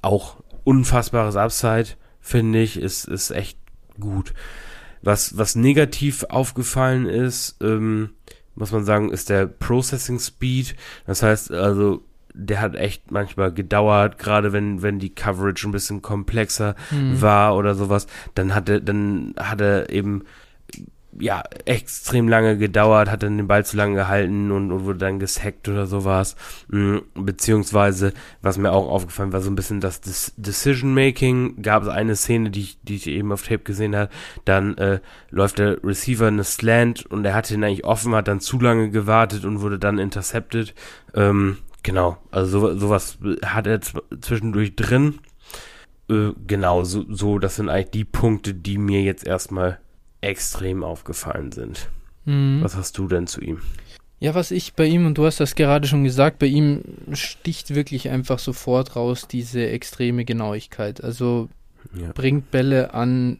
[0.03, 1.91] auch unfassbares Upside,
[2.21, 3.59] finde ich, ist, ist echt
[4.01, 4.35] gut.
[5.03, 8.11] Was, was negativ aufgefallen ist, ähm,
[8.55, 10.75] muss man sagen, ist der Processing Speed.
[11.07, 12.03] Das heißt also,
[12.33, 17.21] der hat echt manchmal gedauert, gerade wenn, wenn die Coverage ein bisschen komplexer mhm.
[17.21, 20.25] war oder sowas, dann hat er, dann hat er eben
[21.19, 25.19] ja, extrem lange gedauert, hat dann den Ball zu lange gehalten und, und wurde dann
[25.19, 26.37] gesackt oder sowas.
[26.69, 28.13] Mhm, beziehungsweise,
[28.43, 30.01] was mir auch aufgefallen war, so ein bisschen das
[30.37, 31.63] Decision Making.
[31.63, 34.11] Gab es eine Szene, die ich, die ich eben auf Tape gesehen habe.
[34.45, 38.41] Dann äh, läuft der Receiver eine Slant und er hatte ihn eigentlich offen, hat dann
[38.41, 40.75] zu lange gewartet und wurde dann intercepted.
[41.15, 45.19] Ähm, genau, also so, sowas hat er zwischendurch drin.
[46.11, 49.79] Äh, genau, so, so, das sind eigentlich die Punkte, die mir jetzt erstmal
[50.27, 51.89] extrem aufgefallen sind.
[52.25, 52.59] Mhm.
[52.63, 53.61] Was hast du denn zu ihm?
[54.19, 56.83] Ja, was ich bei ihm, und du hast das gerade schon gesagt, bei ihm
[57.13, 61.05] sticht wirklich einfach sofort raus diese extreme Genauigkeit.
[61.05, 61.49] Also
[61.95, 62.13] ja.
[62.13, 63.39] bringt Bälle an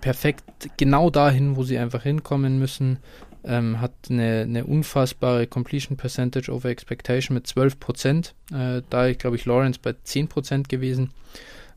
[0.00, 0.44] perfekt
[0.76, 2.98] genau dahin, wo sie einfach hinkommen müssen.
[3.42, 8.34] Ähm, hat eine, eine, unfassbare Completion Percentage over Expectation mit 12 Prozent.
[8.52, 11.12] Äh, da, glaube ich, Lawrence bei 10 Prozent gewesen.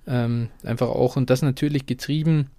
[0.05, 2.49] Ähm, einfach auch, und das natürlich getrieben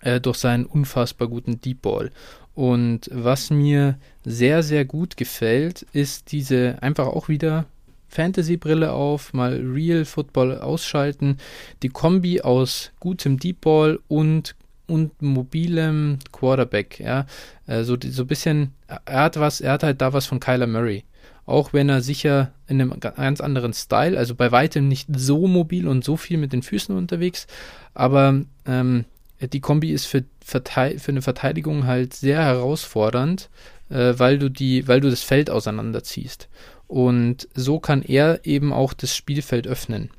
[0.00, 2.10] äh, durch seinen unfassbar guten Deep Ball.
[2.54, 7.66] Und was mir sehr, sehr gut gefällt, ist diese einfach auch wieder
[8.08, 11.38] Fantasy-Brille auf, mal Real Football ausschalten.
[11.82, 14.56] Die Kombi aus gutem Deep Ball und,
[14.86, 16.98] und mobilem Quarterback.
[16.98, 17.26] Ja,
[17.66, 18.74] äh, so, so ein bisschen,
[19.04, 21.04] er hat was, er hat halt da was von Kyler Murray.
[21.46, 25.88] Auch wenn er sicher in einem ganz anderen Style, also bei weitem nicht so mobil
[25.88, 27.46] und so viel mit den Füßen unterwegs,
[27.94, 29.04] aber ähm,
[29.46, 30.62] die Kombi ist für, für
[31.08, 33.48] eine Verteidigung halt sehr herausfordernd,
[33.88, 36.48] äh, weil du die, weil du das Feld auseinanderziehst.
[36.86, 40.10] Und so kann er eben auch das Spielfeld öffnen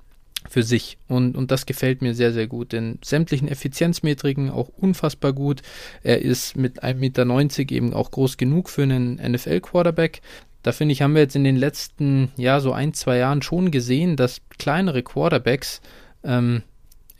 [0.49, 0.97] für sich.
[1.07, 2.73] Und, und das gefällt mir sehr, sehr gut.
[2.73, 5.61] In sämtlichen Effizienzmetriken auch unfassbar gut.
[6.03, 10.21] Er ist mit 1,90 Meter eben auch groß genug für einen NFL-Quarterback.
[10.63, 13.71] Da finde ich, haben wir jetzt in den letzten, ja, so ein, zwei Jahren schon
[13.71, 15.81] gesehen, dass kleinere Quarterbacks,
[16.23, 16.63] ähm,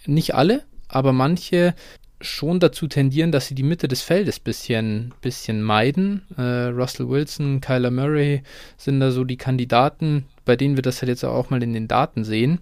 [0.05, 1.73] nicht alle, aber manche
[2.19, 6.21] schon dazu tendieren, dass sie die Mitte des Feldes bisschen, bisschen meiden.
[6.37, 8.43] Äh, Russell Wilson, Kyler Murray
[8.77, 11.87] sind da so die Kandidaten, bei denen wir das halt jetzt auch mal in den
[11.87, 12.59] Daten sehen.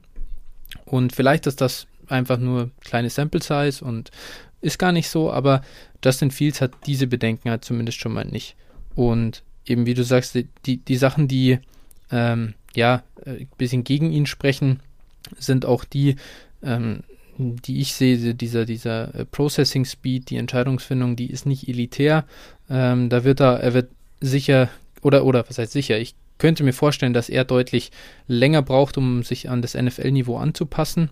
[0.85, 4.11] Und vielleicht ist das einfach nur kleine Sample Size und
[4.61, 5.61] ist gar nicht so, aber
[6.03, 8.55] Justin Fields hat diese Bedenken halt zumindest schon mal nicht.
[8.95, 11.59] Und eben wie du sagst, die, die Sachen, die
[12.11, 14.79] ähm, ja ein äh, bisschen gegen ihn sprechen,
[15.37, 16.15] sind auch die,
[16.63, 17.03] ähm,
[17.39, 22.25] die ich sehe, dieser, dieser äh, Processing Speed, die Entscheidungsfindung, die ist nicht elitär.
[22.69, 23.89] Ähm, da wird er, er wird
[24.19, 24.69] sicher,
[25.01, 27.91] oder, oder was heißt sicher, ich könnte mir vorstellen, dass er deutlich
[28.27, 31.09] länger braucht, um sich an das NFL-Niveau anzupassen.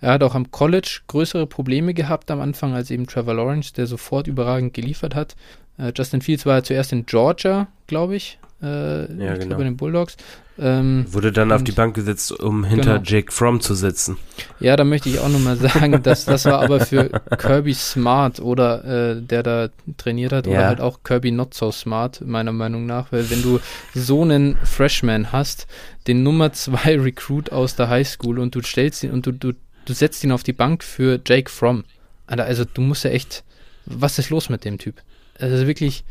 [0.00, 3.86] Er hat auch am College größere Probleme gehabt am Anfang als eben Trevor Lawrence, der
[3.86, 5.36] sofort überragend geliefert hat.
[5.78, 9.56] Äh, Justin Fields war zuerst in Georgia, glaube ich, äh, ja, genau.
[9.56, 10.16] bei den Bulldogs.
[10.60, 13.04] Ähm, Wurde dann auf die Bank gesetzt, um hinter genau.
[13.04, 14.16] Jake Fromm zu sitzen.
[14.58, 18.84] Ja, da möchte ich auch nochmal sagen, dass das war aber für Kirby Smart oder
[19.12, 20.52] äh, der da trainiert hat, ja.
[20.52, 23.60] oder halt auch Kirby Not So Smart, meiner Meinung nach, weil wenn du
[23.94, 25.68] so einen Freshman hast,
[26.08, 29.52] den Nummer 2 Recruit aus der Highschool und du stellst ihn und du, du,
[29.84, 31.84] du setzt ihn auf die Bank für Jake Fromm.
[32.26, 33.44] Also du musst ja echt,
[33.86, 34.96] was ist los mit dem Typ?
[35.38, 36.04] Also wirklich,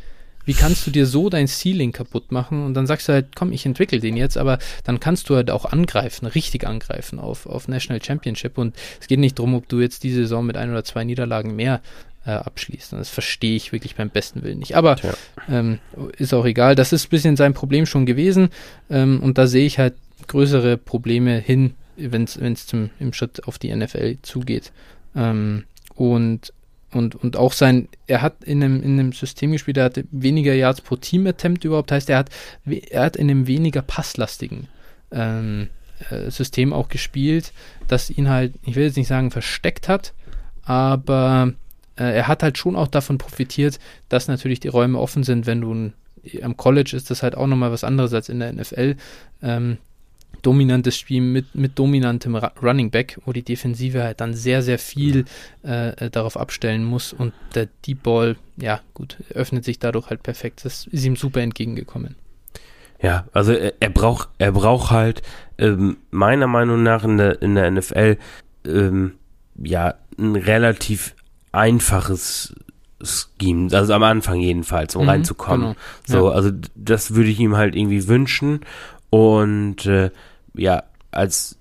[0.47, 3.51] wie kannst du dir so dein Ceiling kaputt machen und dann sagst du halt, komm,
[3.51, 7.67] ich entwickle den jetzt, aber dann kannst du halt auch angreifen, richtig angreifen auf, auf
[7.67, 10.85] National Championship und es geht nicht darum, ob du jetzt diese Saison mit ein oder
[10.85, 11.81] zwei Niederlagen mehr
[12.25, 12.93] äh, abschließt.
[12.93, 14.77] Und das verstehe ich wirklich beim besten Willen nicht.
[14.77, 14.95] Aber
[15.49, 15.79] ähm,
[16.17, 16.75] ist auch egal.
[16.75, 18.49] Das ist ein bisschen sein Problem schon gewesen
[18.89, 19.95] ähm, und da sehe ich halt
[20.27, 24.71] größere Probleme hin, wenn es im Schritt auf die NFL zugeht.
[25.13, 25.65] Ähm,
[25.95, 26.53] und
[26.93, 30.53] und, und auch sein, er hat in einem, in einem System gespielt, er hatte weniger
[30.53, 32.29] Yards pro Team-Attempt überhaupt, heißt, er hat,
[32.65, 34.67] er hat in einem weniger passlastigen
[35.11, 35.67] ähm,
[36.09, 37.51] äh, System auch gespielt,
[37.87, 40.13] das ihn halt, ich will jetzt nicht sagen versteckt hat,
[40.63, 41.53] aber
[41.97, 45.61] äh, er hat halt schon auch davon profitiert, dass natürlich die Räume offen sind, wenn
[45.61, 45.93] du ein
[46.41, 48.95] am College ist das halt auch nochmal was anderes als in der NFL.
[49.41, 49.77] Ähm,
[50.41, 55.25] dominantes Spiel mit, mit dominantem Running Back, wo die Defensive halt dann sehr, sehr viel
[55.63, 60.23] äh, äh, darauf abstellen muss und der Deep Ball, ja gut, öffnet sich dadurch halt
[60.23, 60.63] perfekt.
[60.65, 62.15] Das ist ihm super entgegengekommen.
[63.01, 65.21] Ja, also er, er braucht, er braucht halt
[65.57, 68.17] ähm, meiner Meinung nach in der, in der NFL
[68.65, 69.13] ähm,
[69.55, 71.15] ja ein relativ
[71.51, 72.55] einfaches
[73.03, 75.75] Scheme, also am Anfang jedenfalls, um mhm, reinzukommen.
[76.07, 76.21] Genau.
[76.21, 76.35] So, ja.
[76.35, 78.61] also das würde ich ihm halt irgendwie wünschen
[79.09, 80.11] und äh,
[80.53, 81.57] ja, als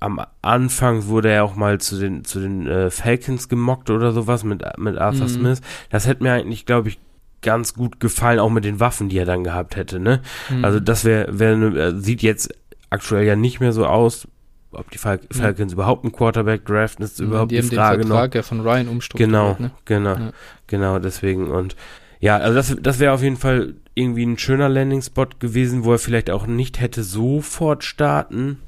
[0.00, 4.44] am Anfang wurde er auch mal zu den zu den äh, Falcons gemockt oder sowas
[4.44, 5.28] mit mit Arthur mhm.
[5.28, 5.60] Smith.
[5.90, 6.98] Das hätte mir eigentlich, glaube ich,
[7.42, 9.98] ganz gut gefallen, auch mit den Waffen, die er dann gehabt hätte.
[9.98, 10.20] Ne?
[10.50, 10.64] Mhm.
[10.64, 12.54] Also das wäre wär, ne, sieht jetzt
[12.90, 14.28] aktuell ja nicht mehr so aus.
[14.70, 15.76] Ob die Fal Falcons ja.
[15.76, 18.34] überhaupt einen Quarterback draften, ist überhaupt die, die Frage den Vertrag noch.
[18.34, 19.30] ja von Ryan umstrukturiert.
[19.30, 19.70] Genau, ne?
[19.86, 20.32] genau, ja.
[20.66, 20.98] genau.
[20.98, 21.74] Deswegen und
[22.20, 25.98] ja, also das, das wäre auf jeden Fall irgendwie ein schöner Landing-Spot gewesen, wo er
[25.98, 28.58] vielleicht auch nicht hätte sofort starten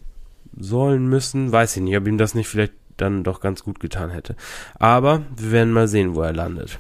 [0.58, 1.52] sollen müssen.
[1.52, 4.36] Weiß ich nicht, ob ihm das nicht vielleicht dann doch ganz gut getan hätte.
[4.74, 6.78] Aber wir werden mal sehen, wo er landet.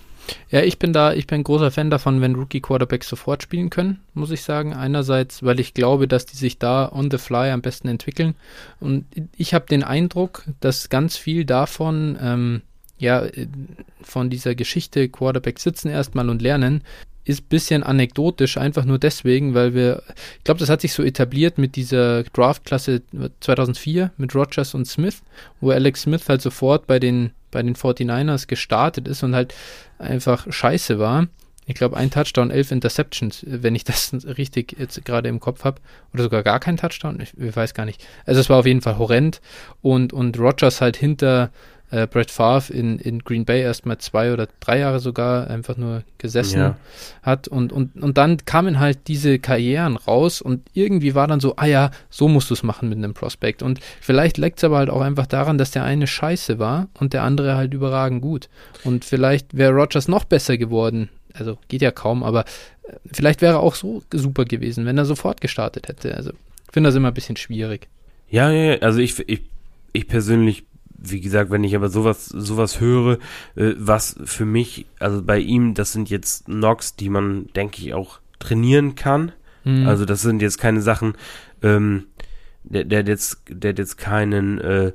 [0.50, 4.30] Ja, ich bin da, ich bin großer Fan davon, wenn Rookie-Quarterbacks sofort spielen können, muss
[4.30, 4.74] ich sagen.
[4.74, 8.34] Einerseits, weil ich glaube, dass die sich da on the fly am besten entwickeln.
[8.80, 9.06] Und
[9.36, 12.62] ich habe den Eindruck, dass ganz viel davon ähm,
[12.98, 13.48] ja, äh,
[14.02, 16.84] von dieser Geschichte Quarterback sitzen erstmal und lernen,
[17.24, 20.02] ist ein bisschen anekdotisch, einfach nur deswegen, weil wir,
[20.38, 23.02] ich glaube, das hat sich so etabliert mit dieser Draftklasse
[23.40, 25.22] 2004 mit Rogers und Smith,
[25.60, 29.54] wo Alex Smith halt sofort bei den, bei den 49ers gestartet ist und halt
[29.98, 31.28] einfach scheiße war.
[31.66, 35.80] Ich glaube, ein Touchdown, elf Interceptions, wenn ich das richtig jetzt gerade im Kopf habe.
[36.12, 38.04] Oder sogar gar kein Touchdown, ich, ich, weiß gar nicht.
[38.26, 39.40] Also es war auf jeden Fall horrend.
[39.80, 41.52] Und, und Rogers halt hinter
[41.90, 46.02] äh, Brett Favre in, in Green Bay erstmal zwei oder drei Jahre sogar einfach nur
[46.18, 46.76] gesessen ja.
[47.22, 47.48] hat.
[47.48, 51.66] Und, und, und dann kamen halt diese Karrieren raus und irgendwie war dann so, ah
[51.66, 53.62] ja, so musst du es machen mit einem Prospekt.
[53.62, 57.12] Und vielleicht leckt es aber halt auch einfach daran, dass der eine scheiße war und
[57.12, 58.48] der andere halt überragend gut.
[58.84, 62.44] Und vielleicht wäre Rogers noch besser geworden, also geht ja kaum, aber
[62.84, 66.72] äh, vielleicht wäre er auch so super gewesen, wenn er sofort gestartet hätte, also ich
[66.72, 67.88] finde das immer ein bisschen schwierig.
[68.28, 69.40] Ja, ja, also ich, ich,
[69.92, 70.64] ich persönlich
[71.02, 73.18] wie gesagt, wenn ich aber sowas, sowas höre,
[73.56, 77.94] äh, was für mich, also bei ihm, das sind jetzt Knocks, die man, denke ich,
[77.94, 79.32] auch trainieren kann.
[79.64, 79.86] Mhm.
[79.86, 81.14] Also das sind jetzt keine Sachen,
[81.62, 82.06] ähm,
[82.64, 84.92] der, der jetzt, der jetzt keinen äh,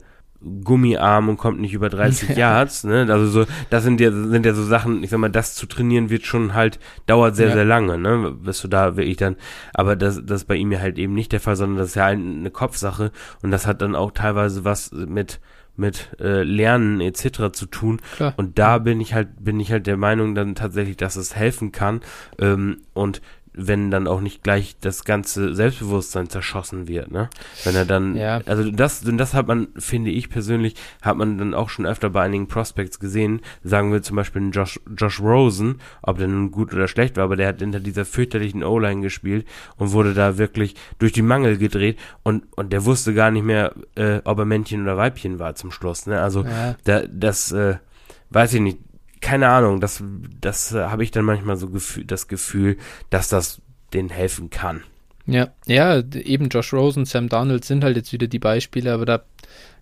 [0.64, 2.52] Gummiarm und kommt nicht über 30 ja.
[2.52, 3.07] Yards, ne?
[3.10, 6.10] Also so, das sind ja, sind ja so Sachen, ich sag mal, das zu trainieren
[6.10, 7.53] wird schon halt, dauert sehr, ja.
[7.53, 8.36] sehr lange, ne?
[8.44, 9.38] Bist du da wirklich dann,
[9.73, 11.95] aber das, das ist bei ihm ja halt eben nicht der Fall, sondern das ist
[11.95, 13.11] ja eine Kopfsache
[13.41, 15.40] und das hat dann auch teilweise was mit,
[15.77, 17.52] mit äh, Lernen etc.
[17.52, 18.02] zu tun.
[18.15, 18.34] Klar.
[18.38, 21.72] Und da bin ich halt, bin ich halt der Meinung dann tatsächlich, dass es helfen
[21.72, 22.02] kann.
[22.39, 23.22] Ähm, und
[23.57, 27.30] wenn dann auch nicht gleich das ganze Selbstbewusstsein zerschossen wird, ne?
[27.64, 28.41] Wenn er dann, ja.
[28.45, 32.23] also das, das hat man, finde ich persönlich, hat man dann auch schon öfter bei
[32.23, 33.41] einigen Prospects gesehen.
[33.64, 37.36] Sagen wir zum Beispiel Josh, Josh Rosen, ob der nun gut oder schlecht war, aber
[37.36, 41.98] der hat hinter dieser fürchterlichen O-Line gespielt und wurde da wirklich durch die Mangel gedreht
[42.23, 45.72] und, und der wusste gar nicht mehr, äh, ob er Männchen oder Weibchen war zum
[45.72, 46.22] Schluss, ne?
[46.22, 46.76] Also, ja.
[46.84, 47.77] da, das, äh,
[48.30, 48.80] weiß ich nicht,
[49.26, 50.03] keine Ahnung, das,
[50.39, 52.77] das äh, habe ich dann manchmal so gefühl, das Gefühl,
[53.10, 53.60] dass das
[53.91, 54.84] denen helfen kann.
[55.26, 59.23] Ja, ja, eben Josh Rosen, Sam Donald sind halt jetzt wieder die Beispiele, aber da,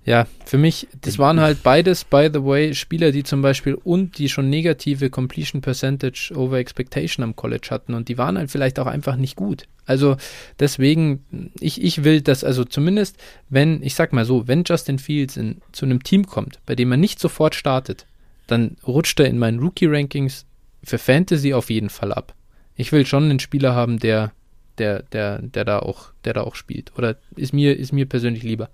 [0.05, 4.17] ja, für mich, das waren halt beides, by the way, Spieler, die zum Beispiel und
[4.17, 8.79] die schon negative Completion Percentage over Expectation am College hatten und die waren halt vielleicht
[8.79, 9.65] auch einfach nicht gut.
[9.85, 10.15] Also
[10.57, 13.17] deswegen, ich, ich will das, also zumindest,
[13.49, 16.91] wenn, ich sag mal so, wenn Justin Fields in, zu einem Team kommt, bei dem
[16.91, 18.05] er nicht sofort startet,
[18.47, 20.45] dann rutscht er in meinen Rookie-Rankings
[20.83, 22.33] für Fantasy auf jeden Fall ab.
[22.75, 24.31] Ich will schon einen Spieler haben, der,
[24.77, 26.91] der, der, der da auch, der da auch spielt.
[26.97, 28.69] Oder ist mir, ist mir persönlich lieber.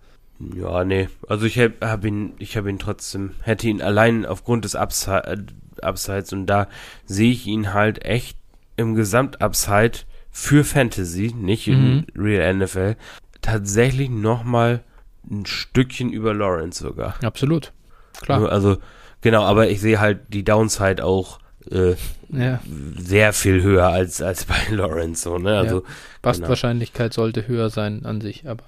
[0.56, 1.10] Ja, nee.
[1.28, 5.48] Also ich habe hab ihn, ich habe ihn trotzdem, hätte ihn allein aufgrund des Upside,
[5.82, 6.68] Upsides und da
[7.06, 8.38] sehe ich ihn halt echt
[8.78, 10.00] im Gesamtupside
[10.32, 12.06] für Fantasy, nicht in mhm.
[12.16, 12.96] Real NFL,
[13.42, 14.84] tatsächlich nochmal
[15.30, 17.16] ein Stückchen über Lawrence sogar.
[17.22, 17.74] Absolut.
[18.22, 18.50] Klar.
[18.50, 18.78] Also
[19.22, 21.40] Genau, aber ich sehe halt die Downside auch
[21.72, 21.96] äh,
[22.30, 22.60] ja.
[22.98, 25.24] sehr viel höher als, als bei Lawrence.
[25.24, 25.58] So, ne?
[25.58, 25.88] also, ja.
[26.22, 27.24] Bastwahrscheinlichkeit genau.
[27.24, 28.64] sollte höher sein an sich, aber.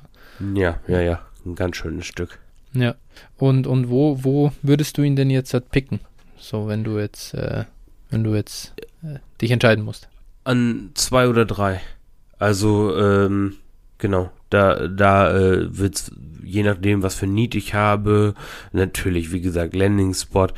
[0.53, 1.21] Ja, ja, ja.
[1.45, 2.39] Ein ganz schönes Stück.
[2.73, 2.95] Ja.
[3.37, 5.99] Und, und wo, wo würdest du ihn denn jetzt halt picken?
[6.37, 7.65] So, wenn du jetzt, äh,
[8.09, 8.73] wenn du jetzt
[9.03, 10.07] äh, dich entscheiden musst.
[10.43, 11.81] An zwei oder drei.
[12.39, 13.57] Also, ähm,
[13.97, 14.31] genau.
[14.51, 16.11] Da, da äh, wird's
[16.43, 18.35] je nachdem, was für Need ich habe.
[18.71, 20.49] Natürlich, wie gesagt, Landing Spot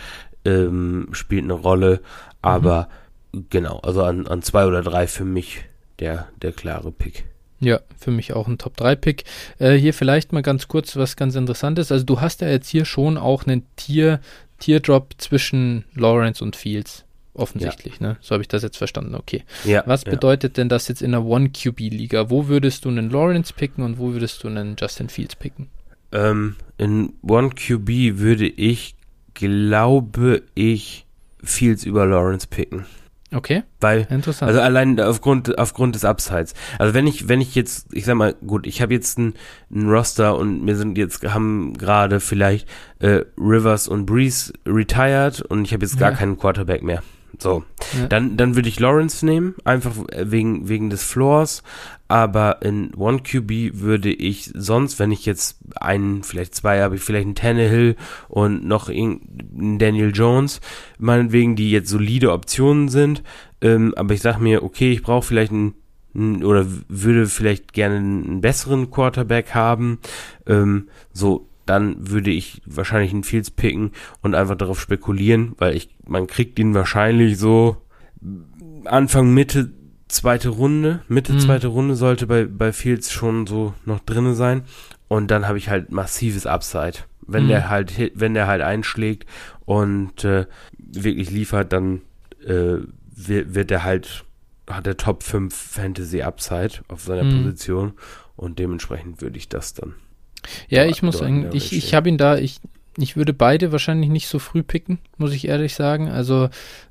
[0.43, 2.01] ähm, spielt eine Rolle,
[2.41, 2.89] aber
[3.31, 3.45] mhm.
[3.49, 5.63] genau, also an, an zwei oder drei für mich
[5.99, 7.25] der, der klare Pick.
[7.59, 9.23] Ja, für mich auch ein Top-3-Pick.
[9.57, 11.93] Äh, hier vielleicht mal ganz kurz was ganz Interessantes.
[11.93, 14.19] Also du hast ja jetzt hier schon auch einen Tier,
[14.59, 17.05] Tier-Drop zwischen Lawrence und Fields.
[17.35, 18.09] Offensichtlich, ja.
[18.09, 18.17] ne?
[18.21, 19.15] So habe ich das jetzt verstanden.
[19.15, 19.43] Okay.
[19.63, 20.61] Ja, was bedeutet ja.
[20.61, 22.29] denn das jetzt in einer One-QB-Liga?
[22.29, 25.69] Wo würdest du einen Lawrence picken und wo würdest du einen Justin Fields picken?
[26.11, 28.95] Ähm, in One-QB würde ich,
[29.33, 31.07] glaube ich,
[31.43, 32.85] Fields über Lawrence picken.
[33.33, 33.63] Okay.
[33.79, 34.49] Weil, Interessant.
[34.49, 36.53] also allein aufgrund, aufgrund des Upsides.
[36.77, 39.33] Also wenn ich, wenn ich jetzt, ich sag mal, gut, ich habe jetzt einen
[39.73, 42.69] Roster und wir sind jetzt, haben gerade vielleicht
[42.99, 46.17] äh, Rivers und Breeze retired und ich habe jetzt gar ja.
[46.17, 47.01] keinen Quarterback mehr.
[47.39, 47.63] So,
[47.97, 48.07] ja.
[48.07, 51.63] dann, dann würde ich Lawrence nehmen, einfach wegen, wegen des Floors.
[52.07, 57.01] Aber in One QB würde ich sonst, wenn ich jetzt einen, vielleicht zwei habe, ich
[57.01, 57.95] vielleicht einen Tannehill
[58.29, 60.61] und noch einen Daniel Jones,
[60.99, 63.23] meinetwegen, die jetzt solide Optionen sind.
[63.61, 65.73] Ähm, aber ich sag mir, okay, ich brauche vielleicht einen
[66.43, 69.99] oder würde vielleicht gerne einen besseren Quarterback haben.
[70.45, 73.91] Ähm, so, dann würde ich wahrscheinlich einen Fields picken
[74.21, 77.77] und einfach darauf spekulieren, weil ich, man kriegt ihn wahrscheinlich so
[78.85, 79.71] Anfang, Mitte,
[80.07, 81.01] zweite Runde.
[81.07, 81.39] Mitte, mhm.
[81.39, 84.63] zweite Runde sollte bei, bei Fields schon so noch drinne sein.
[85.07, 86.99] Und dann habe ich halt massives Upside.
[87.25, 87.49] Wenn mhm.
[87.49, 89.25] der halt, wenn der halt einschlägt
[89.65, 90.45] und äh,
[90.77, 92.01] wirklich liefert, dann
[92.45, 92.79] äh,
[93.15, 94.25] wird, wird er halt,
[94.69, 97.43] hat der Top 5 Fantasy Upside auf seiner mhm.
[97.43, 97.93] Position
[98.35, 99.95] und dementsprechend würde ich das dann
[100.69, 102.59] ja, ich muss sagen, ich, ich habe ihn da, ich,
[102.97, 106.09] ich würde beide wahrscheinlich nicht so früh picken, muss ich ehrlich sagen.
[106.09, 106.49] Also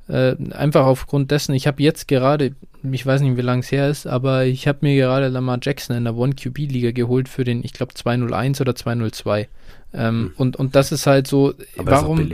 [0.09, 2.53] äh, einfach aufgrund dessen, ich habe jetzt gerade,
[2.91, 5.97] ich weiß nicht, wie lange es her ist, aber ich habe mir gerade Lamar Jackson
[5.97, 9.49] in der One-QB-Liga geholt für den, ich glaube, 201 oder 202.
[9.95, 10.33] Ähm, hm.
[10.37, 12.33] und, und das ist halt so, aber warum.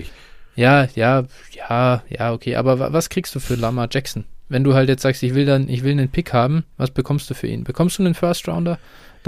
[0.54, 2.56] Ja, ja, ja, ja, okay.
[2.56, 4.24] Aber was kriegst du für Lamar Jackson?
[4.48, 7.28] Wenn du halt jetzt sagst, ich will dann, ich will einen Pick haben, was bekommst
[7.30, 7.64] du für ihn?
[7.64, 8.78] Bekommst du einen First Rounder?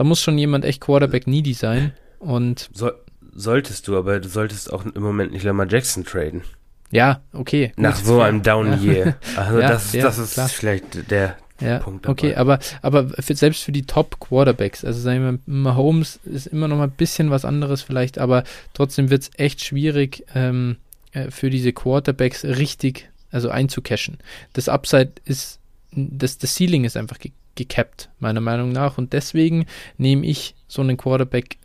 [0.01, 1.93] Da muss schon jemand echt Quarterback needy sein.
[2.20, 2.90] Und so,
[3.35, 6.40] solltest du, aber du solltest auch im Moment nicht Lamar Jackson traden.
[6.90, 7.74] Ja, okay.
[7.77, 8.24] Nach so fair.
[8.24, 9.18] einem Down Year.
[9.36, 10.48] Also ja, das, ja, das ist klar.
[10.48, 12.12] vielleicht der ja, Punkt dabei.
[12.12, 16.47] Okay, aber, aber für, selbst für die Top Quarterbacks, also sagen wir mal, Mahomes ist
[16.47, 20.77] immer noch mal ein bisschen was anderes vielleicht, aber trotzdem wird es echt schwierig ähm,
[21.12, 24.16] äh, für diese Quarterbacks richtig, also einzucashen.
[24.55, 25.60] Das Upside ist,
[25.93, 27.18] das, das Ceiling ist einfach
[27.55, 28.98] gecapped, meiner Meinung nach.
[28.98, 29.66] Und deswegen
[29.98, 31.59] nehme ich so einen Quarterback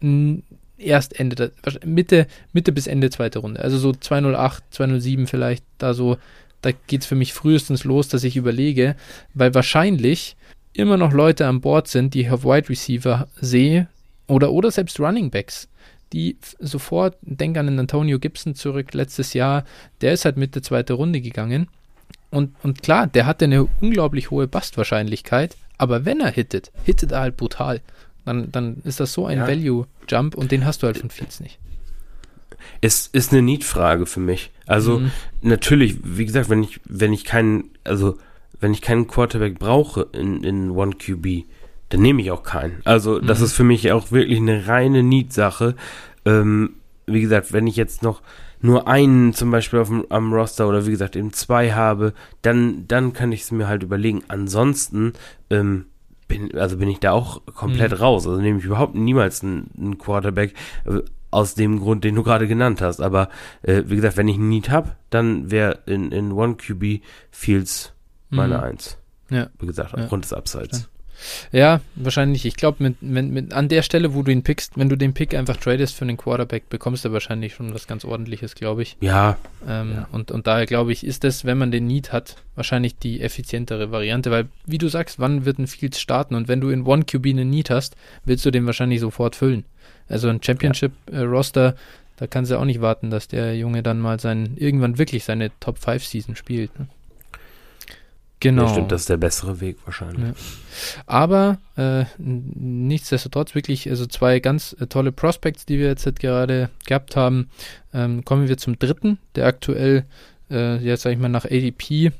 [0.77, 1.51] erst Ende,
[1.85, 3.61] Mitte, Mitte bis Ende zweite Runde.
[3.61, 6.17] Also so 208, 207 vielleicht, da so,
[6.61, 8.95] da geht es für mich frühestens los, dass ich überlege,
[9.33, 10.35] weil wahrscheinlich
[10.73, 13.87] immer noch Leute an Bord sind, die ich auf Wide Receiver sehe
[14.27, 15.69] oder, oder selbst Running Backs,
[16.11, 19.63] die sofort, denk an den Antonio Gibson zurück letztes Jahr,
[20.01, 21.67] der ist halt Mitte zweite Runde gegangen.
[22.29, 27.21] Und, und klar, der hatte eine unglaublich hohe Bastwahrscheinlichkeit, aber wenn er hittet, hittet er
[27.21, 27.81] halt brutal.
[28.25, 29.47] Dann, dann ist das so ein ja.
[29.47, 31.59] Value-Jump und den hast du halt von Fields nicht.
[32.81, 34.51] Es ist eine Need-Frage für mich.
[34.65, 35.11] Also mhm.
[35.41, 38.17] natürlich, wie gesagt, wenn ich, wenn ich keinen, also
[38.59, 41.45] wenn ich keinen Quarterback brauche in, in One QB,
[41.89, 42.81] dann nehme ich auch keinen.
[42.83, 43.45] Also das mhm.
[43.45, 45.75] ist für mich auch wirklich eine reine Need-Sache.
[46.25, 46.75] Ähm,
[47.05, 48.21] wie gesagt, wenn ich jetzt noch
[48.65, 52.87] nur einen zum Beispiel auf dem, am Roster oder wie gesagt eben zwei habe, dann,
[52.87, 54.23] dann kann ich es mir halt überlegen.
[54.27, 55.13] Ansonsten
[55.49, 55.85] ähm,
[56.27, 57.97] bin, also bin ich da auch komplett mhm.
[57.97, 58.27] raus.
[58.27, 60.53] Also nehme ich überhaupt niemals einen, einen Quarterback
[60.85, 61.01] äh,
[61.31, 63.01] aus dem Grund, den du gerade genannt hast.
[63.01, 63.29] Aber
[63.61, 67.01] äh, wie gesagt, wenn ich einen Need habe, dann wäre in, in One QB
[67.31, 67.93] Fields
[68.29, 68.63] meine mhm.
[68.63, 68.97] Eins.
[69.29, 69.47] Ja.
[69.59, 70.29] Wie gesagt, aufgrund ja.
[70.29, 70.89] des Upsides.
[71.51, 72.45] Ja, wahrscheinlich.
[72.45, 75.13] Ich glaube, mit, mit, mit, an der Stelle, wo du ihn pickst, wenn du den
[75.13, 78.97] Pick einfach tradest für einen Quarterback, bekommst du wahrscheinlich schon was ganz ordentliches, glaube ich.
[79.01, 79.37] Ja.
[79.67, 80.07] Ähm, ja.
[80.11, 83.91] Und, und daher glaube ich, ist das, wenn man den Need hat, wahrscheinlich die effizientere
[83.91, 86.35] Variante, weil, wie du sagst, wann wird ein Fields starten?
[86.35, 89.65] Und wenn du in One QB einen Need hast, willst du den wahrscheinlich sofort füllen.
[90.07, 91.69] Also ein Championship-Roster, ja.
[91.69, 91.75] äh,
[92.17, 95.51] da kannst du auch nicht warten, dass der Junge dann mal sein, irgendwann wirklich seine
[95.59, 96.77] Top 5 Season spielt.
[96.79, 96.87] Ne?
[98.39, 98.63] Genau.
[98.63, 100.25] Ja, stimmt, das ist der bessere Weg wahrscheinlich.
[100.25, 100.33] Ja.
[101.05, 107.15] Aber äh, nichtsdestotrotz wirklich also zwei ganz äh, tolle Prospects, die wir jetzt gerade gehabt
[107.15, 107.49] haben.
[107.93, 110.05] Ähm, kommen wir zum dritten, der aktuell
[110.51, 112.11] äh, jetzt sage ich mal nach ADP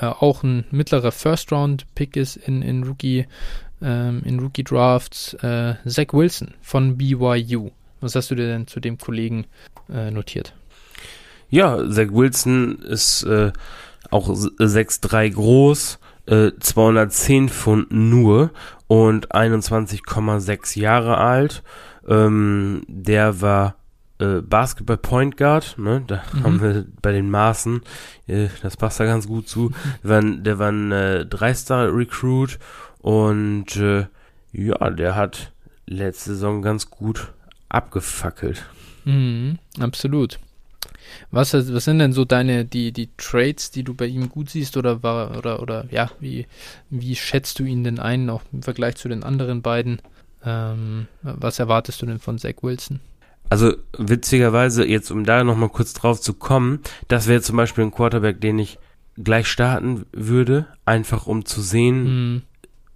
[0.00, 3.26] äh, auch ein mittlerer First Round Pick ist in, in Rookie
[3.82, 5.34] ähm, in Rookie Drafts.
[5.34, 7.70] Äh, Zach Wilson von BYU.
[8.00, 9.46] Was hast du dir denn zu dem Kollegen
[9.92, 10.54] äh, notiert?
[11.50, 13.22] Ja, Zach Wilson ist
[14.10, 18.50] auch 6,3 groß, äh, 210 Pfund nur
[18.86, 21.62] und 21,6 Jahre alt.
[22.06, 23.76] Ähm, der war
[24.18, 26.02] äh, Basketball Point Guard, ne?
[26.06, 26.42] Da mhm.
[26.42, 27.82] haben wir bei den Maßen,
[28.26, 29.70] äh, das passt da ganz gut zu.
[30.02, 32.58] Der war, der war ein äh, Dreistar Recruit
[32.98, 34.06] Und äh,
[34.52, 35.52] ja, der hat
[35.86, 37.32] letzte Saison ganz gut
[37.68, 38.64] abgefackelt.
[39.04, 40.38] Mhm, absolut.
[41.30, 44.76] Was, was sind denn so deine, die, die Traits, die du bei ihm gut siehst
[44.76, 46.46] oder war, oder, oder ja, wie,
[46.90, 50.00] wie schätzt du ihn denn ein, auch im Vergleich zu den anderen beiden?
[50.44, 53.00] Ähm, was erwartest du denn von Zach Wilson?
[53.50, 57.90] Also witzigerweise, jetzt um da nochmal kurz drauf zu kommen, das wäre zum Beispiel ein
[57.90, 58.78] Quarterback, den ich
[59.16, 62.42] gleich starten würde, einfach um zu sehen, mhm.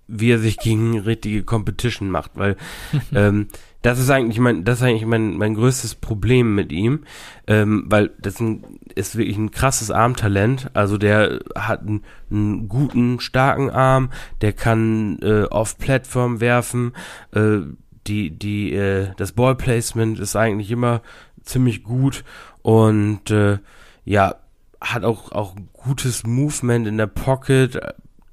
[0.09, 2.57] Wie er sich gegen richtige Competition macht, weil
[3.15, 3.49] ähm,
[3.83, 7.01] das ist eigentlich mein, das ist eigentlich mein, mein größtes Problem mit ihm,
[7.49, 8.65] ähm, weil das ein,
[8.95, 10.71] ist wirklich ein krasses Armtalent.
[10.75, 14.11] Also der hat einen, einen guten, starken Arm,
[14.41, 16.93] der kann äh, auf Plattform werfen,
[17.33, 17.59] äh,
[18.07, 21.03] die, die, äh, das Ballplacement ist eigentlich immer
[21.43, 22.25] ziemlich gut
[22.63, 23.59] und äh,
[24.05, 24.37] ja,
[24.81, 27.81] hat auch, auch gutes Movement in der Pocket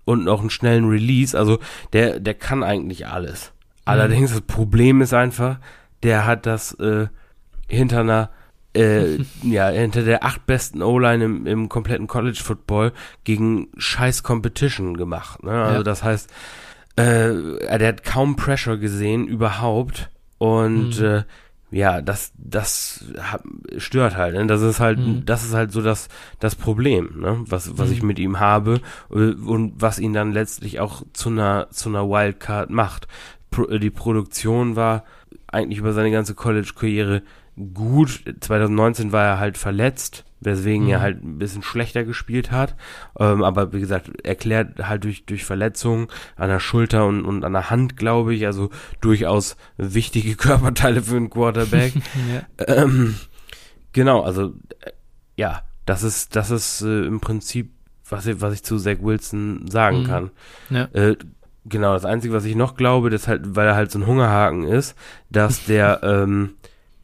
[0.09, 1.37] und auch einen schnellen Release.
[1.37, 1.59] Also
[1.93, 3.51] der, der kann eigentlich alles.
[3.85, 5.59] Allerdings das Problem ist einfach,
[6.01, 7.07] der hat das äh,
[7.67, 8.31] hinter einer
[8.75, 12.91] äh, ja, hinter der acht besten O-Line im, im kompletten College Football
[13.23, 15.43] gegen scheiß Competition gemacht.
[15.43, 15.51] Ne?
[15.51, 15.83] Also ja.
[15.83, 16.31] das heißt,
[16.95, 20.09] äh, der hat kaum Pressure gesehen überhaupt
[20.39, 21.05] und mhm.
[21.05, 21.23] äh,
[21.71, 23.05] ja, das, das
[23.77, 24.35] stört halt.
[24.35, 24.47] Ne?
[24.47, 25.25] Das ist halt, mhm.
[25.25, 26.09] das ist halt so das,
[26.39, 27.43] das Problem, ne?
[27.47, 27.93] was, was mhm.
[27.93, 28.81] ich mit ihm habe
[29.11, 33.07] äh, und was ihn dann letztlich auch zu einer, zu einer Wildcard macht.
[33.51, 35.03] Pro, äh, die Produktion war
[35.47, 37.21] eigentlich über seine ganze College-Karriere
[37.73, 38.23] gut.
[38.39, 40.91] 2019 war er halt verletzt, weswegen mhm.
[40.91, 42.75] er halt ein bisschen schlechter gespielt hat.
[43.19, 47.53] Ähm, aber wie gesagt, erklärt halt durch, durch Verletzungen an der Schulter und, und an
[47.53, 48.45] der Hand, glaube ich.
[48.45, 48.69] Also
[49.01, 51.93] durchaus wichtige Körperteile für einen Quarterback.
[52.33, 52.65] ja.
[52.67, 53.15] ähm,
[53.91, 54.91] genau, also äh,
[55.35, 57.71] ja, das ist, das ist äh, im Prinzip,
[58.09, 60.05] was ich, was ich zu Zach Wilson sagen mhm.
[60.05, 60.31] kann.
[60.69, 60.83] Ja.
[60.93, 61.17] Äh,
[61.65, 64.63] genau, das Einzige, was ich noch glaube, das halt, weil er halt so ein Hungerhaken
[64.63, 64.95] ist,
[65.29, 66.55] dass der ähm,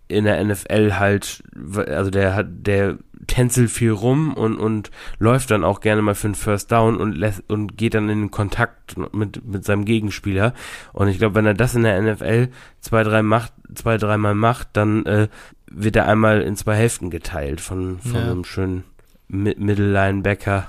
[0.07, 1.43] in der NFL halt,
[1.87, 2.97] also der hat, der
[3.27, 7.15] tänzelt viel rum und, und läuft dann auch gerne mal für einen First Down und
[7.15, 10.53] lässt und geht dann in den Kontakt mit, mit seinem Gegenspieler.
[10.93, 12.49] Und ich glaube, wenn er das in der NFL
[12.81, 15.27] zwei, drei macht, zwei, dreimal macht, dann äh,
[15.71, 18.31] wird er einmal in zwei Hälften geteilt von, von ja.
[18.31, 18.83] einem schönen
[19.27, 20.67] Middle Linebacker.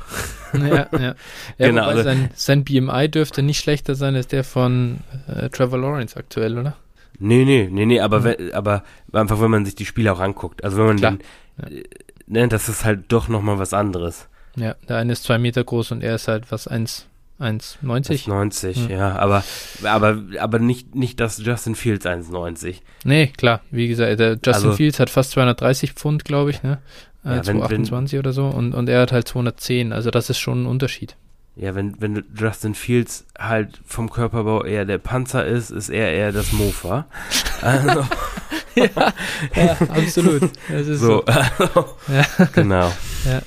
[0.55, 0.89] Ja, ja.
[1.59, 1.85] ja genau.
[1.85, 4.99] Also, sein, sein BMI dürfte nicht schlechter sein als der von
[5.29, 6.77] äh, Trevor Lawrence aktuell, oder?
[7.19, 8.53] Nee, nee, nee, nee, aber, mhm.
[8.53, 8.83] aber
[9.13, 10.65] einfach, wenn man sich die Spiele auch anguckt.
[10.65, 11.13] Also wenn man Klar.
[11.13, 11.21] den,
[11.69, 11.81] ja.
[12.27, 14.29] Ne, das ist halt doch nochmal was anderes.
[14.57, 17.07] Ja, der eine ist zwei Meter groß und er ist halt was 1,
[17.39, 18.29] 1,90.
[18.29, 18.97] 90, ja.
[18.97, 19.45] ja, aber,
[19.85, 22.77] aber, aber nicht, nicht das Justin Fields 1,90.
[23.05, 26.79] Nee, klar, wie gesagt, der Justin also, Fields hat fast 230 Pfund, glaube ich, ne?
[27.25, 30.63] Äh, ja, 228 oder so und, und er hat halt 210, also das ist schon
[30.63, 31.17] ein Unterschied.
[31.55, 36.33] Ja, wenn, wenn Justin Fields halt vom Körperbau eher der Panzer ist, ist er eher
[36.33, 37.07] das Mofa.
[37.63, 38.07] Also.
[38.77, 39.15] Ja,
[39.55, 40.51] ja, absolut.
[40.85, 40.95] So.
[40.95, 41.25] so.
[42.09, 42.47] ja.
[42.53, 42.93] Genau.
[43.25, 43.43] Ja,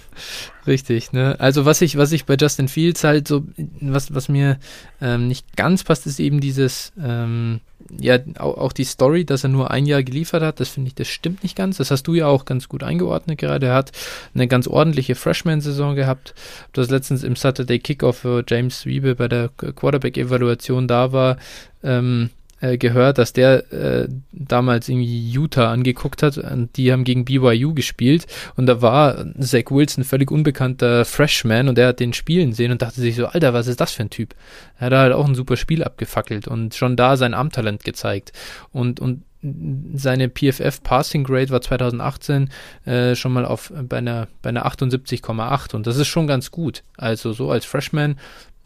[0.67, 1.13] richtig.
[1.13, 1.35] Ne?
[1.39, 3.43] Also was ich, was ich bei Justin Fields halt so,
[3.79, 4.57] was, was mir
[5.01, 7.61] ähm, nicht ganz passt, ist eben dieses, ähm,
[7.97, 10.95] ja, auch, auch, die Story, dass er nur ein Jahr geliefert hat, das finde ich,
[10.95, 11.77] das stimmt nicht ganz.
[11.77, 13.67] Das hast du ja auch ganz gut eingeordnet gerade.
[13.67, 13.91] Er hat
[14.33, 16.33] eine ganz ordentliche Freshman-Saison gehabt.
[16.73, 21.37] Das letztens im Saturday Kickoff für James Wiebe bei der Quarterback-Evaluation da war.
[21.83, 22.29] Ähm,
[22.61, 27.73] äh, gehört, dass der äh, damals irgendwie Utah angeguckt hat und die haben gegen BYU
[27.73, 32.71] gespielt und da war Zach Wilson völlig unbekannter Freshman und der hat den spielen sehen
[32.71, 34.35] und dachte sich so, Alter, was ist das für ein Typ?
[34.77, 38.33] Er hat halt auch ein super Spiel abgefackelt und schon da sein Amtalent gezeigt
[38.71, 42.49] und, und seine PFF Passing Grade war 2018
[42.85, 46.83] äh, schon mal auf bei einer bei einer 78,8 und das ist schon ganz gut.
[46.97, 48.17] Also so als Freshman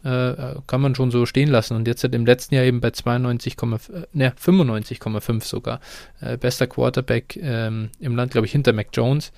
[0.04, 1.74] äh, kann man schon so stehen lassen.
[1.76, 5.80] Und jetzt hat im letzten Jahr eben bei 92, äh, ne, 95,5 sogar.
[6.20, 9.32] Äh, bester Quarterback ähm, im Land, glaube ich, hinter Mac Jones.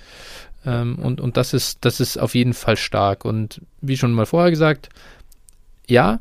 [0.64, 3.24] Ähm, und und das, ist, das ist auf jeden Fall stark.
[3.24, 4.88] Und wie schon mal vorher gesagt,
[5.86, 6.18] ja,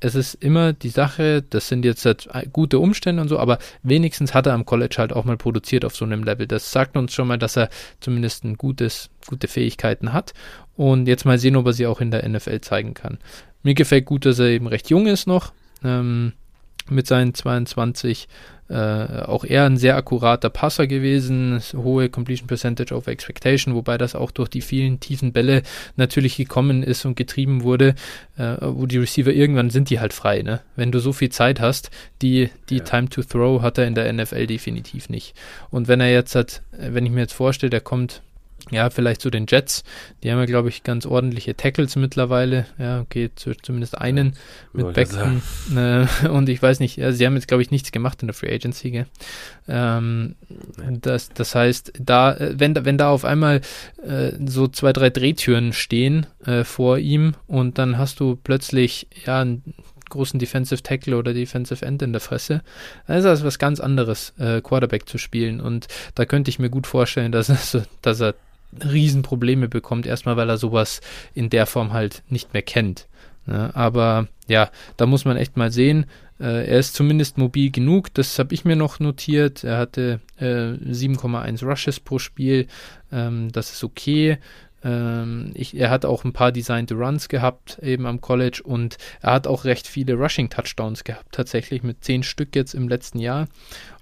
[0.00, 4.34] es ist immer die Sache, das sind jetzt halt gute Umstände und so, aber wenigstens
[4.34, 6.46] hat er am College halt auch mal produziert auf so einem Level.
[6.46, 7.70] Das sagt uns schon mal, dass er
[8.00, 10.34] zumindest ein gutes, gute Fähigkeiten hat.
[10.76, 13.18] Und jetzt mal sehen, ob er sie auch in der NFL zeigen kann.
[13.66, 15.52] Mir gefällt gut, dass er eben recht jung ist noch.
[15.82, 16.34] Ähm,
[16.88, 18.28] mit seinen 22
[18.68, 24.14] äh, auch er ein sehr akkurater Passer gewesen, hohe Completion Percentage over Expectation, wobei das
[24.14, 25.64] auch durch die vielen tiefen Bälle
[25.96, 27.96] natürlich gekommen ist und getrieben wurde,
[28.38, 30.60] äh, wo die Receiver irgendwann sind die halt frei, ne?
[30.76, 31.90] Wenn du so viel Zeit hast,
[32.22, 32.84] die, die ja.
[32.84, 35.34] Time to Throw hat er in der NFL definitiv nicht.
[35.70, 38.22] Und wenn er jetzt hat, wenn ich mir jetzt vorstelle, der kommt
[38.70, 39.84] ja, vielleicht zu den Jets.
[40.22, 42.66] Die haben ja, glaube ich, ganz ordentliche Tackles mittlerweile.
[42.78, 44.36] Ja, okay, zumindest einen
[44.72, 45.40] mit Beckton.
[45.76, 48.34] Äh, und ich weiß nicht, also sie haben jetzt, glaube ich, nichts gemacht in der
[48.34, 48.90] Free Agency.
[48.90, 49.06] Gell?
[49.68, 50.34] Ähm,
[51.00, 53.60] das, das heißt, da, äh, wenn, wenn da auf einmal
[54.02, 59.42] äh, so zwei, drei Drehtüren stehen äh, vor ihm und dann hast du plötzlich, ja,
[59.42, 59.62] einen
[60.08, 62.62] großen Defensive Tackle oder Defensive End in der Fresse,
[63.06, 65.60] dann ist das was ganz anderes, äh, Quarterback zu spielen.
[65.60, 68.34] Und da könnte ich mir gut vorstellen, dass, dass er
[68.84, 71.00] Riesenprobleme bekommt, erstmal weil er sowas
[71.34, 73.06] in der Form halt nicht mehr kennt.
[73.46, 73.70] Ne?
[73.74, 76.06] Aber ja, da muss man echt mal sehen.
[76.38, 79.64] Äh, er ist zumindest mobil genug, das habe ich mir noch notiert.
[79.64, 82.66] Er hatte äh, 7,1 Rushes pro Spiel,
[83.10, 84.38] ähm, das ist okay.
[84.84, 89.32] Ähm, ich, er hat auch ein paar designte Runs gehabt, eben am College, und er
[89.32, 93.48] hat auch recht viele Rushing-Touchdowns gehabt, tatsächlich mit 10 Stück jetzt im letzten Jahr.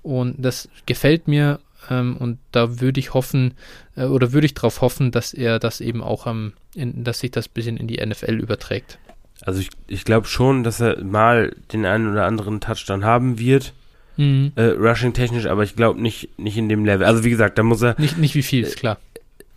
[0.03, 3.55] Und das gefällt mir ähm, und da würde ich hoffen,
[3.97, 7.31] äh, oder würde ich darauf hoffen, dass er das eben auch am, in, dass sich
[7.31, 8.99] das ein bisschen in die NFL überträgt.
[9.43, 13.73] Also ich, ich glaube schon, dass er mal den einen oder anderen Touchdown haben wird.
[14.17, 14.53] Mhm.
[14.55, 17.05] Äh, rushing technisch, aber ich glaube nicht, nicht in dem Level.
[17.05, 17.97] Also wie gesagt, da muss er.
[17.99, 18.99] Nicht, nicht wie viel, ist klar.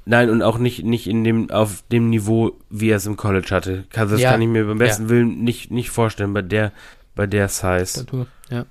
[0.05, 3.49] Nein, und auch nicht, nicht in dem, auf dem Niveau, wie er es im College
[3.51, 3.83] hatte.
[3.93, 4.31] Also das ja.
[4.31, 5.09] kann ich mir beim besten ja.
[5.09, 6.71] Willen nicht, nicht vorstellen bei der,
[7.17, 7.85] bei der Size.
[7.85, 8.27] Statur.
[8.49, 8.65] Ja.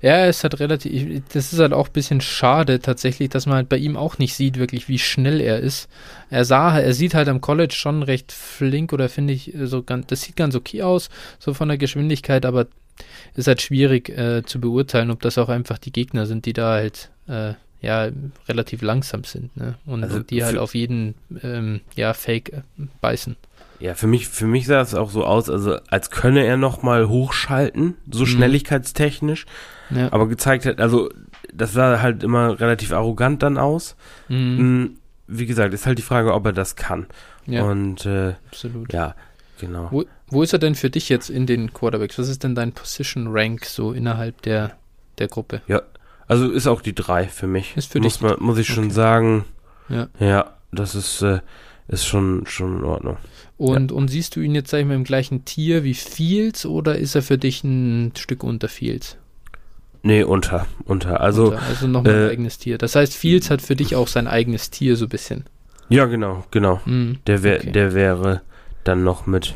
[0.00, 3.68] Ja, es hat relativ, das ist halt auch ein bisschen schade tatsächlich, dass man halt
[3.68, 5.90] bei ihm auch nicht sieht wirklich, wie schnell er ist.
[6.30, 10.06] Er sah, er sieht halt am College schon recht flink oder finde ich so ganz,
[10.06, 12.68] das sieht ganz okay aus, so von der Geschwindigkeit, aber
[13.34, 16.72] ist halt schwierig äh, zu beurteilen, ob das auch einfach die Gegner sind, die da
[16.72, 18.08] halt äh, ja
[18.48, 19.76] relativ langsam sind, ne?
[19.86, 22.62] Und, also die halt auf jeden ähm, ja Fake äh,
[23.00, 23.36] beißen.
[23.80, 26.82] Ja, für mich, für mich sah es auch so aus, also als könne er noch
[26.82, 28.26] mal hochschalten, so mhm.
[28.26, 29.46] schnelligkeitstechnisch.
[29.90, 30.12] Ja.
[30.12, 31.10] Aber gezeigt hat, also
[31.52, 33.96] das sah halt immer relativ arrogant dann aus.
[34.28, 34.36] Mhm.
[34.36, 34.98] Mm,
[35.28, 37.06] wie gesagt, ist halt die Frage, ob er das kann.
[37.46, 37.62] Ja.
[37.62, 38.92] Und äh, absolut.
[38.92, 39.14] Ja,
[39.60, 39.88] genau.
[39.90, 42.18] Wo, wo ist er denn für dich jetzt in den Quarterbacks?
[42.18, 44.76] Was ist denn dein Position Rank so innerhalb der
[45.18, 45.62] der Gruppe?
[45.66, 45.82] Ja,
[46.26, 47.76] also ist auch die drei für mich.
[47.76, 48.22] Ist für muss dich.
[48.22, 48.94] Man, muss ich schon okay.
[48.94, 49.44] sagen.
[49.88, 50.08] Ja.
[50.18, 51.40] Ja, das ist äh,
[51.88, 53.16] ist schon, schon in Ordnung.
[53.56, 53.96] Und, ja.
[53.96, 57.14] und siehst du ihn jetzt, sag ich mal, im gleichen Tier wie Fields oder ist
[57.14, 59.16] er für dich ein Stück unter Fields?
[60.02, 61.20] Nee, unter, unter.
[61.20, 62.78] Also, unter, also nochmal äh, ein eigenes Tier.
[62.78, 65.44] Das heißt, Fields hat für dich auch sein eigenes Tier so ein bisschen.
[65.88, 66.80] Ja, genau, genau.
[66.84, 67.72] Mm, der, wär, okay.
[67.72, 68.42] der wäre
[68.84, 69.54] dann noch mit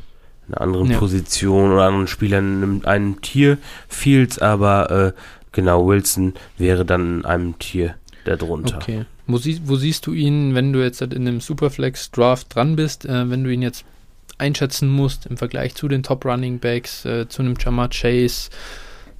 [0.49, 0.99] einer anderen ja.
[0.99, 3.59] Position oder anderen Spielern in einem Tier.
[3.89, 5.13] Fields aber, äh,
[5.53, 7.95] genau, Wilson wäre dann in einem Tier
[8.25, 8.77] darunter.
[8.77, 9.05] Okay.
[9.27, 13.05] Wo, sie, wo, siehst du ihn, wenn du jetzt halt in einem Superflex-Draft dran bist,
[13.05, 13.85] äh, wenn du ihn jetzt
[14.39, 18.51] einschätzen musst im Vergleich zu den Top Running Backs, äh, zu einem Jamar Chase?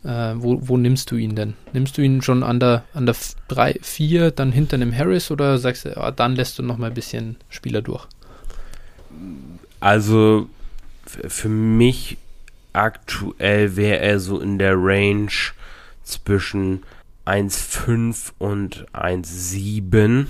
[0.05, 1.55] Äh, wo, wo, nimmst du ihn denn?
[1.73, 3.15] Nimmst du ihn schon an der, an der
[3.49, 6.89] 3, 4, dann hinter einem Harris oder sagst du, ah, dann lässt du noch mal
[6.89, 8.07] ein bisschen Spieler durch?
[9.79, 10.49] Also
[11.07, 12.19] für mich
[12.73, 15.31] aktuell wäre er so in der Range
[16.03, 16.83] zwischen
[17.27, 20.27] 1,5 und 1,7,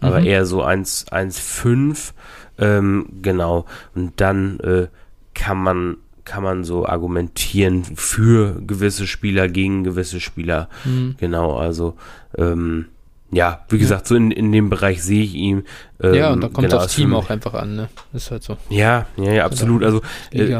[0.00, 0.26] aber mhm.
[0.26, 2.12] eher so 1,5.
[2.58, 3.66] Ähm, genau.
[3.94, 4.88] Und dann äh,
[5.34, 10.68] kann man kann man so argumentieren für gewisse Spieler gegen gewisse Spieler.
[10.84, 11.14] Mhm.
[11.18, 11.94] Genau, also
[12.36, 12.86] ähm,
[13.30, 15.64] ja, wie gesagt, so in, in dem Bereich sehe ich ihn.
[16.00, 17.88] Ähm, ja, und da kommt genau, das Team auch einfach an, ne?
[18.12, 18.56] Ist halt so.
[18.68, 19.82] Ja, ja, ja, absolut.
[19.82, 20.02] Also
[20.32, 20.52] äh,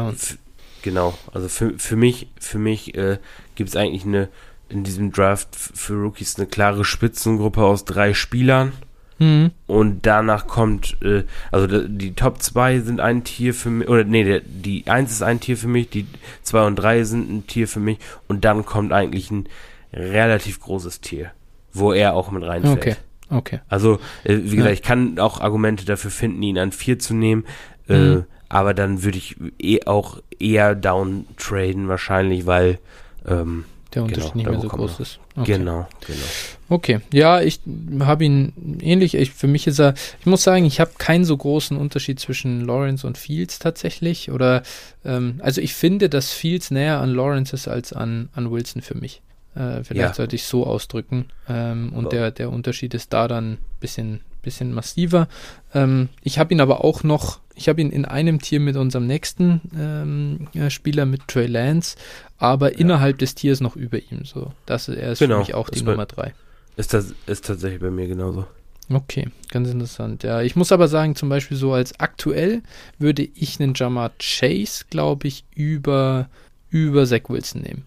[0.81, 3.19] genau, also für, für mich, für mich äh,
[3.55, 4.29] gibt es eigentlich eine
[4.69, 8.73] in diesem Draft für Rookies eine klare Spitzengruppe aus drei Spielern.
[9.19, 9.51] Mhm.
[9.65, 14.23] Und danach kommt, äh, also die Top 2 sind ein Tier für mich, oder nee,
[14.23, 16.05] der, die 1 ist ein Tier für mich, die
[16.43, 19.49] 2 und 3 sind ein Tier für mich und dann kommt eigentlich ein
[19.91, 21.31] relativ großes Tier,
[21.73, 22.77] wo er auch mit reinfällt.
[22.77, 22.95] Okay,
[23.29, 23.59] okay.
[23.69, 24.71] Also, äh, wie gesagt, ja.
[24.73, 27.45] ich kann auch Argumente dafür finden, ihn an 4 zu nehmen,
[27.89, 28.25] äh, mhm.
[28.49, 32.77] aber dann würde ich eh auch eher down traden wahrscheinlich, weil
[33.25, 33.65] ähm,
[33.97, 35.19] der Unterschied genau, nicht mehr so groß ist.
[35.35, 35.57] Okay.
[35.57, 36.25] Genau, genau.
[36.69, 37.59] Okay, ja, ich
[37.99, 39.15] habe ihn ähnlich.
[39.15, 42.65] Ich, für mich ist er, ich muss sagen, ich habe keinen so großen Unterschied zwischen
[42.65, 44.31] Lawrence und Fields tatsächlich.
[44.31, 44.63] Oder,
[45.03, 48.95] ähm, also ich finde, dass Fields näher an Lawrence ist als an, an Wilson für
[48.95, 49.21] mich.
[49.55, 50.13] Äh, vielleicht ja.
[50.13, 51.25] sollte ich so ausdrücken.
[51.49, 52.09] Ähm, und oh.
[52.09, 55.27] der, der Unterschied ist da dann ein bisschen, bisschen massiver.
[55.73, 59.05] Ähm, ich habe ihn aber auch noch, ich habe ihn in einem Tier mit unserem
[59.05, 61.97] nächsten ähm, Spieler, mit Trey Lance,
[62.37, 62.79] aber ja.
[62.79, 64.23] innerhalb des Tiers noch über ihm.
[64.23, 65.35] So, das er ist genau.
[65.35, 66.33] für mich auch die Nummer drei.
[66.77, 68.45] Ist das ist tatsächlich bei mir genauso.
[68.89, 70.23] Okay, ganz interessant.
[70.23, 72.61] Ja, ich muss aber sagen, zum Beispiel so als aktuell
[72.99, 76.29] würde ich einen Jamar Chase, glaube ich, über
[76.69, 77.85] über Zach Wilson nehmen.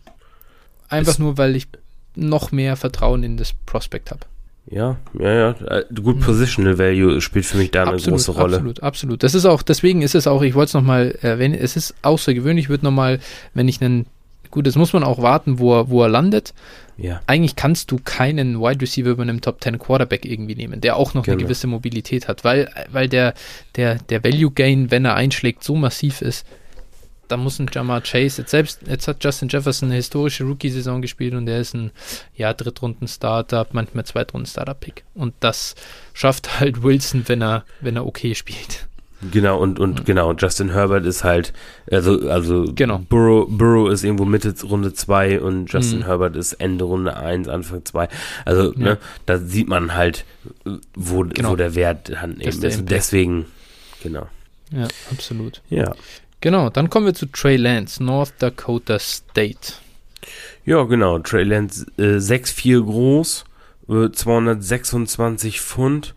[0.89, 1.69] Einfach ist nur, weil ich
[2.17, 4.27] noch mehr Vertrauen in das Prospect habe.
[4.71, 5.51] Ja, ja, ja.
[5.67, 6.21] Äh, gut, hm.
[6.21, 8.57] Positional Value spielt für mich da eine absolut, große Rolle.
[8.57, 9.23] Absolut, absolut.
[9.25, 12.69] Das ist auch, deswegen ist es auch, ich wollte es nochmal erwähnen, es ist außergewöhnlich,
[12.69, 13.19] wird nochmal,
[13.53, 14.07] wenn ich einen,
[14.53, 16.55] gut, das muss man auch warten, wo er, wo er landet.
[16.97, 17.21] Ja.
[17.27, 21.15] Eigentlich kannst du keinen Wide Receiver über einem Top 10 Quarterback irgendwie nehmen, der auch
[21.15, 21.37] noch genau.
[21.37, 23.35] eine gewisse Mobilität hat, weil, weil der,
[23.75, 26.47] der, der Value Gain, wenn er einschlägt, so massiv ist,
[27.31, 31.35] da muss ein Jamar Chase, jetzt selbst, jetzt hat Justin Jefferson eine historische Rookie-Saison gespielt
[31.35, 31.93] und der ist ein,
[32.35, 35.05] ja, Drittrunden-Starter, manchmal Zweitrunden-Starter-Pick.
[35.15, 35.77] Und das
[36.13, 38.89] schafft halt Wilson, wenn er, wenn er okay spielt.
[39.31, 40.05] Genau, und, und mhm.
[40.05, 41.53] genau, Justin Herbert ist halt,
[41.91, 42.99] also, also genau.
[42.99, 46.05] Burrow, Burrow ist irgendwo Mitte Runde 2 und Justin mhm.
[46.05, 48.09] Herbert ist Ende Runde 1, Anfang 2.
[48.47, 48.79] Also, ja.
[48.79, 50.25] ne, da sieht man halt,
[50.95, 51.51] wo, genau.
[51.51, 52.91] wo der Wert halt eben ist.
[52.91, 53.45] Deswegen,
[54.03, 54.27] genau.
[54.73, 55.63] Ja, absolut.
[55.69, 55.93] Ja.
[56.41, 59.75] Genau, dann kommen wir zu Trey Lance, North Dakota State.
[60.65, 63.45] Ja, genau, Trey Lance äh, 6'4 groß,
[63.89, 66.15] äh, 226 Pfund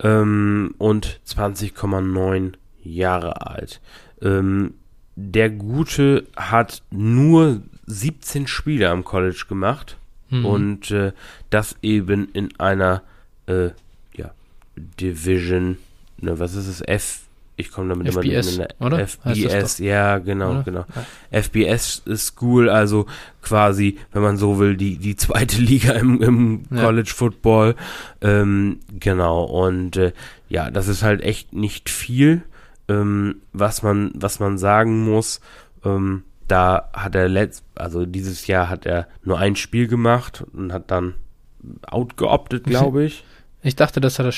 [0.00, 3.80] ähm, und 20,9 Jahre alt.
[4.22, 4.74] Ähm,
[5.16, 9.96] der Gute hat nur 17 Spiele am College gemacht
[10.30, 10.44] mhm.
[10.44, 11.12] und äh,
[11.50, 13.02] das eben in einer
[13.46, 13.70] äh,
[14.14, 14.30] ja,
[14.76, 15.78] Division,
[16.18, 17.27] ne, was ist es, F
[17.58, 19.06] ich komme damit FBS, immer in oder?
[19.06, 20.62] FBS, ja, genau, oder?
[20.62, 20.84] genau.
[21.30, 21.42] Ja.
[21.42, 23.06] FBS School, also
[23.42, 26.82] quasi, wenn man so will, die, die zweite Liga im, im ja.
[26.82, 27.74] College Football.
[28.20, 30.12] Ähm, genau, und äh,
[30.48, 32.42] ja, das ist halt echt nicht viel,
[32.86, 35.40] ähm, was man, was man sagen muss.
[35.84, 40.72] Ähm, da hat er letzt, also dieses Jahr hat er nur ein Spiel gemacht und
[40.72, 41.14] hat dann
[41.82, 43.24] outgeoptet, glaube ich.
[43.62, 44.32] Ich dachte, das hat er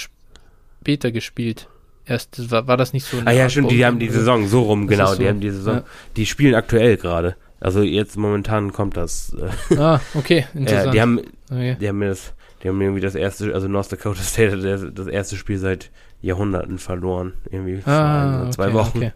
[0.81, 1.69] später gespielt.
[2.07, 3.19] Erst war, war das nicht so.
[3.25, 5.19] Ah ja, stimmt, die haben die Saison so rum, genau, so.
[5.19, 5.77] die haben die Saison.
[5.77, 5.85] Ja.
[6.17, 7.37] Die spielen aktuell gerade.
[7.61, 9.37] Also jetzt momentan kommt das.
[9.71, 10.87] Äh, ah, okay, interessant.
[10.87, 11.21] Ja, die haben,
[11.51, 11.77] okay.
[11.79, 12.33] die haben mir das,
[12.63, 15.91] die haben irgendwie das erste, also North Dakota State hat das erste Spiel seit
[16.23, 18.99] Jahrhunderten verloren, irgendwie ah, okay, zwei Wochen.
[18.99, 19.13] Okay.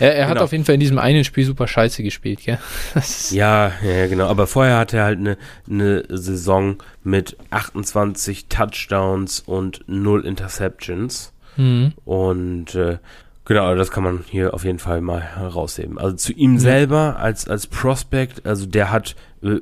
[0.00, 0.30] Er, er genau.
[0.30, 2.58] hat auf jeden Fall in diesem einen Spiel super scheiße gespielt, gell?
[3.30, 4.26] ja, ja, genau.
[4.26, 5.36] Aber vorher hatte er halt eine,
[5.68, 11.32] eine Saison mit 28 Touchdowns und 0 Interceptions.
[11.60, 11.92] Mhm.
[12.04, 12.98] Und äh,
[13.44, 15.98] genau, das kann man hier auf jeden Fall mal herausheben.
[15.98, 19.56] Also zu ihm selber als, als Prospect, also der hat äh,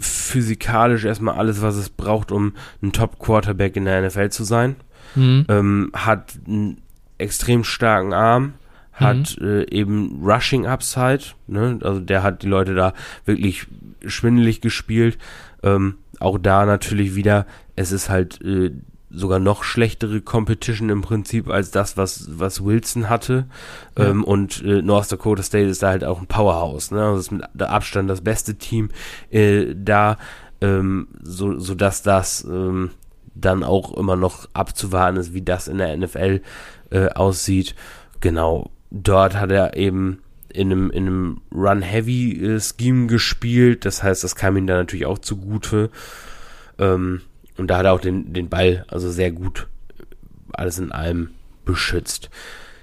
[0.00, 4.76] physikalisch erstmal alles, was es braucht, um ein Top-Quarterback in der NFL zu sein.
[5.14, 5.44] Mhm.
[5.48, 6.78] Ähm, hat einen
[7.18, 8.54] extrem starken Arm,
[8.94, 9.46] hat mhm.
[9.46, 11.78] äh, eben Rushing Upside, ne?
[11.82, 12.94] also der hat die Leute da
[13.26, 13.66] wirklich
[14.06, 15.18] schwindelig gespielt.
[15.62, 17.46] Ähm, auch da natürlich wieder,
[17.76, 18.72] es ist halt äh,
[19.12, 23.46] sogar noch schlechtere Competition im Prinzip als das, was, was Wilson hatte.
[23.98, 24.06] Ja.
[24.06, 26.90] Ähm, und äh, North Dakota State ist da halt auch ein Powerhouse.
[26.90, 27.02] Ne?
[27.02, 28.90] Also ist mit Abstand das beste Team
[29.30, 30.18] äh, da,
[30.60, 32.90] ähm, so, so dass das ähm,
[33.34, 36.40] dann auch immer noch abzuwarten ist, wie das in der NFL
[36.90, 37.74] äh, aussieht.
[38.20, 43.84] Genau, dort hat er eben in einem, in einem Run-Heavy-Scheme gespielt.
[43.84, 45.90] Das heißt, das kam ihm dann natürlich auch zugute.
[46.78, 47.22] Ähm,
[47.62, 49.68] und da hat er auch den, den Ball also sehr gut
[50.52, 51.30] alles in allem
[51.64, 52.28] beschützt.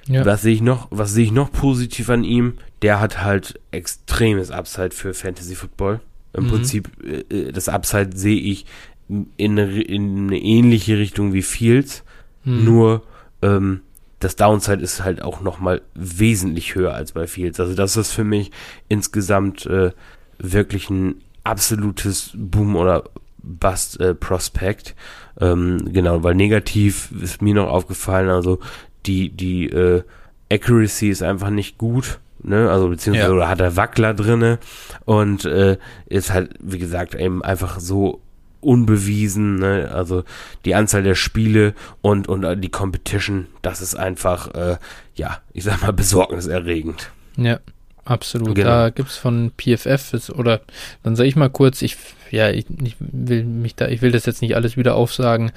[0.08, 0.26] Ja.
[0.26, 2.54] Was sehe ich noch, was sehe ich noch positiv an ihm?
[2.82, 6.00] Der hat halt extremes Upside für Fantasy Football.
[6.32, 6.50] Im mhm.
[6.50, 8.66] Prinzip, äh, äh, das Upside sehe ich
[9.10, 12.06] in eine, in eine ähnliche Richtung wie Fields.
[12.46, 12.64] Mhm.
[12.64, 13.04] Nur,
[13.42, 13.82] ähm,
[14.20, 17.60] das Downside ist halt auch nochmal wesentlich höher als bei Fields.
[17.60, 18.52] Also das ist für mich
[18.88, 19.92] insgesamt äh,
[20.38, 23.04] wirklich ein absolutes Boom oder
[23.50, 24.96] Bust äh, Prospect.
[25.40, 28.60] Ähm, genau, weil negativ ist mir noch aufgefallen, also
[29.06, 30.04] die, die äh,
[30.52, 32.20] Accuracy ist einfach nicht gut.
[32.42, 33.50] Ne, also beziehungsweise ja.
[33.50, 34.60] hat er Wackler drinne
[35.04, 38.22] und äh, ist halt, wie gesagt, eben einfach so
[38.62, 39.92] unbewiesen, ne?
[39.94, 40.24] also
[40.64, 44.78] die Anzahl der Spiele und, und äh, die Competition, das ist einfach, äh,
[45.16, 47.12] ja, ich sag mal, besorgniserregend.
[47.36, 47.60] Ja,
[48.10, 48.56] absolut.
[48.56, 48.68] Genau.
[48.68, 50.62] Da gibt's von PFF, oder
[51.04, 51.96] dann sage ich mal kurz, ich
[52.32, 55.52] ja, ich, ich, will mich da, ich will das jetzt nicht alles wieder aufsagen.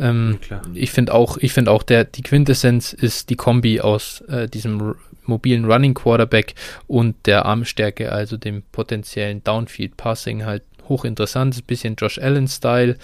[0.00, 4.22] Ähm, ja, ich finde auch, ich finde auch, der, die Quintessenz ist die Kombi aus
[4.22, 6.54] äh, diesem mobilen Running Quarterback
[6.86, 12.96] und der Armstärke, also dem potenziellen Downfield Passing halt hochinteressant, ist ein bisschen Josh Allen-Style,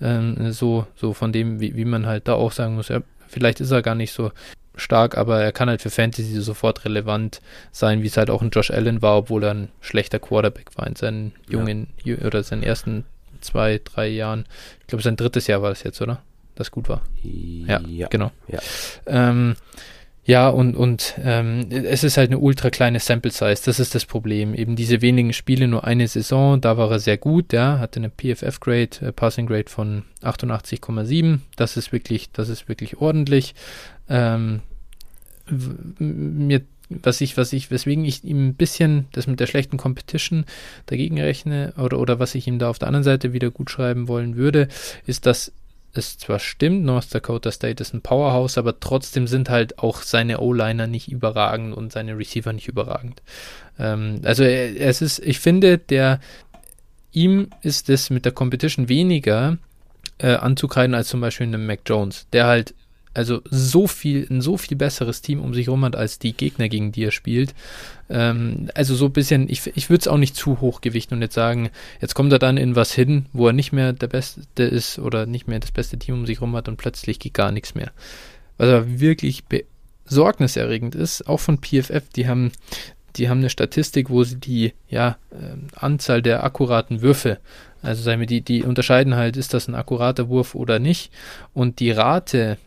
[0.00, 3.60] ähm, so, so von dem, wie, wie man halt da auch sagen muss, ja, vielleicht
[3.60, 4.32] ist er gar nicht so
[4.78, 7.40] stark, aber er kann halt für Fantasy sofort relevant
[7.72, 10.86] sein, wie es halt auch ein Josh Allen war, obwohl er ein schlechter Quarterback war
[10.86, 12.16] in seinen jungen ja.
[12.18, 13.04] oder seinen ersten
[13.40, 14.46] zwei, drei Jahren.
[14.80, 16.22] Ich glaube, sein drittes Jahr war es jetzt, oder?
[16.54, 17.02] Das gut war.
[17.22, 18.32] Ja, ja genau.
[18.48, 18.58] Ja.
[19.06, 19.56] Ähm,
[20.28, 24.04] Ja, und, und ähm, es ist halt eine ultra kleine Sample Size, das ist das
[24.04, 24.52] Problem.
[24.52, 28.10] Eben diese wenigen Spiele, nur eine Saison, da war er sehr gut, ja, hatte eine
[28.10, 31.38] PFF-Grade, äh, Passing Grade von 88,7.
[31.56, 33.54] Das ist wirklich, das ist wirklich ordentlich.
[34.08, 34.60] Ähm,
[35.98, 40.44] mir, was ich, was ich, weswegen ich ihm ein bisschen das mit der schlechten Competition
[40.86, 44.08] dagegen rechne, oder, oder was ich ihm da auf der anderen Seite wieder gut schreiben
[44.08, 44.68] wollen würde,
[45.06, 45.52] ist, dass
[45.92, 50.40] es zwar stimmt, North Dakota State ist ein Powerhouse, aber trotzdem sind halt auch seine
[50.40, 53.22] O-Liner nicht überragend und seine Receiver nicht überragend.
[53.78, 56.20] Ähm, also es ist, ich finde, der
[57.12, 59.58] ihm ist es mit der Competition weniger
[60.18, 62.74] äh, anzukreiden als zum Beispiel einem Mac Jones, der halt
[63.14, 66.68] also so viel, ein so viel besseres Team um sich herum hat als die Gegner,
[66.68, 67.54] gegen die er spielt.
[68.08, 71.22] Ähm, also so ein bisschen, ich, ich würde es auch nicht zu hoch gewichten und
[71.22, 71.70] jetzt sagen,
[72.00, 75.26] jetzt kommt er dann in was hin, wo er nicht mehr der Beste ist oder
[75.26, 77.90] nicht mehr das beste Team um sich herum hat und plötzlich geht gar nichts mehr.
[78.56, 79.44] Was aber wirklich
[80.04, 82.52] besorgniserregend ist, auch von PFF, die haben,
[83.16, 87.38] die haben eine Statistik, wo sie die ja, äh, Anzahl der akkuraten Würfe
[87.82, 91.12] also sagen wir, die, die unterscheiden halt, ist das ein akkurater Wurf oder nicht.
[91.54, 92.58] Und die Rate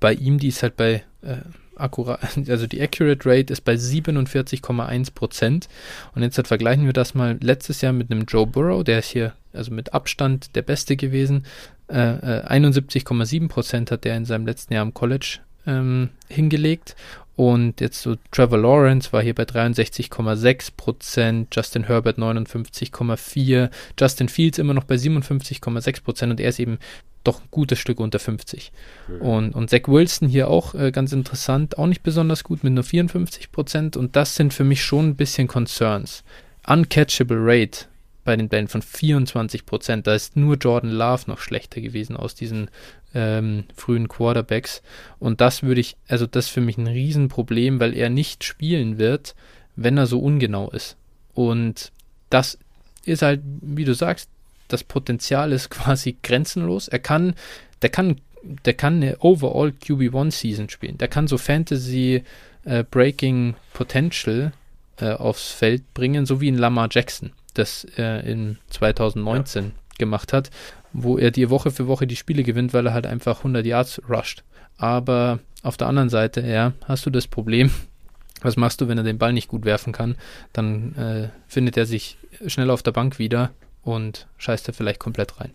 [0.00, 1.36] bei ihm, die ist halt bei äh,
[1.76, 5.68] akkurat, also die Accurate Rate ist bei 47,1 Prozent.
[6.14, 9.10] Und jetzt halt vergleichen wir das mal letztes Jahr mit einem Joe Burrow, der ist
[9.10, 11.44] hier also mit Abstand der Beste gewesen.
[11.88, 16.96] Äh, äh, 71,7 Prozent hat der in seinem letzten Jahr im College ähm, hingelegt.
[17.36, 24.58] Und jetzt so Trevor Lawrence war hier bei 63,6 Prozent, Justin Herbert 59,4, Justin Fields
[24.58, 26.78] immer noch bei 57,6 Prozent und er ist eben
[27.24, 28.72] doch ein gutes Stück unter 50.
[29.08, 29.20] Mhm.
[29.20, 32.84] Und, und Zach Wilson hier auch äh, ganz interessant, auch nicht besonders gut mit nur
[32.84, 33.96] 54 Prozent.
[33.96, 36.24] Und das sind für mich schon ein bisschen Concerns.
[36.66, 37.86] Uncatchable Rate
[38.26, 40.06] bei den Bällen von 24 Prozent.
[40.06, 42.68] Da ist nur Jordan Love noch schlechter gewesen aus diesen
[43.14, 44.82] ähm, frühen Quarterbacks.
[45.18, 48.98] Und das würde ich, also das ist für mich ein Riesenproblem, weil er nicht spielen
[48.98, 49.34] wird,
[49.76, 50.96] wenn er so ungenau ist.
[51.32, 51.92] Und
[52.28, 52.58] das
[53.06, 54.28] ist halt, wie du sagst,
[54.68, 56.88] das Potenzial ist quasi grenzenlos.
[56.88, 57.34] Er kann,
[57.80, 60.98] der kann, der kann eine Overall QB1 Season spielen.
[60.98, 62.24] Der kann so Fantasy
[62.64, 64.52] äh, Breaking Potential
[64.98, 69.70] äh, aufs Feld bringen, so wie ein Lamar Jackson das äh, in 2019 ja.
[69.98, 70.50] gemacht hat,
[70.92, 74.00] wo er dir Woche für Woche die Spiele gewinnt, weil er halt einfach 100 Yards
[74.08, 74.44] rusht.
[74.78, 77.70] Aber auf der anderen Seite, ja, hast du das Problem,
[78.42, 80.16] was machst du, wenn er den Ball nicht gut werfen kann?
[80.52, 83.50] Dann äh, findet er sich schnell auf der Bank wieder
[83.82, 85.52] und scheißt er vielleicht komplett rein.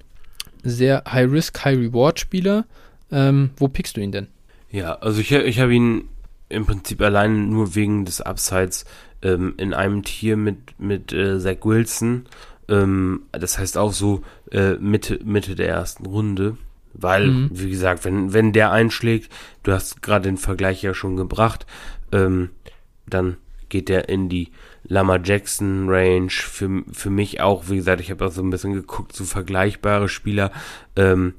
[0.64, 2.66] Sehr High-Risk, High-Reward-Spieler.
[3.12, 4.28] Ähm, wo pickst du ihn denn?
[4.70, 6.08] Ja, also ich, ich habe ihn
[6.50, 8.86] im Prinzip allein nur wegen des Upsides
[9.22, 12.26] ähm, in einem Tier mit, mit äh, Zach Wilson.
[12.68, 16.58] Ähm, das heißt auch so äh, Mitte, Mitte der ersten Runde.
[16.94, 17.50] Weil, mhm.
[17.52, 19.32] wie gesagt, wenn, wenn der einschlägt,
[19.64, 21.66] du hast gerade den Vergleich ja schon gebracht,
[22.12, 22.50] ähm,
[23.08, 23.38] dann
[23.70, 24.52] geht der in die
[24.84, 26.30] Lama Jackson Range.
[26.30, 30.10] Für, für mich auch, wie gesagt, ich habe auch so ein bisschen geguckt, so vergleichbare
[30.10, 30.52] Spieler.
[30.96, 31.36] Ähm,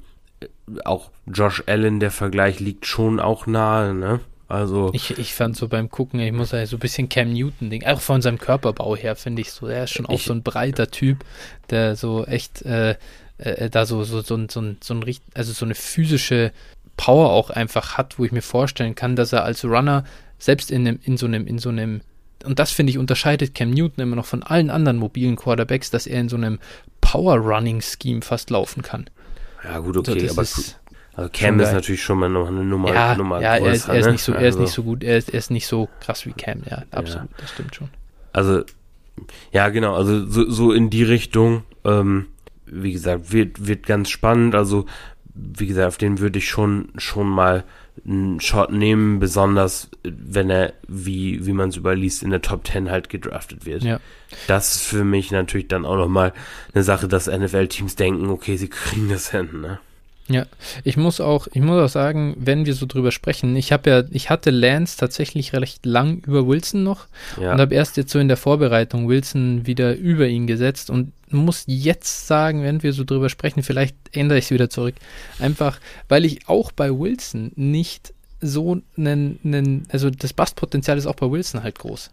[0.85, 4.19] auch Josh Allen, der Vergleich liegt schon auch nahe, ne?
[4.53, 4.91] Also.
[4.93, 7.99] Ich, ich fand so beim Gucken, ich muss ja so ein bisschen Cam Newton-Ding, auch
[7.99, 10.91] von seinem Körperbau her, finde ich so, er ist schon auch ich, so ein breiter
[10.91, 11.25] Typ,
[11.71, 12.95] der so echt, äh,
[13.39, 16.51] äh, da so, so, so, so, ein, so ein, also so eine physische
[16.97, 20.03] Power auch einfach hat, wo ich mir vorstellen kann, dass er als Runner
[20.37, 22.01] selbst in, einem, in so einem, in so einem
[22.45, 26.05] und das finde ich unterscheidet Cam Newton immer noch von allen anderen mobilen Quarterbacks, dass
[26.05, 26.59] er in so einem
[27.01, 29.09] Power-Running-Scheme fast laufen kann.
[29.63, 30.45] Ja, gut, okay, so, aber
[31.15, 33.87] also Cam ist natürlich schon mal noch eine Nummer, ja, Nummer ja, größer, er ist,
[33.87, 34.11] er ist ne?
[34.13, 34.57] nicht so, er also.
[34.57, 37.29] ist nicht so gut, er ist, er ist nicht so krass wie Cam, ja, absolut,
[37.29, 37.37] ja.
[37.37, 37.89] das stimmt schon.
[38.31, 38.63] Also,
[39.51, 42.27] ja, genau, also so, so in die Richtung, ähm,
[42.65, 44.85] wie gesagt, wird, wird ganz spannend, also,
[45.35, 47.63] wie gesagt, auf den würde ich schon, schon mal
[48.05, 52.89] einen Shot nehmen, besonders wenn er, wie, wie man es überliest, in der Top 10
[52.89, 53.83] halt gedraftet wird.
[53.83, 53.99] Ja.
[54.47, 56.33] Das ist für mich natürlich dann auch nochmal
[56.73, 59.79] eine Sache, dass NFL-Teams denken, okay, sie kriegen das hin, ne?
[60.29, 60.45] Ja,
[60.85, 64.03] ich muss auch, ich muss auch sagen, wenn wir so drüber sprechen, ich habe ja,
[64.09, 67.07] ich hatte Lance tatsächlich recht lang über Wilson noch
[67.39, 67.51] ja.
[67.51, 71.65] und habe erst jetzt so in der Vorbereitung Wilson wieder über ihn gesetzt und muss
[71.67, 74.95] jetzt sagen, wenn wir so drüber sprechen, vielleicht ändere ich es wieder zurück.
[75.39, 81.15] Einfach, weil ich auch bei Wilson nicht so einen, einen also das Bastpotenzial ist auch
[81.15, 82.11] bei Wilson halt groß.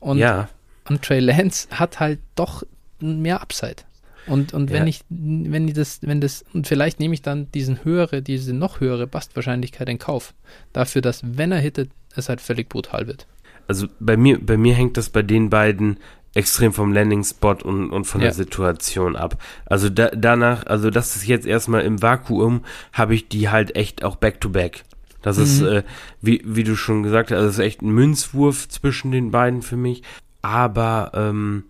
[0.00, 0.48] Und, ja.
[0.88, 2.62] und Trey Lance hat halt doch
[3.00, 3.82] mehr Upside.
[4.26, 4.88] Und, und wenn ja.
[4.88, 8.80] ich, wenn ich das, wenn das, und vielleicht nehme ich dann diesen höhere, diese noch
[8.80, 10.34] höhere Bastwahrscheinlichkeit in Kauf.
[10.72, 13.26] Dafür, dass wenn er hittet, es halt völlig brutal wird.
[13.66, 15.98] Also bei mir, bei mir hängt das bei den beiden
[16.34, 18.26] extrem vom Landing-Spot und, und von ja.
[18.26, 19.42] der Situation ab.
[19.66, 24.04] Also da, danach, also das ist jetzt erstmal im Vakuum, habe ich die halt echt
[24.04, 24.76] auch back-to-back.
[24.76, 24.92] -back.
[25.22, 25.42] Das mhm.
[25.44, 25.82] ist, äh,
[26.20, 29.62] wie, wie du schon gesagt hast, also das ist echt ein Münzwurf zwischen den beiden
[29.62, 30.02] für mich.
[30.42, 31.64] Aber ähm,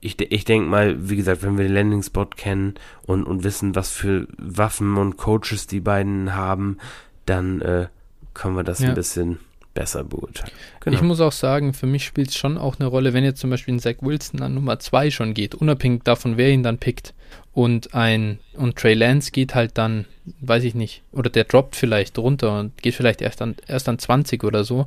[0.00, 2.74] ich, ich denke mal, wie gesagt, wenn wir den Landing-Spot kennen
[3.06, 6.78] und, und wissen, was für Waffen und Coaches die beiden haben,
[7.26, 7.86] dann äh,
[8.34, 8.88] können wir das ja.
[8.88, 9.38] ein bisschen
[9.74, 10.52] besser beurteilen.
[10.80, 10.96] Genau.
[10.96, 13.50] Ich muss auch sagen, für mich spielt es schon auch eine Rolle, wenn jetzt zum
[13.50, 17.14] Beispiel ein Zach Wilson an Nummer 2 schon geht, unabhängig davon, wer ihn dann pickt.
[17.52, 20.06] Und ein und Trey Lance geht halt dann,
[20.40, 23.98] weiß ich nicht, oder der droppt vielleicht runter und geht vielleicht erst an, erst an
[23.98, 24.86] 20 oder so.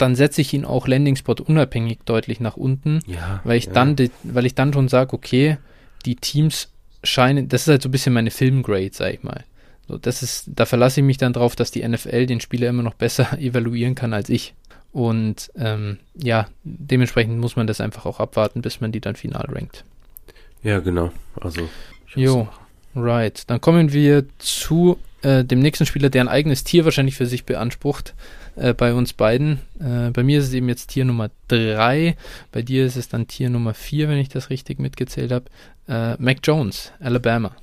[0.00, 3.72] Dann setze ich ihn auch Landing Spot unabhängig deutlich nach unten, ja, weil ich ja.
[3.72, 5.58] dann, weil ich dann schon sage, okay,
[6.06, 6.72] die Teams
[7.04, 9.44] scheinen, das ist halt so ein bisschen meine Filmgrade, sag ich mal.
[9.88, 12.82] So, das ist, da verlasse ich mich dann drauf, dass die NFL den Spieler immer
[12.82, 14.54] noch besser evaluieren kann als ich.
[14.92, 19.46] Und ähm, ja, dementsprechend muss man das einfach auch abwarten, bis man die dann final
[19.48, 19.84] rankt.
[20.62, 21.12] Ja, genau.
[21.40, 21.68] Also.
[22.14, 22.48] Jo,
[22.96, 23.42] right.
[23.48, 27.44] Dann kommen wir zu äh, dem nächsten Spieler, der ein eigenes Tier wahrscheinlich für sich
[27.44, 28.14] beansprucht.
[28.56, 29.60] Äh, bei uns beiden.
[29.78, 32.16] Äh, bei mir ist es eben jetzt Tier Nummer 3.
[32.52, 35.44] Bei dir ist es dann Tier Nummer 4, wenn ich das richtig mitgezählt habe.
[35.88, 37.54] Äh, Mac Jones, Alabama.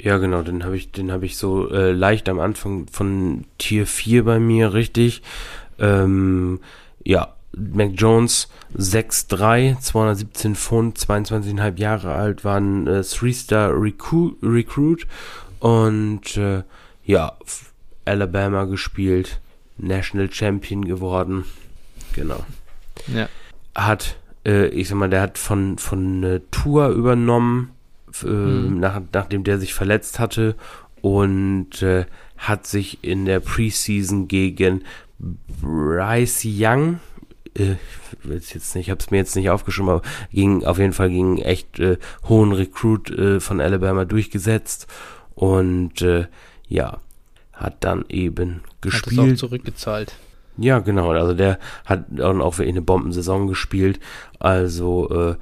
[0.00, 4.24] Ja, genau, den habe ich, den ich so äh, leicht am Anfang von Tier 4
[4.24, 5.22] bei mir, richtig.
[5.78, 6.58] Ähm,
[7.04, 15.06] ja, Mac Jones 6'3, 217 Pfund, 22,5 Jahre alt, war ein äh, Three-Star Recru Recruit
[15.60, 16.62] und äh,
[17.04, 17.36] ja,
[18.04, 19.40] Alabama gespielt,
[19.82, 21.44] National Champion geworden.
[22.14, 22.44] Genau.
[23.08, 23.28] Ja.
[23.74, 27.70] Hat, äh, ich sag mal, der hat von, von äh, Tour übernommen
[28.22, 28.80] äh, mhm.
[28.80, 30.56] nach, nachdem der sich verletzt hatte
[31.00, 32.06] und äh,
[32.36, 34.84] hat sich in der Preseason gegen
[35.60, 37.00] Bryce Young,
[37.56, 37.76] äh,
[38.24, 40.02] ich jetzt nicht, ich habe es mir jetzt nicht aufgeschrieben, aber
[40.32, 41.98] ging auf jeden Fall gegen echt äh,
[42.28, 44.86] hohen Recruit äh, von Alabama durchgesetzt
[45.34, 46.26] und äh,
[46.68, 47.00] ja,
[47.62, 49.18] hat dann eben gespielt.
[49.20, 50.14] Hat es auch zurückgezahlt.
[50.58, 51.10] Ja, genau.
[51.10, 54.00] Also der hat auch für eine Bombensaison gespielt.
[54.38, 55.36] Also äh,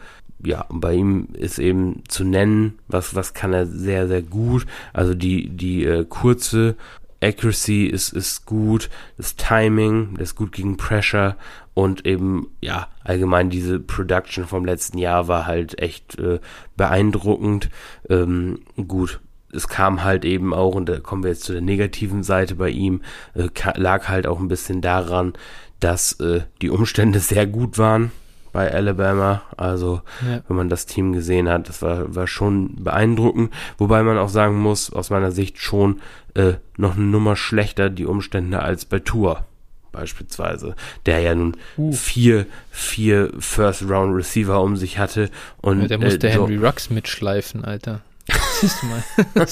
[0.44, 4.66] ja, bei ihm ist eben zu nennen, was, was kann er sehr, sehr gut.
[4.92, 6.76] Also die, die äh, kurze
[7.22, 8.88] Accuracy ist, ist gut,
[9.18, 11.36] das Timing, das ist gut gegen Pressure
[11.74, 16.40] und eben, ja, allgemein diese Production vom letzten Jahr war halt echt äh,
[16.76, 17.68] beeindruckend.
[18.08, 19.20] Ähm, gut,
[19.52, 22.70] es kam halt eben auch, und da kommen wir jetzt zu der negativen Seite bei
[22.70, 23.02] ihm,
[23.34, 25.32] äh, lag halt auch ein bisschen daran,
[25.80, 28.12] dass äh, die Umstände sehr gut waren
[28.52, 29.42] bei Alabama.
[29.56, 30.40] Also, ja.
[30.48, 33.52] wenn man das Team gesehen hat, das war, war schon beeindruckend.
[33.78, 36.00] Wobei man auch sagen muss, aus meiner Sicht schon
[36.34, 39.44] äh, noch eine Nummer schlechter die Umstände als bei Tour
[39.92, 41.92] beispielsweise, der ja nun uh.
[41.92, 45.30] vier, vier First-Round-Receiver um sich hatte.
[45.60, 48.00] Und, ja, der musste äh, Henry Rux mitschleifen, Alter.
[48.60, 49.02] Siehst du mal.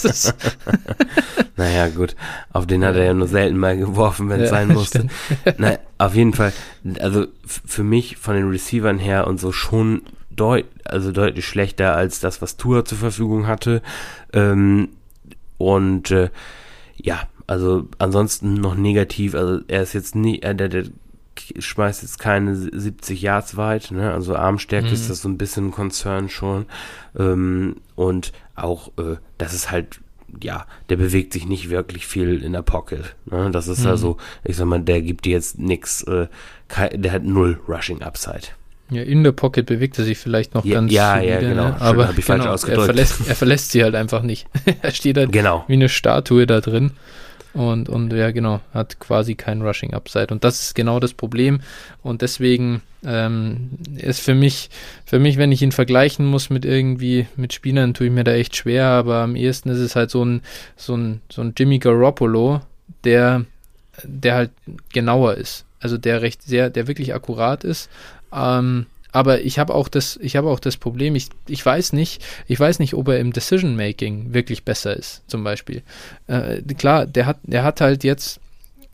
[1.57, 2.17] naja, gut.
[2.53, 5.07] Auf den hat er ja nur selten mal geworfen, wenn es ja, sein musste.
[5.59, 6.53] naja, auf jeden Fall,
[7.01, 12.21] also für mich von den Receivern her und so schon deut also deutlich schlechter als
[12.21, 13.83] das, was Tour zur Verfügung hatte.
[14.33, 14.91] Ähm,
[15.59, 16.31] und äh,
[16.97, 19.35] ja, also ansonsten noch negativ.
[19.35, 20.85] Also er ist jetzt nie, äh, der, der
[21.59, 24.13] schmeißt jetzt keine 70 Yards weit, ne?
[24.13, 24.93] Also Armstärke mhm.
[24.93, 26.67] ist das so ein bisschen ein Konzern schon.
[27.19, 28.33] Ähm, und
[28.63, 30.01] auch, äh, das ist halt,
[30.43, 33.17] ja, der bewegt sich nicht wirklich viel in der Pocket.
[33.27, 33.51] Ne?
[33.51, 33.91] Das ist mhm.
[33.91, 36.29] also, ich sag mal, der gibt dir jetzt nix, äh,
[36.93, 38.49] der hat null Rushing Upside.
[38.91, 41.69] Ja, in der Pocket bewegt er sich vielleicht noch ja, ganz Ja, ja, genau.
[41.69, 41.81] Ne?
[41.81, 44.47] Aber ich genau, er, verlässt, er verlässt sie halt einfach nicht.
[44.83, 45.65] er steht halt genau.
[45.69, 46.93] wie eine Statue da drin.
[47.59, 50.29] Und, und ja, genau, hat quasi kein Rushing Upside.
[50.31, 51.59] Und das ist genau das Problem.
[52.05, 54.71] Und deswegen ähm, ist für mich,
[55.05, 58.31] für mich, wenn ich ihn vergleichen muss mit irgendwie, mit Spielern, tue ich mir da
[58.31, 60.43] echt schwer, aber am ehesten ist es halt so ein,
[60.77, 62.61] so ein, so ein Jimmy Garoppolo,
[63.03, 63.45] der,
[64.05, 64.51] der halt
[64.93, 65.65] genauer ist.
[65.81, 67.91] Also der recht sehr, der wirklich akkurat ist.
[68.33, 72.23] Ähm, aber ich habe auch das, ich habe auch das Problem, ich, ich weiß nicht,
[72.47, 75.83] ich weiß nicht, ob er im Decision Making wirklich besser ist, zum Beispiel.
[76.27, 78.41] Äh, klar, der hat, der hat halt jetzt,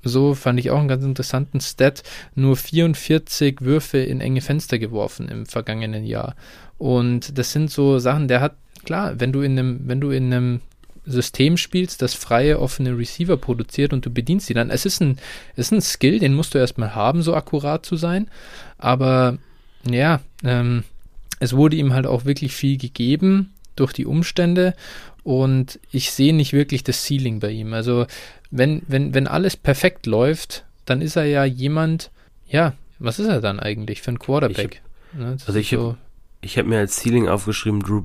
[0.02, 2.02] so fand ich auch einen ganz interessanten Stat,
[2.34, 6.36] nur 44 Würfe in enge Fenster geworfen im vergangenen Jahr.
[6.78, 8.54] Und das sind so Sachen, der hat,
[8.84, 10.60] klar, wenn du in einem, wenn du in einem
[11.06, 14.70] System spielst, das freie, offene Receiver produziert und du bedienst sie dann.
[14.70, 15.18] Es ist ein,
[15.56, 18.28] es ist ein Skill, den musst du erstmal haben, so akkurat zu sein.
[18.78, 19.38] Aber
[19.88, 20.84] ja, ähm,
[21.40, 24.74] es wurde ihm halt auch wirklich viel gegeben durch die Umstände
[25.24, 27.72] und ich sehe nicht wirklich das Ceiling bei ihm.
[27.72, 28.06] Also
[28.50, 32.10] wenn, wenn, wenn alles perfekt läuft, dann ist er ja jemand,
[32.48, 34.82] ja, was ist er dann eigentlich für ein Quarterback?
[35.12, 35.96] Hab, ne, also ich so, habe
[36.44, 38.02] ich habe mir als Ceiling aufgeschrieben Drew,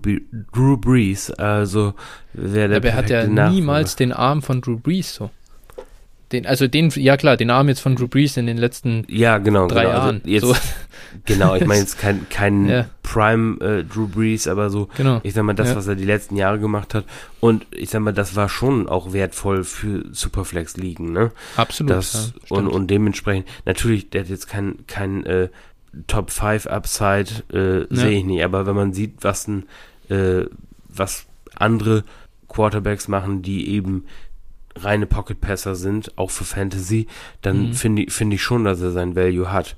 [0.54, 1.94] Drew Brees, also
[2.34, 5.30] wer der Aber er hat ja niemals den Arm von Drew Brees so.
[6.32, 9.40] den, also den, ja klar, den Arm jetzt von Drew Brees in den letzten ja,
[9.40, 9.94] genau, drei genau.
[9.94, 10.22] Jahren.
[10.24, 10.56] Also jetzt, so.
[11.26, 12.86] Genau, ich meine jetzt kein, kein Ja.
[13.04, 15.20] Prime äh, Drew Brees, aber so, Genau.
[15.24, 15.76] ich sag mal, das, Ja.
[15.76, 17.06] was er die letzten Jahre gemacht hat.
[17.40, 21.32] Und ich sag mal, das war schon auch wertvoll für Superflex-Ligen, ne?
[21.58, 21.92] Absolut.
[21.92, 25.50] Das, ja, und, und dementsprechend, natürlich, der hat jetzt kein, kein äh,
[26.08, 29.64] Top 5 Upside, äh, sehe ich nicht, aber wenn man sieht, was ein,
[30.10, 30.46] äh,
[30.88, 31.26] was
[31.56, 32.04] andere
[32.48, 34.06] Quarterbacks machen, die eben
[34.76, 37.08] reine Pocket-Passer sind, auch für Fantasy,
[37.42, 37.74] dann Mhm.
[37.74, 39.76] finde ich, finde ich schon, dass er sein Value hat.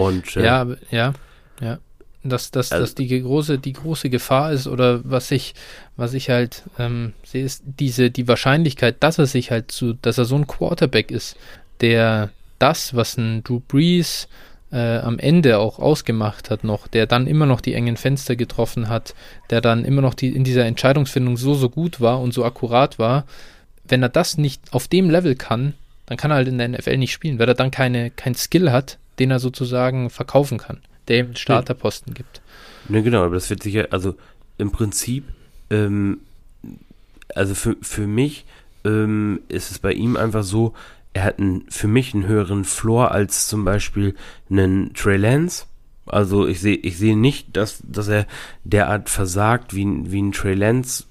[0.00, 1.12] Und äh, Ja, ja,
[1.60, 1.78] ja.
[2.22, 5.54] Dass, dass, Also- dass die große, die große Gefahr ist oder was ich,
[5.96, 10.18] was ich halt ähm, sehe, ist diese, die Wahrscheinlichkeit, dass er sich halt zu, dass
[10.18, 11.36] er so ein Quarterback ist,
[11.80, 12.28] der
[12.58, 14.28] das, was ein Drew Brees
[14.70, 18.90] äh, am Ende auch ausgemacht hat noch, der dann immer noch die engen Fenster getroffen
[18.90, 19.14] hat,
[19.48, 22.98] der dann immer noch die in dieser Entscheidungsfindung so, so gut war und so akkurat
[22.98, 23.24] war,
[23.88, 25.72] wenn er das nicht auf dem Level kann,
[26.04, 28.70] dann kann er halt in der NFL nicht spielen, weil er dann keine, kein Skill
[28.70, 32.40] hat, den er sozusagen verkaufen kann, der ihm einen Starterposten gibt.
[32.88, 34.16] Ne, genau, aber das wird sicher, also
[34.58, 35.24] im Prinzip,
[35.70, 36.18] ähm,
[37.34, 38.44] also für, für mich
[38.84, 40.74] ähm, ist es bei ihm einfach so,
[41.12, 44.14] er hat einen, für mich einen höheren Floor als zum Beispiel
[44.48, 45.66] einen Trey Lance.
[46.06, 48.26] Also ich sehe ich sehe nicht, dass, dass er
[48.64, 51.04] derart versagt, wie, ein- wie ein Trey Lance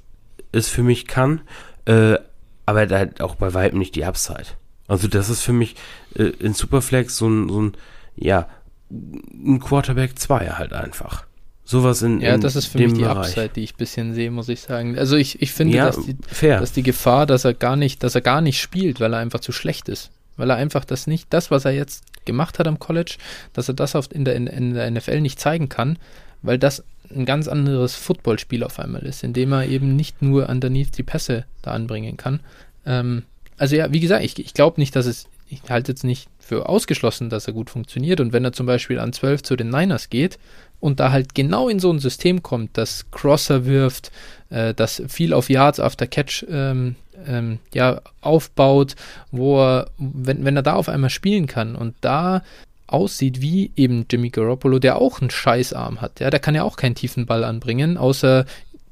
[0.51, 1.41] es für mich kann,
[1.85, 2.17] äh,
[2.65, 4.45] aber er hat auch bei Weitem nicht die Upside.
[4.87, 5.75] Also das ist für mich
[6.15, 7.73] äh, in Superflex so ein, so ein,
[8.19, 8.47] ja,
[8.91, 11.25] ein Quarterback 2 halt einfach.
[11.63, 13.17] Sowas in, Ja, in das ist für mich die Bereich.
[13.17, 14.97] Upside, die ich ein bisschen sehe, muss ich sagen.
[14.97, 16.59] Also ich, ich finde, ja, dass, die, fair.
[16.59, 19.39] dass die Gefahr, dass er gar nicht, dass er gar nicht spielt, weil er einfach
[19.39, 20.09] zu schlecht ist.
[20.35, 23.17] Weil er einfach das nicht, das, was er jetzt gemacht hat am College,
[23.53, 25.99] dass er das auf, in, der, in, in der NFL nicht zeigen kann,
[26.41, 26.83] weil das
[27.13, 31.03] ein ganz anderes Footballspiel auf einmal ist, in dem er eben nicht nur underneath die
[31.03, 32.39] Pässe da anbringen kann.
[32.85, 33.23] Ähm,
[33.57, 36.67] also ja, wie gesagt, ich, ich glaube nicht, dass es, ich halte jetzt nicht für
[36.67, 38.19] ausgeschlossen, dass er gut funktioniert.
[38.19, 40.39] Und wenn er zum Beispiel an 12 zu den Niners geht
[40.79, 44.11] und da halt genau in so ein System kommt, das Crosser wirft,
[44.49, 46.95] äh, das viel auf Yards after Catch ähm,
[47.27, 48.95] ähm, ja, aufbaut,
[49.31, 52.41] wo er, wenn, wenn er da auf einmal spielen kann und da
[52.87, 56.19] aussieht wie eben Jimmy Garoppolo, der auch einen Scheißarm hat.
[56.19, 58.45] Ja, der kann ja auch keinen tiefen Ball anbringen, außer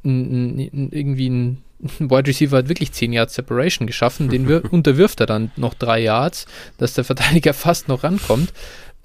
[0.03, 1.63] irgendwie ein
[1.99, 6.01] Wide Receiver hat wirklich 10 Yards Separation geschaffen, den wir, unterwirft er dann noch drei
[6.01, 6.45] Yards,
[6.77, 8.53] dass der Verteidiger fast noch rankommt.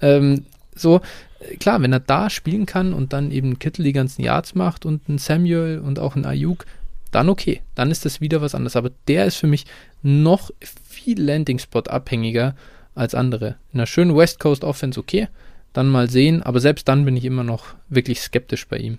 [0.01, 0.45] Ähm,
[0.75, 1.01] so,
[1.39, 4.85] äh, klar, wenn er da spielen kann und dann eben Kittel die ganzen Yards macht
[4.85, 6.65] und ein Samuel und auch ein Ayuk,
[7.11, 8.75] dann okay, dann ist das wieder was anderes.
[8.75, 9.65] Aber der ist für mich
[10.01, 10.49] noch
[10.83, 12.55] viel Landing Spot abhängiger
[12.95, 13.55] als andere.
[13.71, 15.27] In einer schönen West Coast Offense okay,
[15.73, 18.97] dann mal sehen, aber selbst dann bin ich immer noch wirklich skeptisch bei ihm.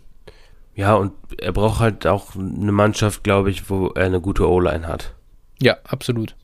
[0.77, 4.87] Ja, und er braucht halt auch eine Mannschaft, glaube ich, wo er eine gute O-Line
[4.89, 5.15] hat.
[5.61, 6.35] Ja, absolut.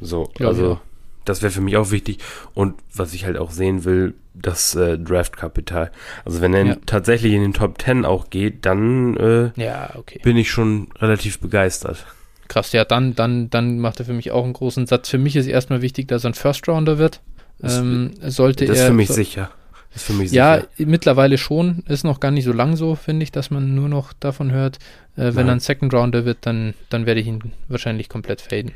[0.00, 0.78] So, Glaub also auch.
[1.24, 2.18] das wäre für mich auch wichtig.
[2.54, 5.90] Und was ich halt auch sehen will, das äh, Draftkapital.
[6.24, 6.76] Also wenn er Ja.
[6.84, 10.20] tatsächlich in den Top 10 auch geht, dann äh, Ja, okay.
[10.22, 12.04] bin ich schon relativ begeistert.
[12.48, 15.08] Krass, ja, dann, dann, dann macht er für mich auch einen großen Satz.
[15.08, 17.20] Für mich ist erstmal wichtig, dass er ein First Rounder wird.
[17.58, 19.50] Das- Ähm, sollte Das ist er für mich so- sicher.
[19.96, 20.88] Ist für mich Ja, sicher.
[20.90, 21.82] mittlerweile schon.
[21.88, 24.76] Ist noch gar nicht so lang so, finde ich, dass man nur noch davon hört.
[25.16, 25.48] Äh, wenn Nein.
[25.48, 28.72] er ein Second Rounder wird, dann, dann werde ich ihn wahrscheinlich komplett faden.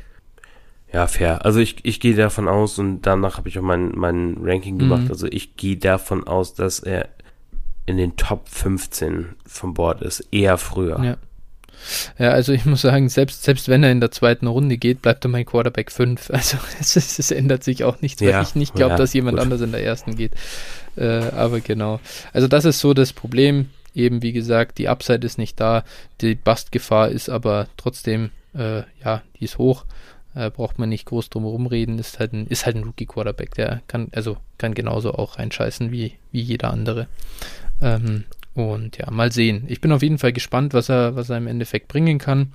[0.91, 1.45] Ja, fair.
[1.45, 5.03] Also ich, ich gehe davon aus und danach habe ich auch mein, mein Ranking gemacht.
[5.05, 5.09] Mhm.
[5.11, 7.07] Also ich gehe davon aus, dass er
[7.85, 10.21] in den Top 15 vom Board ist.
[10.31, 11.01] Eher früher.
[11.03, 11.17] Ja.
[12.17, 15.25] Ja, also ich muss sagen, selbst, selbst wenn er in der zweiten Runde geht, bleibt
[15.25, 16.29] er mein Quarterback 5.
[16.33, 19.13] Also es, ist, es ändert sich auch nichts, weil Ja, ich nicht glaube, ja, dass
[19.13, 19.43] jemand gut.
[19.43, 20.33] anders in der ersten geht.
[20.95, 21.99] Äh, aber genau.
[22.33, 23.69] Also das ist so das Problem.
[23.93, 25.83] Eben wie gesagt, die Upside ist nicht da,
[26.21, 29.85] die Bustgefahr ist aber trotzdem, äh, ja, die ist hoch.
[30.33, 33.81] Äh, braucht man nicht groß drum rumreden, ist halt ein, ist halt ein Rookie-Quarterback, der
[33.87, 37.07] kann, also kann genauso auch reinscheißen wie, wie jeder andere.
[37.81, 38.23] Ähm,
[38.53, 39.65] und ja, mal sehen.
[39.67, 42.53] Ich bin auf jeden Fall gespannt, was er, was er im Endeffekt bringen kann.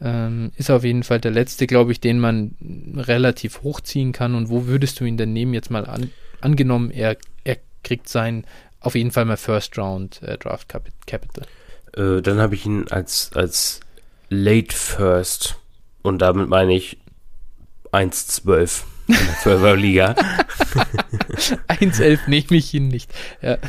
[0.00, 2.56] Ähm, ist auf jeden Fall der letzte, glaube ich, den man
[2.96, 4.34] relativ hochziehen kann.
[4.34, 5.54] Und wo würdest du ihn denn nehmen?
[5.54, 6.10] Jetzt mal an,
[6.40, 8.44] angenommen, er, er kriegt sein
[8.80, 11.46] auf jeden Fall mal First Round äh, Draft Capi- Capital.
[11.94, 13.80] Äh, dann habe ich ihn als, als
[14.28, 15.56] Late First
[16.02, 16.98] und damit meine ich
[17.92, 18.82] 1,12
[19.20, 20.14] in der 12er Liga.
[21.68, 23.10] 1,11 nehme ich ihn nicht.
[23.40, 23.58] Ja.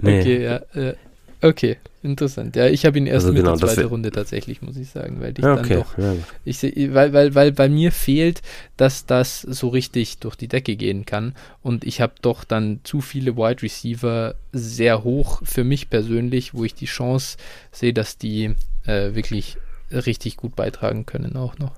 [0.00, 0.20] Nee.
[0.20, 0.56] Okay, ja.
[0.74, 0.94] Äh,
[1.42, 2.54] okay, interessant.
[2.56, 4.76] Ja, ich habe ihn erst Also mit genau, der das zweite wär- Runde tatsächlich, muss
[4.76, 5.74] ich sagen, weil ich Ja, dann okay.
[5.76, 6.14] doch Ja.
[6.44, 8.42] Ich seh, weil, weil, weil bei mir fehlt,
[8.76, 11.34] dass das so richtig durch die Decke gehen kann.
[11.62, 16.64] Und ich habe doch dann zu viele Wide Receiver sehr hoch für mich persönlich, wo
[16.64, 17.36] ich die Chance
[17.72, 18.54] sehe, dass die
[18.86, 19.56] äh, wirklich
[19.90, 21.72] richtig gut beitragen können auch noch.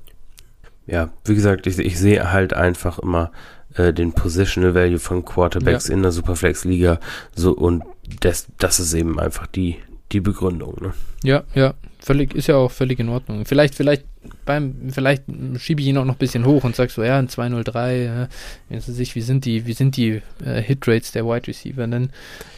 [0.91, 3.31] Ja, wie gesagt, ich, ich sehe halt einfach immer
[3.75, 5.95] äh, den Positional Value von Quarterbacks ja.
[5.95, 6.99] in der Superflex-Liga
[7.35, 7.85] so und
[8.21, 9.77] das, das ist eben einfach die,
[10.13, 10.77] die Begründung.
[10.81, 10.93] Ne?
[11.23, 13.45] Ja, ja, völlig, ist ja auch völlig in Ordnung.
[13.45, 14.05] Vielleicht, vielleicht
[14.45, 15.25] beim, vielleicht
[15.59, 18.29] schiebe ich ihn auch noch ein bisschen hoch und sag so, ja, ein 203,
[18.71, 22.11] ja, sich, wie sind die, wie sind die äh, Hitrates der Wide Receiver denn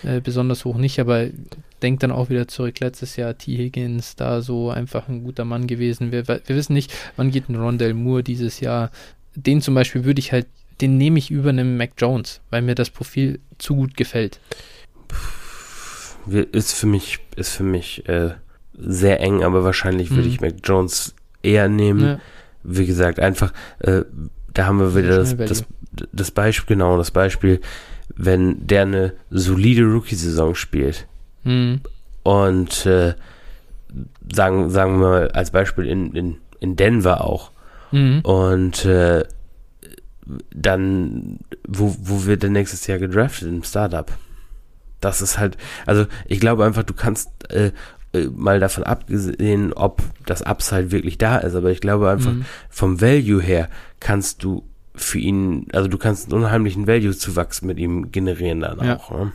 [0.02, 1.28] äh, besonders hoch nicht, aber
[1.82, 3.56] denk dann auch wieder zurück, letztes Jahr T.
[3.56, 6.12] Higgins, da so einfach ein guter Mann gewesen.
[6.12, 8.90] Wir, wir wissen nicht, wann geht ein Rondell Moore dieses Jahr.
[9.35, 10.47] Den zum Beispiel würde ich halt,
[10.81, 14.40] den nehme ich über einem Mac Jones, weil mir das Profil zu gut gefällt.
[16.27, 18.31] Ist für mich, ist für mich äh,
[18.74, 20.28] sehr eng, aber wahrscheinlich würde mhm.
[20.28, 22.04] ich Mac Jones eher nehmen.
[22.04, 22.18] Ja.
[22.64, 24.02] Wie gesagt, einfach, äh,
[24.54, 25.64] da haben wir wieder das, das,
[26.12, 27.60] das Beispiel, genau, das Beispiel,
[28.14, 31.06] wenn der eine solide Rookie-Saison spielt
[31.44, 31.80] mhm.
[32.22, 33.14] und äh,
[34.32, 37.50] sagen, sagen wir mal als Beispiel in, in, in Denver auch
[37.90, 38.20] mhm.
[38.20, 39.24] und äh,
[40.54, 43.48] dann, wo, wo wird der nächstes Jahr gedraftet?
[43.48, 44.10] Im Startup.
[45.00, 47.72] Das ist halt, also ich glaube einfach, du kannst äh,
[48.12, 52.44] äh, mal davon abgesehen, ob das Upside wirklich da ist, aber ich glaube einfach mhm.
[52.68, 53.68] vom Value her
[54.01, 54.64] kannst du
[54.94, 58.97] für ihn, also du kannst einen unheimlichen Value-Zuwachs mit ihm generieren dann ja.
[58.98, 59.10] auch.
[59.10, 59.32] Ne?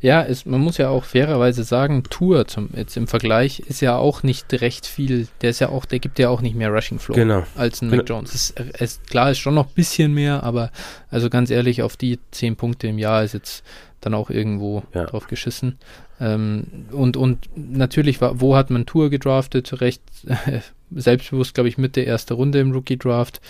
[0.00, 3.96] Ja, es, man muss ja auch fairerweise sagen, Tour zum, jetzt im Vergleich ist ja
[3.96, 6.98] auch nicht recht viel, der ist ja auch, der gibt ja auch nicht mehr Rushing
[6.98, 7.44] Flow genau.
[7.54, 8.02] als ein genau.
[8.02, 8.34] Mac Jones.
[8.34, 10.70] Es, es, klar ist schon noch ein bisschen mehr, aber
[11.10, 13.64] also ganz ehrlich, auf die 10 Punkte im Jahr ist jetzt
[14.00, 15.04] dann auch irgendwo ja.
[15.04, 15.78] drauf geschissen.
[16.20, 19.80] Ähm, und, und natürlich, war, wo hat man Tour gedraftet?
[19.80, 20.60] Recht äh,
[20.90, 23.40] selbstbewusst, glaube ich, mit der erste Runde im Rookie-Draft.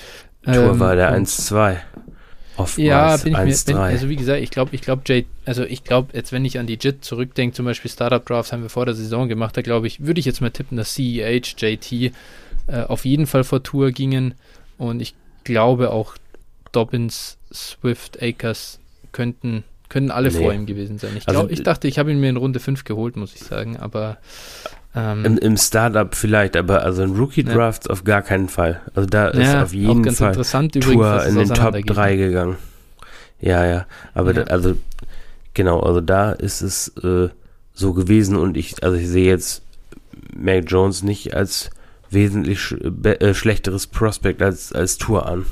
[0.44, 1.78] Tour ähm, war der 1-2.
[2.76, 5.82] Ja, bin ich mir, bin, also wie gesagt, ich glaube, ich glaube, Jay, also ich
[5.82, 8.84] glaube, jetzt wenn ich an die JIT zurückdenke, zum Beispiel Startup Drafts haben wir vor
[8.84, 12.10] der Saison gemacht, da glaube ich, würde ich jetzt mal tippen, dass CEH, JT äh,
[12.86, 14.34] auf jeden Fall vor Tour gingen
[14.76, 15.14] und ich
[15.44, 16.16] glaube auch
[16.72, 18.78] Dobbins, Swift, Akers
[19.12, 20.38] könnten können alle nee.
[20.38, 21.10] vor ihm gewesen sein.
[21.16, 23.42] Ich, glaub, also, ich dachte, ich habe ihn mir in Runde 5 geholt, muss ich
[23.42, 24.16] sagen, aber.
[24.94, 27.92] Ähm, Im, Im Startup vielleicht, aber also in Rookie Drafts ja.
[27.92, 28.80] auf gar keinen Fall.
[28.94, 32.56] Also da ist auf jeden ganz Fall interessant Tour in den Top 3 gegangen.
[33.40, 33.86] Ja, ja.
[34.14, 34.32] Aber.
[34.32, 34.76] Da, also,
[35.54, 37.28] genau, also da ist es äh,
[37.74, 39.62] so gewesen und ich, also ich sehe jetzt
[40.34, 41.70] Mac Jones nicht als
[42.10, 45.46] wesentlich sch äh, schlechteres Prospect als, als Tour an.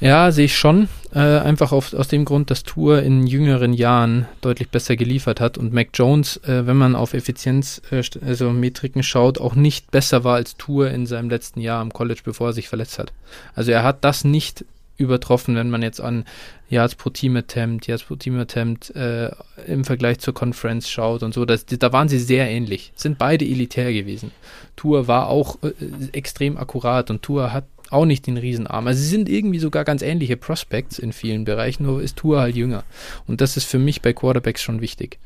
[0.00, 0.88] Ja, sehe ich schon.
[1.12, 5.58] Äh, einfach auf, aus dem Grund, dass Tour in jüngeren Jahren deutlich besser geliefert hat
[5.58, 10.22] und Mac Jones, äh, wenn man auf Effizienz, äh, also Metriken schaut, auch nicht besser
[10.22, 13.12] war als Tour in seinem letzten Jahr am College, bevor er sich verletzt hat.
[13.54, 14.64] Also er hat das nicht
[14.98, 16.24] übertroffen, wenn man jetzt an
[16.68, 19.30] Yards pro Team Attempt, Yards pro Team Attempt äh,
[19.66, 21.44] im Vergleich zur Conference schaut und so.
[21.44, 22.92] Das, da waren sie sehr ähnlich.
[22.94, 24.30] Sind beide elitär gewesen.
[24.76, 25.72] Tour war auch äh,
[26.12, 28.86] extrem akkurat und Tour hat auch nicht den Riesenarm.
[28.86, 32.56] Also sie sind irgendwie sogar ganz ähnliche Prospects in vielen Bereichen, nur ist Tour halt
[32.56, 32.84] jünger.
[33.26, 35.18] Und das ist für mich bei Quarterbacks schon wichtig.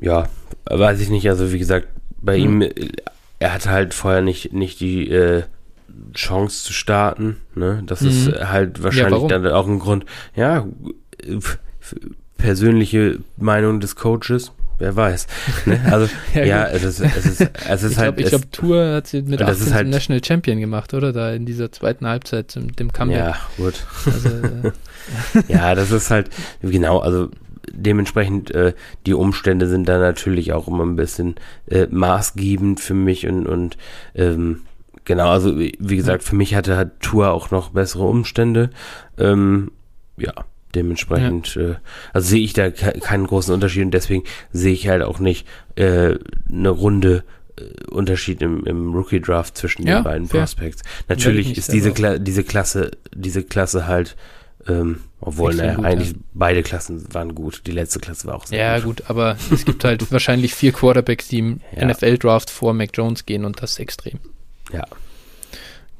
[0.00, 0.28] Ja,
[0.66, 1.28] weiß ich nicht.
[1.28, 1.88] Also wie gesagt,
[2.20, 2.62] bei hm.
[2.62, 2.70] ihm,
[3.38, 5.42] er hatte halt vorher nicht, nicht die äh,
[6.14, 7.38] Chance zu starten.
[7.54, 7.82] Ne?
[7.86, 8.08] Das mhm.
[8.08, 10.04] ist halt wahrscheinlich ja, dann auch ein Grund.
[10.34, 10.66] Ja,
[12.36, 15.26] persönliche Meinung des Coaches wer weiß.
[15.66, 15.80] Ne?
[15.90, 18.16] Also, ja, ja es ist, es ist, es ist ich halt.
[18.16, 21.12] Glaub, ich glaube, Tour hat sie mit 18 halt, National Champion gemacht, oder?
[21.12, 23.18] Da in dieser zweiten Halbzeit, dem Comeback.
[23.18, 23.86] Ja, gut.
[24.06, 24.72] Also, äh,
[25.48, 26.30] ja, das ist halt,
[26.62, 27.30] genau, also
[27.72, 28.74] dementsprechend äh,
[29.06, 31.36] die Umstände sind da natürlich auch immer ein bisschen
[31.68, 33.76] äh, maßgebend für mich und, und
[34.14, 34.62] ähm,
[35.04, 38.70] genau, also wie gesagt, für mich hatte halt Tour auch noch bessere Umstände.
[39.18, 39.70] Ähm,
[40.16, 40.32] ja,
[40.74, 41.62] Dementsprechend, ja.
[41.62, 41.74] äh,
[42.12, 45.46] also sehe ich da ke keinen großen Unterschied und deswegen sehe ich halt auch nicht
[45.76, 46.14] äh,
[46.48, 47.24] eine Runde
[47.56, 50.40] äh, Unterschied im, im Rookie Draft zwischen ja, den beiden fair.
[50.40, 50.82] Prospects.
[51.08, 54.16] Natürlich ist diese, Kla diese Klasse, diese Klasse halt,
[54.68, 56.18] ähm, obwohl ne, gut, eigentlich ja.
[56.34, 57.62] beide Klassen waren gut.
[57.66, 59.00] Die letzte Klasse war auch sehr ja, gut.
[59.00, 62.90] Ja, gut, aber es gibt halt wahrscheinlich vier Quarterbacks, die im NFL Draft vor Mac
[62.94, 64.20] Jones gehen und das ist extrem.
[64.72, 64.86] Ja.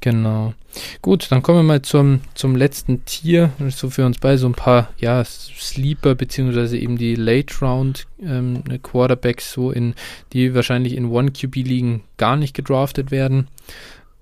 [0.00, 0.54] Genau.
[1.02, 3.50] Gut, dann kommen wir mal zum, zum letzten Tier.
[3.68, 8.62] So für uns beide so ein paar, ja, Sleeper, beziehungsweise eben die Late Round ähm,
[8.82, 9.94] Quarterbacks, so in,
[10.32, 13.48] die wahrscheinlich in One QB ligen gar nicht gedraftet werden.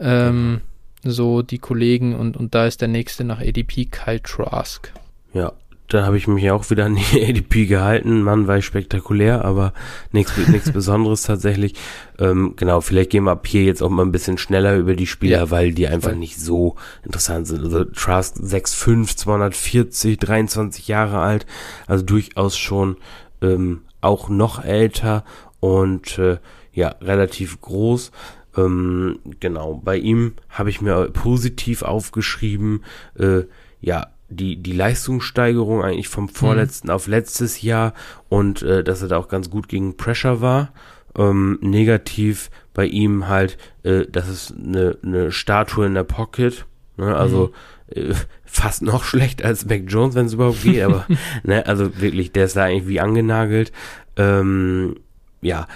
[0.00, 0.62] Ähm,
[1.04, 4.92] so die Kollegen und, und da ist der nächste nach ADP Kyle Trask.
[5.32, 5.52] Ja,
[5.88, 8.22] da habe ich mich auch wieder an die ADP gehalten.
[8.22, 9.72] Mann, war ich spektakulär, aber
[10.12, 11.74] nichts Besonderes tatsächlich.
[12.18, 15.06] Ähm, genau, vielleicht gehen wir ab hier jetzt auch mal ein bisschen schneller über die
[15.06, 17.64] Spieler, ja, weil die einfach nicht so interessant sind.
[17.64, 21.46] Also Trask 6'5, 240, 23 Jahre alt,
[21.86, 22.96] also durchaus schon
[23.40, 25.24] ähm, auch noch älter
[25.60, 26.38] und äh,
[26.72, 28.12] ja, relativ groß.
[28.56, 32.84] Ähm, genau, bei ihm habe ich mir positiv aufgeschrieben,
[33.18, 33.42] äh,
[33.80, 36.94] ja, die, die Leistungssteigerung eigentlich vom vorletzten mhm.
[36.94, 37.94] auf letztes Jahr
[38.28, 40.72] und äh, dass er da auch ganz gut gegen Pressure war.
[41.16, 46.66] Ähm, negativ bei ihm halt, äh, das ist eine, eine Statue in der Pocket.
[46.96, 47.16] Ne?
[47.16, 47.52] Also
[47.94, 48.10] mhm.
[48.10, 48.14] äh,
[48.44, 51.06] fast noch schlecht als Mac Jones, wenn es überhaupt geht, aber
[51.42, 53.72] ne, also wirklich, der ist da eigentlich wie angenagelt.
[54.16, 54.96] Ähm,
[55.40, 55.66] ja,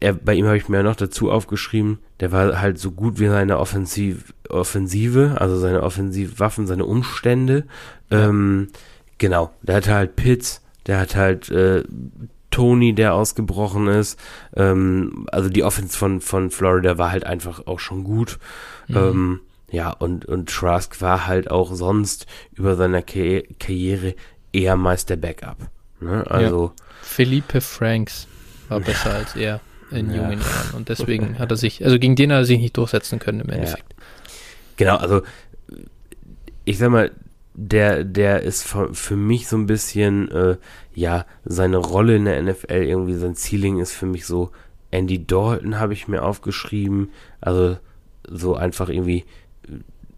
[0.00, 3.26] er, bei ihm habe ich mir noch dazu aufgeschrieben, der war halt so gut wie
[3.26, 7.64] seine Offensiv, Offensive, also seine Offensivwaffen, seine Umstände.
[8.10, 8.28] Ja.
[8.28, 8.68] Ähm,
[9.18, 11.82] genau, der hatte halt Pitts, der hat halt äh,
[12.52, 14.20] Tony, der ausgebrochen ist.
[14.54, 18.38] Ähm, also die Offense von, von Florida war halt einfach auch schon gut.
[18.86, 18.96] Mhm.
[18.96, 19.40] Ähm,
[19.72, 24.14] ja, und, und Trask war halt auch sonst über seiner Karri Karriere
[24.52, 25.56] eher meist der Backup.
[25.98, 26.24] Ne?
[26.30, 26.66] Also.
[26.66, 26.84] Ja.
[27.02, 28.28] Felipe Franks
[28.68, 29.60] war besser als er
[29.92, 30.16] in ja.
[30.16, 30.74] jungen Jahren.
[30.74, 33.50] Und deswegen hat er sich, also gegen den hat er sich nicht durchsetzen können im
[33.50, 33.84] Endeffekt.
[33.90, 34.04] Ja.
[34.76, 35.22] Genau, also
[36.64, 37.10] ich sag mal,
[37.54, 40.56] der, der ist für, mich so ein bisschen, äh,
[40.94, 44.50] ja, seine Rolle in der NFL, irgendwie sein Ceiling ist für mich so,
[44.90, 47.10] Andy Dalton habe ich mir aufgeschrieben,
[47.40, 47.76] also
[48.28, 49.24] so einfach irgendwie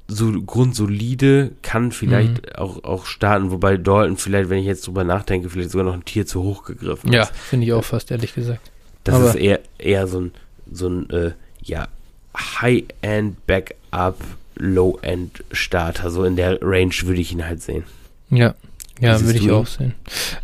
[0.07, 2.53] so grundsolide, kann vielleicht mhm.
[2.57, 6.05] auch, auch starten, wobei Dalton vielleicht, wenn ich jetzt drüber nachdenke, vielleicht sogar noch ein
[6.05, 8.71] Tier zu hoch gegriffen Ja, finde ich auch fast, ehrlich gesagt.
[9.05, 10.33] Das Aber ist eher, eher so ein,
[10.71, 11.33] so ein äh,
[11.63, 11.89] ja,
[12.37, 14.19] High-End-Backup,
[14.57, 16.11] Low-End-Starter.
[16.11, 17.85] So in der Range würde ich ihn halt sehen.
[18.31, 18.55] Ja,
[19.01, 19.95] ja, würde ich auch sehen.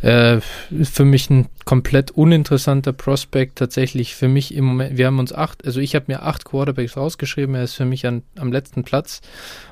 [0.03, 0.41] Äh,
[0.83, 3.57] für mich ein komplett uninteressanter Prospect.
[3.57, 6.97] Tatsächlich für mich im Moment, wir haben uns acht, also ich habe mir acht Quarterbacks
[6.97, 7.55] rausgeschrieben.
[7.55, 9.21] Er ist für mich an, am letzten Platz.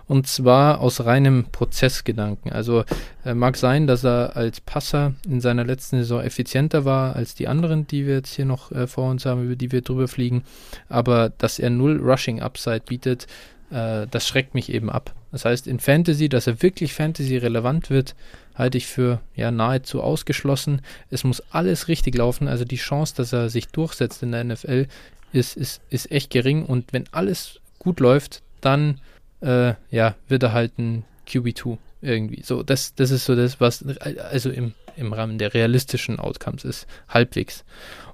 [0.06, 2.52] Und zwar aus reinem Prozessgedanken.
[2.52, 2.84] Also
[3.24, 7.48] äh, mag sein, dass er als Passer in seiner letzten Saison effizienter war als die
[7.48, 10.44] anderen, die wir jetzt hier noch äh, vor uns haben, über die wir drüber fliegen.
[10.88, 13.26] Aber dass er null Rushing Upside bietet,
[13.70, 15.14] äh, das schreckt mich eben ab.
[15.32, 18.14] Das heißt, in Fantasy, dass er wirklich Fantasy relevant wird,
[18.58, 20.82] halte ich für ja nahezu ausgeschlossen.
[21.10, 22.48] Es muss alles richtig laufen.
[22.48, 24.86] Also die Chance, dass er sich durchsetzt in der NFL,
[25.32, 26.66] ist, ist, ist echt gering.
[26.66, 29.00] Und wenn alles gut läuft, dann
[29.40, 32.42] äh, ja, wird er halt ein QB2 irgendwie.
[32.42, 36.86] So, das, das ist so das, was also im, im Rahmen der realistischen Outcomes ist,
[37.08, 37.64] halbwegs.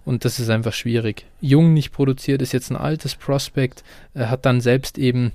[0.05, 1.25] Und das ist einfach schwierig.
[1.41, 5.33] Jung nicht produziert, ist jetzt ein altes Prospect, äh, hat dann selbst eben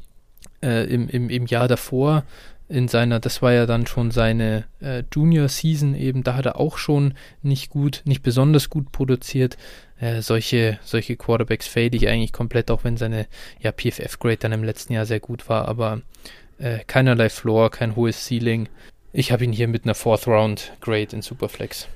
[0.61, 2.23] äh, im, im, im Jahr davor
[2.69, 6.59] in seiner, das war ja dann schon seine äh, Junior Season eben, da hat er
[6.59, 9.57] auch schon nicht gut, nicht besonders gut produziert.
[9.99, 13.27] Äh, solche, solche Quarterbacks fade ich eigentlich komplett, auch wenn seine
[13.59, 16.01] ja, PFF-Grade dann im letzten Jahr sehr gut war, aber
[16.59, 18.69] äh, keinerlei Floor, kein hohes Ceiling.
[19.11, 21.87] Ich habe ihn hier mit einer Fourth Round Grade in Superflex.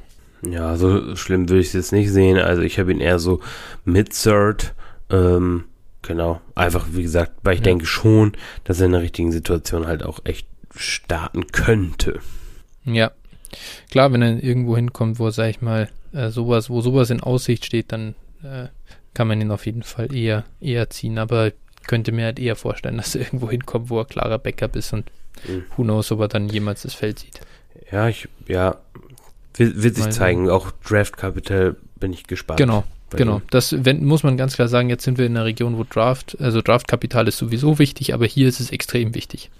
[0.45, 2.37] Ja, so schlimm würde ich es jetzt nicht sehen.
[2.37, 3.39] Also ich habe ihn eher so
[3.85, 4.73] mid-third.
[5.09, 5.65] Ähm,
[6.03, 6.41] Genau.
[6.53, 7.63] Einfach, wie gesagt, weil ich ja.
[7.63, 8.33] denke schon,
[8.65, 12.19] dass er in der richtigen Situation halt auch echt starten könnte.
[12.85, 13.11] Ja.
[13.91, 17.65] Klar, wenn er irgendwo hinkommt, wo, sag ich mal, äh, sowas, wo sowas in Aussicht
[17.65, 18.67] steht, dann äh,
[19.13, 21.17] kann man ihn auf jeden Fall eher, eher ziehen.
[21.19, 21.53] Aber ich
[21.85, 25.11] könnte mir halt eher vorstellen, dass er irgendwo hinkommt, wo er klarer Backup ist und
[25.47, 25.65] mhm.
[25.77, 27.39] who knows, ob er dann jemals das Feld sieht.
[27.91, 28.77] Ja, ich, ja,
[29.55, 30.49] wird, wird sich zeigen.
[30.49, 32.57] Auch Draft Capital bin ich gespannt.
[32.57, 32.83] Genau,
[33.17, 35.83] Genau, das wenn, muss man ganz klar sagen, jetzt sind wir in einer Region, wo
[35.83, 39.51] Draft, also Draftkapital ist sowieso wichtig, aber hier ist es extrem wichtig.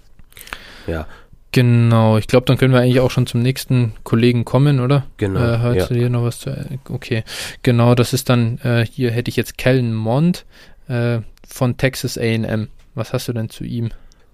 [0.86, 1.06] Ja.
[1.52, 5.04] Genau, ich glaube, dann können wir eigentlich auch schon zum nächsten Kollegen kommen, oder?
[5.18, 5.38] Genau.
[5.38, 5.86] Äh, hast ja.
[5.86, 6.50] du hier noch was zu.
[6.88, 7.22] Okay,
[7.62, 10.46] genau, das ist dann, äh, hier hätte ich jetzt Kellen Mond
[10.88, 12.68] äh, von Texas AM.
[12.96, 13.90] Was hast du denn zu ihm?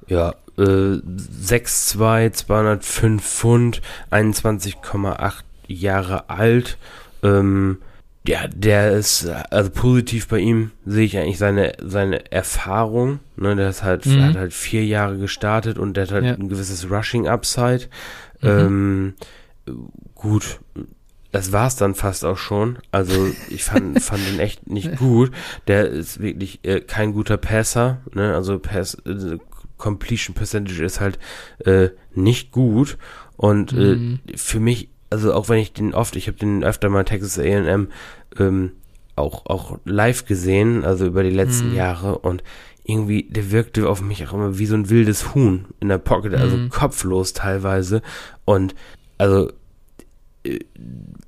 [0.09, 6.79] Ja, äh, 6'2, 205 Pfund, 21,8 Jahre alt.
[7.23, 7.79] Ähm,
[8.27, 13.21] ja, der ist, also positiv bei ihm sehe ich eigentlich seine, seine Erfahrung.
[13.37, 14.23] Ne, der ist halt, mhm.
[14.23, 16.35] hat halt vier Jahre gestartet und der hat halt ja.
[16.35, 17.87] ein gewisses Rushing-Upside.
[18.43, 18.49] Mhm.
[18.49, 19.15] Ähm,
[20.15, 20.61] gut,
[21.33, 22.79] das war's dann fast auch schon.
[22.91, 25.31] Also ich fand, fand ihn echt nicht gut.
[25.67, 28.03] Der ist wirklich äh, kein guter Passer.
[28.15, 28.35] Ne?
[28.35, 29.39] Also Pass, äh,
[29.79, 31.19] Completion Percentage ist halt
[31.65, 32.99] äh, nicht gut.
[33.39, 34.21] Und äh, mhm.
[34.37, 37.89] für mich also auch wenn ich den oft, ich habe den öfter mal Texas A&M
[38.39, 38.73] ähm,
[39.17, 41.77] auch auch live gesehen, also über die letzten mhm.
[41.77, 42.43] Jahre und
[42.85, 46.35] irgendwie, der wirkte auf mich auch immer wie so ein wildes Huhn in der Pocket,
[46.35, 46.71] also mhm.
[46.71, 48.03] kopflos teilweise
[48.45, 48.75] und
[49.19, 49.53] also
[50.45, 50.61] äh,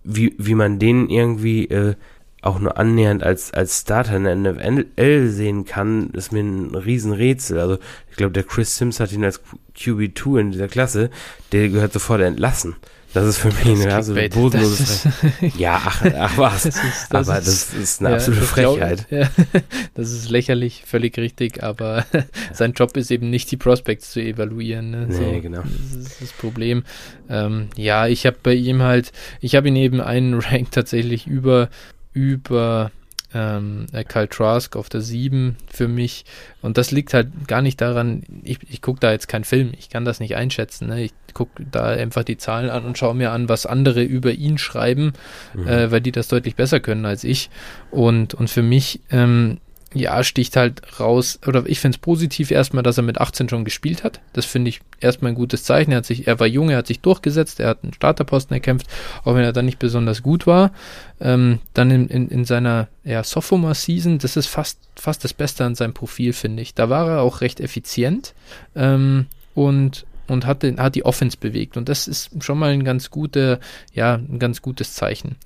[0.04, 1.94] wie, wie man den irgendwie äh,
[2.42, 7.60] auch nur annähernd als, als Starter in der NFL sehen kann, ist mir ein Riesenrätsel.
[7.60, 7.78] Also
[8.10, 9.40] ich glaube, der Chris Sims hat ihn als
[9.76, 11.10] QB2 in dieser Klasse,
[11.52, 12.74] der gehört sofort entlassen.
[13.14, 15.12] Das ist für mich eine absolut bodenlose
[15.58, 16.62] Ja, ach, ach was.
[16.62, 19.08] Das ist, das aber ist, das ist eine ja, absolute Frechheit.
[19.08, 19.60] Glaub, ja,
[19.94, 22.24] das ist lächerlich, völlig richtig, aber ja.
[22.52, 24.90] sein Job ist eben nicht die Prospects zu evaluieren.
[24.90, 25.06] Ne?
[25.10, 25.62] So, nee, genau.
[25.62, 26.84] Das ist das Problem.
[27.28, 31.68] Ähm, ja, ich habe bei ihm halt, ich habe ihn eben einen Rank tatsächlich über,
[32.14, 32.90] über
[33.34, 36.24] ähm, Kyle Trask auf der 7 für mich.
[36.60, 39.90] Und das liegt halt gar nicht daran, ich, ich gucke da jetzt keinen Film, ich
[39.90, 40.88] kann das nicht einschätzen.
[40.88, 41.02] Ne?
[41.02, 44.58] Ich gucke da einfach die Zahlen an und schaue mir an, was andere über ihn
[44.58, 45.12] schreiben,
[45.54, 45.66] mhm.
[45.66, 47.50] äh, weil die das deutlich besser können als ich.
[47.90, 49.58] Und, und für mich ähm,
[49.94, 53.64] ja, sticht halt raus, oder ich finde es positiv erstmal, dass er mit 18 schon
[53.64, 54.20] gespielt hat.
[54.32, 55.92] Das finde ich erstmal ein gutes Zeichen.
[55.92, 58.86] Er, hat sich, er war jung, er hat sich durchgesetzt, er hat einen Starterposten erkämpft,
[59.24, 60.72] auch wenn er dann nicht besonders gut war.
[61.20, 65.74] Ähm, dann in, in, in seiner ja, Sophomore-Season, das ist fast, fast das Beste an
[65.74, 66.74] seinem Profil, finde ich.
[66.74, 68.34] Da war er auch recht effizient
[68.74, 71.76] ähm, und und hat, den, hat die Offense bewegt.
[71.76, 73.60] Und das ist schon mal ein ganz gute,
[73.92, 75.36] ja, ein ganz gutes Zeichen.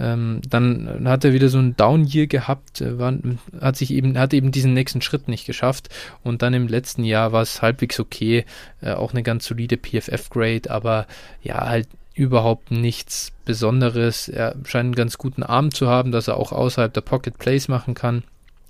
[0.00, 3.14] Ähm, dann hat er wieder so ein Down-Year gehabt, äh, war,
[3.60, 5.90] hat sich eben, hat eben diesen nächsten Schritt nicht geschafft
[6.24, 8.46] und dann im letzten Jahr war es halbwegs okay,
[8.80, 11.06] äh, auch eine ganz solide PFF-Grade, aber
[11.42, 14.28] ja, halt überhaupt nichts Besonderes.
[14.28, 17.68] Er scheint einen ganz guten Arm zu haben, dass er auch außerhalb der Pocket Plays
[17.68, 18.24] machen kann.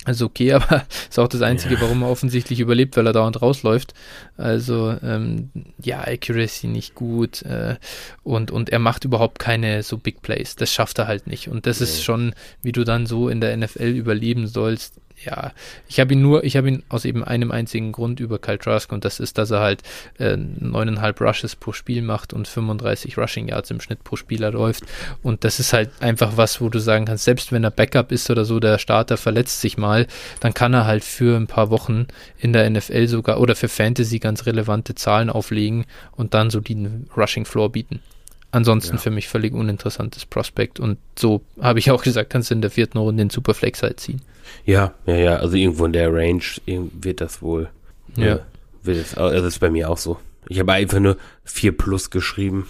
[0.05, 1.81] Also okay, aber ist auch das Einzige, ja.
[1.81, 3.95] warum er offensichtlich überlebt, weil er dauernd rausläuft.
[4.37, 5.51] Also ähm,
[5.83, 7.77] ja, Accuracy nicht gut äh,
[8.23, 10.57] und, und er macht überhaupt keine so Big Plays.
[10.57, 11.49] Das schafft er halt nicht.
[11.49, 11.85] Und das nee.
[11.85, 14.95] ist schon, wie du dann so in der NFL überleben sollst,
[15.25, 15.53] ja,
[15.89, 18.91] ich habe ihn nur, ich habe ihn aus eben einem einzigen Grund über Kyle Trask
[18.93, 19.83] und das ist, dass er halt
[20.19, 24.85] äh, neuneinhalb Rushes pro Spiel macht und 35 Rushing Yards im Schnitt pro Spieler läuft
[25.23, 28.31] und das ist halt einfach was, wo du sagen kannst, selbst wenn er Backup ist
[28.31, 30.07] oder so, der Starter verletzt sich mal,
[30.41, 32.07] dann kann er halt für ein paar Wochen
[32.39, 37.09] in der NFL sogar oder für Fantasy ganz relevante Zahlen auflegen und dann so den
[37.17, 38.01] Rushing Floor bieten.
[38.53, 39.01] Ansonsten ja.
[39.01, 42.71] für mich völlig uninteressantes Prospekt und so habe ich auch gesagt, kannst du in der
[42.71, 44.23] vierten Runde den Superflex halt ziehen.
[44.65, 47.69] Ja, ja, ja, also irgendwo in der Range wird das wohl.
[48.17, 48.27] Ja.
[48.27, 48.41] ja
[48.83, 50.19] wird es, also das ist bei mir auch so.
[50.49, 52.67] Ich habe einfach nur 4 plus geschrieben.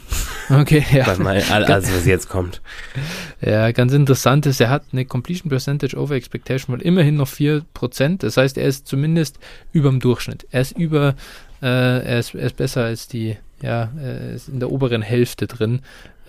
[0.51, 1.05] Okay, ja.
[1.15, 2.61] Bei alles, was jetzt kommt.
[3.40, 8.19] Ja, ganz interessant ist, er hat eine Completion Percentage over Expectation von immerhin noch 4%.
[8.19, 9.39] Das heißt, er ist zumindest
[9.73, 10.47] über dem Durchschnitt.
[10.51, 11.15] Er ist über,
[11.62, 15.47] äh, er, ist, er ist besser als die ja, äh, ist in der oberen Hälfte
[15.47, 15.81] drin.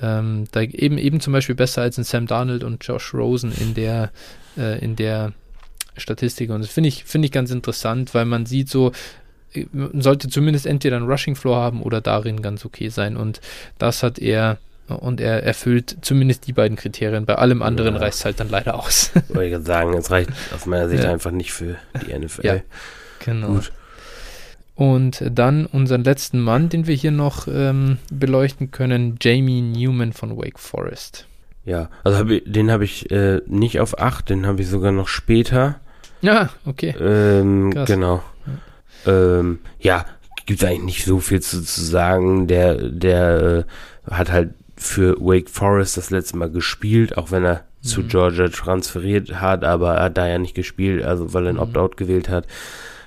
[0.01, 3.73] Ähm, da eben, eben zum Beispiel besser als in Sam Darnold und Josh Rosen in
[3.73, 4.11] der,
[4.57, 5.33] äh, in der
[5.97, 6.49] Statistik.
[6.49, 8.91] Und das finde ich, finde ich ganz interessant, weil man sieht so,
[9.53, 13.15] äh, man sollte zumindest entweder einen Rushing Floor haben oder darin ganz okay sein.
[13.15, 13.41] Und
[13.77, 17.25] das hat er und er erfüllt zumindest die beiden Kriterien.
[17.25, 18.01] Bei allem anderen ja.
[18.01, 19.11] reicht es halt dann leider aus.
[19.29, 21.11] Wollte ich sagen, es reicht aus meiner Sicht ja.
[21.11, 22.45] einfach nicht für die NFL.
[22.45, 22.57] Ja,
[23.23, 23.53] genau.
[23.53, 23.71] Gut.
[24.75, 30.37] Und dann unseren letzten Mann, den wir hier noch ähm, beleuchten können, Jamie Newman von
[30.37, 31.27] Wake Forest.
[31.65, 34.91] Ja, also hab ich, den habe ich äh, nicht auf 8, den habe ich sogar
[34.91, 35.79] noch später.
[36.21, 36.95] Ja, okay.
[36.99, 38.23] Ähm, genau.
[39.05, 40.05] Ja, ähm, ja
[40.45, 42.47] gibt eigentlich nicht so viel zu, zu sagen.
[42.47, 43.65] Der, der
[44.07, 47.87] äh, hat halt für Wake Forest das letzte Mal gespielt, auch wenn er mhm.
[47.87, 51.55] zu Georgia transferiert hat, aber er hat da ja nicht gespielt, also weil er ein
[51.55, 51.61] mhm.
[51.61, 52.47] Opt-out gewählt hat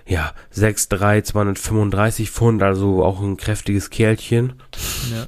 [0.06, 4.54] ja, 6'3, 235 Pfund, also auch ein kräftiges Kerlchen.
[5.10, 5.26] Ja,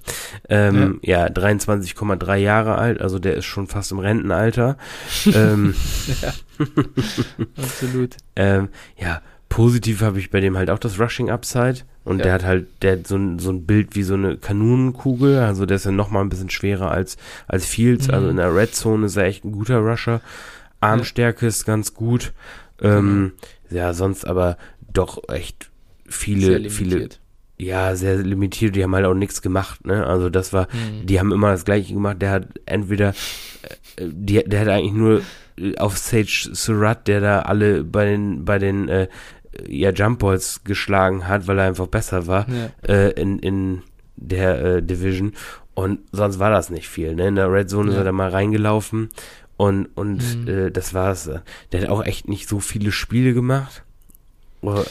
[0.48, 1.26] ähm, ja.
[1.26, 4.76] ja 23,3 Jahre alt, also der ist schon fast im Rentenalter.
[5.34, 5.74] ähm,
[6.20, 6.32] ja,
[7.56, 8.16] absolut.
[8.36, 11.78] ähm, ja, positiv habe ich bei dem halt auch das Rushing Upside.
[12.04, 12.24] Und ja.
[12.24, 15.66] der hat halt, der hat so ein, so ein Bild wie so eine Kanonenkugel, also
[15.66, 17.16] der ist ja nochmal ein bisschen schwerer als,
[17.48, 18.08] als Fields.
[18.08, 18.14] Mhm.
[18.14, 20.20] Also in der Red Zone ist er echt ein guter Rusher.
[20.80, 22.32] Armstärke ist ganz gut.
[22.80, 23.48] Ähm, genau.
[23.70, 24.56] Ja, sonst aber
[24.92, 25.70] doch echt
[26.08, 27.08] viele, viele.
[27.58, 28.76] Ja, sehr limitiert.
[28.76, 30.06] Die haben halt auch nichts gemacht, ne?
[30.06, 31.06] Also das war, mhm.
[31.06, 32.20] die haben immer das Gleiche gemacht.
[32.20, 33.10] Der hat entweder,
[33.96, 35.22] äh, die, der hat eigentlich nur
[35.58, 39.08] äh, auf Sage Surratt, der da alle bei den, bei den, äh,
[39.68, 42.70] ja, Jump Balls geschlagen hat, weil er einfach besser war, ja.
[42.94, 43.82] äh, in, in
[44.16, 45.32] der äh, Division.
[45.72, 47.28] Und sonst war das nicht viel, ne?
[47.28, 47.92] In der Red Zone ja.
[47.92, 49.08] ist er da mal reingelaufen
[49.56, 50.48] und, und mhm.
[50.48, 51.30] äh, das war's.
[51.72, 53.82] Der hat auch echt nicht so viele Spiele gemacht.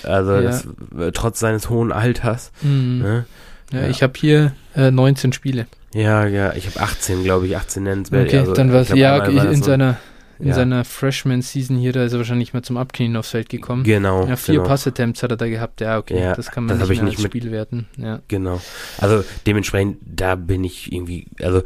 [0.04, 0.42] Also ja.
[0.42, 0.68] das,
[0.98, 2.52] äh, trotz seines hohen Alters.
[2.62, 3.00] Mhm.
[3.02, 3.26] Ne?
[3.72, 5.68] Ja, ja, ich habe hier äh, 19 Spiele.
[5.94, 8.28] Ja, ja, ich habe 18, glaube ich, 18 nennenswert.
[8.28, 9.98] Okay, also, dann war es, ja, okay, in so seiner
[10.40, 10.54] in ja.
[10.54, 13.84] seiner Freshman-Season hier, da ist er wahrscheinlich mal zum Abknien aufs Feld gekommen.
[13.84, 14.28] Genau.
[14.28, 14.68] Ja, vier genau.
[14.68, 15.80] Pass-Attempts hat er da gehabt.
[15.80, 17.88] Ja, okay, ja, das kann man das nicht, mehr nicht als Spiel werten.
[17.98, 18.22] Ja.
[18.28, 18.62] Genau.
[18.98, 21.64] Also dementsprechend, da bin ich irgendwie, also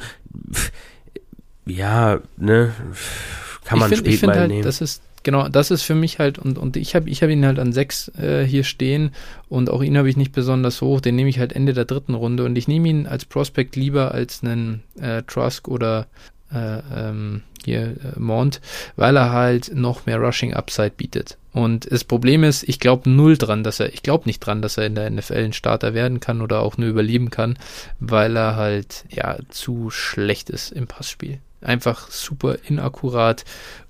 [1.69, 2.73] ja, ne,
[3.65, 4.63] kann man ich find, spät ich mal halt, nehmen.
[4.63, 7.45] Das ist, genau, das ist für mich halt, und, und ich habe ich hab ihn
[7.45, 9.11] halt an sechs äh, hier stehen
[9.47, 11.01] und auch ihn habe ich nicht besonders hoch.
[11.01, 14.13] Den nehme ich halt Ende der dritten Runde und ich nehme ihn als Prospect lieber
[14.13, 16.07] als einen äh, Trusk oder
[16.51, 18.61] äh, ähm, hier äh, Mont,
[18.95, 21.37] weil er halt noch mehr Rushing Upside bietet.
[21.51, 24.77] Und das Problem ist, ich glaube null dran, dass er, ich glaube nicht dran, dass
[24.77, 27.57] er in der NFL ein Starter werden kann oder auch nur überleben kann,
[27.99, 31.39] weil er halt ja zu schlecht ist im Passspiel.
[31.61, 33.43] Einfach super inakkurat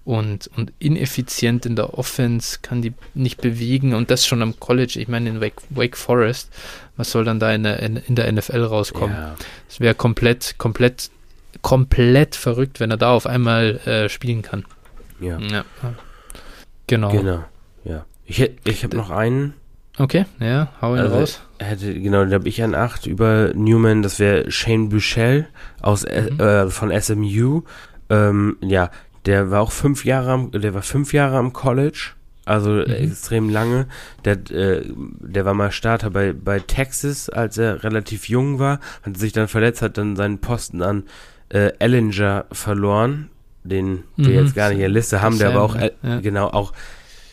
[0.05, 4.99] und, und ineffizient in der Offense, kann die nicht bewegen und das schon am College.
[4.99, 6.49] Ich meine, in Wake, Wake Forest,
[6.97, 9.15] was soll dann da in der, in, in der NFL rauskommen?
[9.15, 9.35] ja.
[9.69, 11.11] Es wäre komplett, komplett,
[11.61, 14.65] komplett verrückt, wenn er da auf einmal äh, spielen kann.
[15.19, 15.39] ja.
[15.39, 15.65] Ja.
[16.87, 17.11] Genau.
[17.11, 17.43] Genau.
[17.83, 18.05] Ja.
[18.25, 19.53] Ich, ich habe noch einen.
[19.99, 21.41] Okay, ja, hau ihn Also, raus.
[21.59, 25.47] Hätte, genau, da habe ich an 8 über Newman, das wäre Shane Buchel
[25.81, 26.39] aus, Mhm.
[26.39, 27.63] äh, von SMU.
[28.09, 28.89] Ähm, ja,
[29.25, 32.11] der war auch fünf Jahre am, der war fünf Jahre am College,
[32.45, 32.85] also Mhm.
[32.87, 33.87] extrem lange.
[34.23, 39.17] Der, äh, der war mal Starter bei, bei Texas, als er relativ jung war, hat
[39.17, 41.03] sich dann verletzt, hat dann seinen Posten an
[41.49, 43.29] äh, Ellinger verloren,
[43.63, 44.45] den wir Mhm.
[44.45, 45.91] jetzt gar nicht in der Liste haben, der Sam, aber auch, ne?
[46.03, 46.19] äh, Ja.
[46.21, 46.71] genau, auch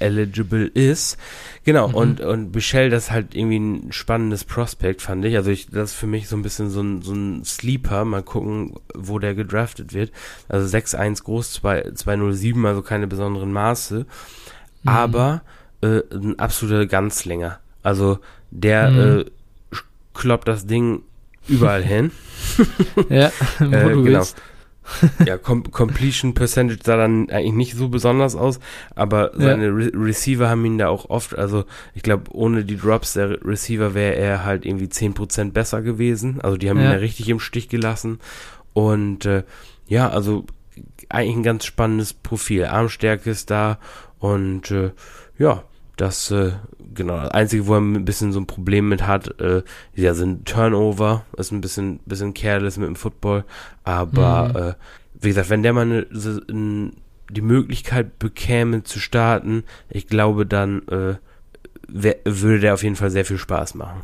[0.01, 1.17] eligible ist.
[1.65, 1.95] Genau, Mhm.
[1.95, 5.37] und, und Bichel, das ist halt irgendwie ein spannendes Prospect, fand ich.
[5.37, 8.05] Also ich, das ist für mich so ein bisschen so ein, so ein Sleeper.
[8.05, 10.13] Mal gucken, wo der gedraftet wird.
[10.49, 14.01] Also 6'1 groß, 2 207, also keine besonderen Maße.
[14.83, 14.89] Mhm.
[14.89, 15.43] Aber
[15.83, 17.59] äh, ein absoluter Ganzlänger.
[17.83, 18.19] Also
[18.51, 19.21] der Mhm.
[19.21, 19.25] äh,
[20.15, 21.03] kloppt das Ding
[21.49, 22.11] überall hin.
[23.09, 24.19] Ja, wo Äh, du genau.
[24.19, 24.37] willst.
[25.27, 28.61] Ja, Com Completion Percentage sah dann eigentlich nicht so besonders aus,
[28.95, 29.49] aber Ja.
[29.49, 31.65] seine Re Receiver haben ihn da auch oft, also
[31.95, 36.41] ich glaube, ohne die Drops der Re- Receiver wäre er halt irgendwie 10% besser gewesen.
[36.41, 36.93] Also die haben ihn Ja.
[36.93, 38.19] ja richtig im Stich gelassen.
[38.73, 39.43] Und äh,
[39.89, 40.45] ja, also
[41.09, 42.65] eigentlich ein ganz spannendes Profil.
[42.67, 43.79] Armstärke ist da
[44.19, 44.91] und äh,
[45.39, 45.63] ja,
[45.97, 46.53] das äh,
[46.95, 49.63] genau das einzige, wo er ein bisschen so ein Problem mit hat, äh,
[49.95, 53.45] ja, sind Turnover, ist ein bisschen bisschen careless mit dem Football,
[53.85, 54.57] aber Mhm.
[54.57, 54.75] äh,
[55.21, 56.07] wie gesagt, wenn der mal eine,
[56.49, 56.93] n-
[57.31, 61.15] die Möglichkeit bekäme zu starten, ich glaube, dann äh,
[61.89, 64.03] wär, würde der auf jeden Fall sehr viel Spaß machen.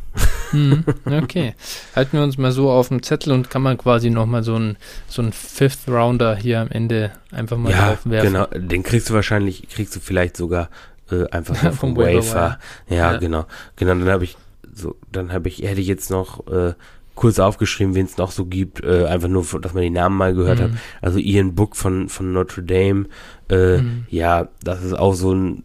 [0.52, 1.54] Mhm, Okay.
[1.94, 4.76] Halten wir uns mal so auf dem Zettel und kann man quasi nochmal so einen
[5.08, 8.32] so einen Fifth Rounder hier am Ende einfach mal ja, draufwerfen.
[8.32, 10.68] genau, den kriegst du wahrscheinlich, kriegst du vielleicht sogar
[11.12, 12.58] äh, einfach so Vom Wafer.
[12.88, 13.16] Ja, Ja.
[13.18, 13.46] genau.
[13.76, 14.36] Genau, dann habe ich
[14.74, 16.72] so, dann habe ich, hätte ich jetzt noch äh,
[17.14, 20.32] kurz aufgeschrieben, wen es noch so gibt, äh, einfach nur, dass man die Namen mal
[20.34, 20.70] gehört hat.
[20.70, 20.78] Mhm.
[21.02, 23.04] Also Ian Book von, von Notre Dame,
[23.50, 24.06] äh, Mhm.
[24.08, 25.64] ja, das ist auch so ein,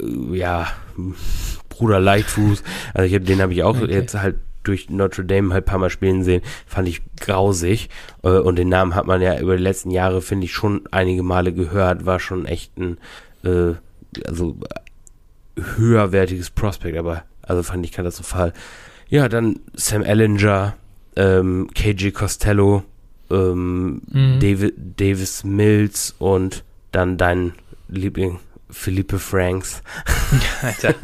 [0.00, 0.68] äh, ja,
[1.68, 2.62] Bruder Leichtfuß.
[2.94, 3.92] Also ich hab, den habe ich auch Okay.
[3.92, 7.88] jetzt halt durch Notre Dame halt ein paar Mal spielen sehen, fand ich grausig.
[8.22, 11.24] Äh, und den Namen hat man ja über die letzten Jahre, finde ich, schon einige
[11.24, 12.98] Male gehört, war schon echt ein,
[13.44, 13.72] äh,
[14.26, 14.56] also
[15.76, 18.52] höherwertiges Prospect, aber also fand ich katastrophal.
[19.08, 20.74] Ja, dann Sam Ellinger,
[21.16, 22.82] ähm, KJ Costello,
[23.30, 24.40] ähm, Mhm.
[24.40, 27.52] David, Davis Mills und dann dein
[27.88, 28.38] Liebling
[28.70, 29.82] Philippe Franks.
[30.62, 30.94] Alter,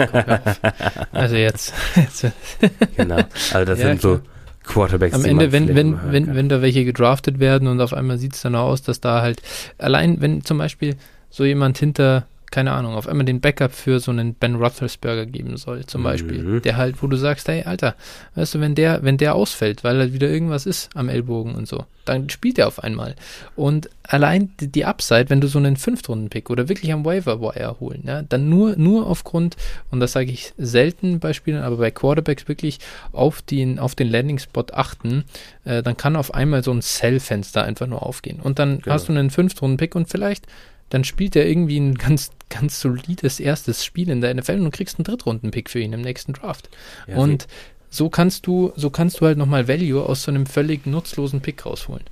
[1.13, 2.27] also jetzt, jetzt
[2.97, 3.17] Genau.
[3.53, 4.21] Also das Ja, sind so.
[4.65, 5.15] Quarterbacks.
[5.15, 6.35] am Ende, wenn, wenn, wenn, kann.
[6.35, 9.41] wenn da welche gedraftet werden und auf einmal sieht es dann aus, dass da halt,
[9.79, 10.97] allein wenn zum Beispiel
[11.31, 15.57] so jemand hinter, keine Ahnung, auf einmal den Backup für so einen Ben Roethlisberger geben
[15.57, 16.63] soll, zum Beispiel, Mhm.
[16.63, 17.95] der halt, wo du sagst, hey, Alter,
[18.35, 21.69] weißt du, wenn der, wenn der ausfällt, weil halt wieder irgendwas ist am Ellbogen und
[21.69, 23.15] so, dann spielt er auf einmal.
[23.55, 28.03] Und allein die, die Upside, wenn du so einen Fünftrunden-Pick oder wirklich am Waiver-Wire holen,
[28.07, 29.57] ja, dann nur, nur aufgrund,
[29.91, 32.79] und das sage ich selten bei Spielern, aber bei Quarterbacks wirklich
[33.13, 35.25] auf den, auf den Landing-Spot achten,
[35.65, 38.41] äh, dann kann auf einmal so ein Sell-Fenster einfach nur aufgehen.
[38.41, 38.95] Und dann Genau.
[38.95, 40.47] hast du einen Fünftrunden-Pick und vielleicht
[40.91, 44.71] dann spielt er irgendwie ein ganz, ganz solides erstes Spiel in der NFL und du
[44.71, 46.69] kriegst einen Drittrunden-Pick für ihn im nächsten Draft.
[47.07, 47.47] Ja, und
[47.91, 51.65] so kannst du, so kannst du halt nochmal Value aus so einem völlig nutzlosen Pick
[51.65, 52.05] rausholen.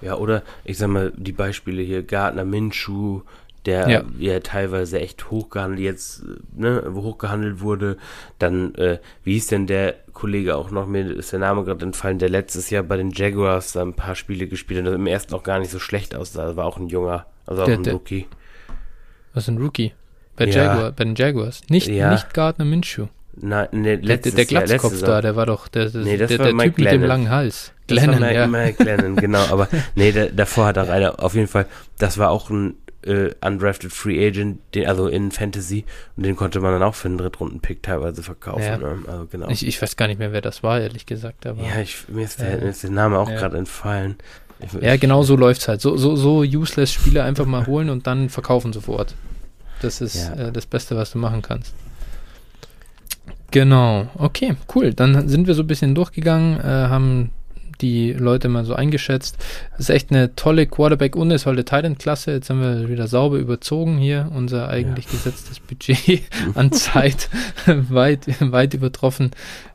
[0.00, 3.22] Ja, oder ich sag mal, die Beispiele hier, Gardner Minshew,
[3.66, 4.04] der Ja.
[4.18, 6.22] ja, teilweise echt hochgehandelt jetzt,
[6.56, 7.98] ne, hochgehandelt wurde.
[8.38, 12.18] Dann, äh, wie hieß denn der Kollege auch noch, mir ist der Name gerade entfallen,
[12.18, 15.34] der letztes Jahr bei den Jaguars da ein paar Spiele gespielt hat und im ersten
[15.34, 16.56] auch gar nicht so schlecht aussah.
[16.56, 18.26] war auch ein junger, also auch Der- ein der- Rookie.
[19.34, 19.92] Was ist ein Rookie?
[20.36, 20.64] Bei, Ja.
[20.64, 21.62] Jaguar, bei den Jaguars.
[21.68, 22.12] Nicht, Ja.
[22.12, 23.06] nicht Gardner Minshew.
[23.40, 26.16] Nein, ne, Der, der, letztes der Jahr, Glatzkopf da, der war doch der, der, Nee,
[26.16, 27.06] der, der Typ mit dem Glennon.
[27.08, 27.72] langen Hals.
[27.86, 28.84] Das war Glennon, Mike, ja.
[28.96, 29.44] Glennon, genau.
[29.50, 31.66] Aber nee, da, davor hat auch einer, auf jeden Fall,
[31.98, 35.84] das war auch ein äh, undrafted Free Agent, den, also in Fantasy,
[36.16, 38.62] und den konnte man dann auch für einen Drittrunden-Pick teilweise verkaufen.
[38.62, 38.76] Ja.
[38.76, 38.98] Ne?
[39.06, 39.48] Also genau.
[39.50, 41.46] Ich, ich weiß gar nicht mehr, wer das war, ehrlich gesagt.
[41.46, 43.36] Aber ja, ich, mir, ist der, Äh, mir ist der Name auch ja.
[43.38, 44.16] gerade entfallen.
[44.60, 45.80] Ich, ja, genau so läuft es halt.
[45.80, 49.14] So, so, so useless Spiele einfach mal holen und dann verkaufen sofort.
[49.82, 50.48] Das ist ja.
[50.48, 51.74] äh, das Beste, was du machen kannst.
[53.50, 54.92] Genau, okay, cool.
[54.92, 57.30] Dann sind wir so ein bisschen durchgegangen, äh, haben
[57.80, 59.36] die Leute mal so eingeschätzt.
[59.72, 62.32] Das ist echt eine tolle Quarterback- und eine tolle Titan-Klasse.
[62.32, 65.12] Jetzt haben wir wieder sauber überzogen hier, unser eigentlich ja.
[65.12, 66.22] gesetztes Budget
[66.54, 67.28] an Zeit
[67.66, 69.30] weit, weit übertroffen.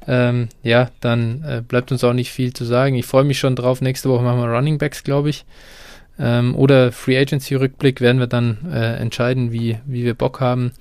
[0.08, 2.96] Ähm, ja, dann äh, bleibt uns auch nicht viel zu sagen.
[2.96, 3.82] Ich freue mich schon drauf.
[3.82, 5.46] Nächste Woche machen wir Running Backs, glaube ich.
[6.20, 10.74] Ähm, oder Free Agency Rückblick werden wir dann äh, entscheiden, wie, wie wir Bock haben.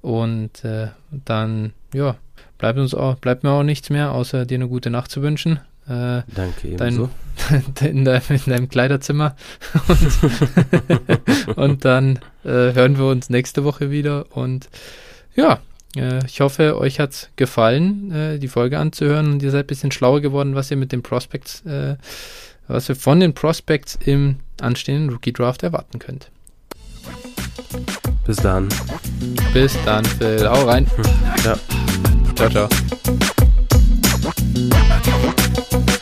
[0.00, 2.16] Und äh, dann, ja,
[2.56, 5.60] bleibt uns auch, bleibt mir auch nichts mehr, außer dir eine gute Nacht zu wünschen.
[5.88, 7.08] Äh, Danke ebenso.
[7.48, 9.36] Dein, in, dein, in, deinem Kleiderzimmer.
[9.88, 14.26] Und, und dann äh, hören wir uns nächste Woche wieder.
[14.36, 14.68] Und
[15.34, 15.60] ja,
[15.96, 19.32] äh, ich hoffe, euch hat es gefallen, äh, die Folge anzuhören.
[19.32, 21.96] Und ihr seid ein bisschen schlauer geworden, was ihr mit den Prospects, äh,
[22.66, 26.30] was ihr von den Prospects im anstehenden Rookie Draft erwarten könnt.
[28.26, 28.68] Bis dann.
[29.54, 30.46] Bis dann, Phil.
[30.46, 30.86] Hau rein.
[31.44, 31.56] Ja.
[32.34, 32.68] Ciao, ciao.
[35.70, 35.98] Thank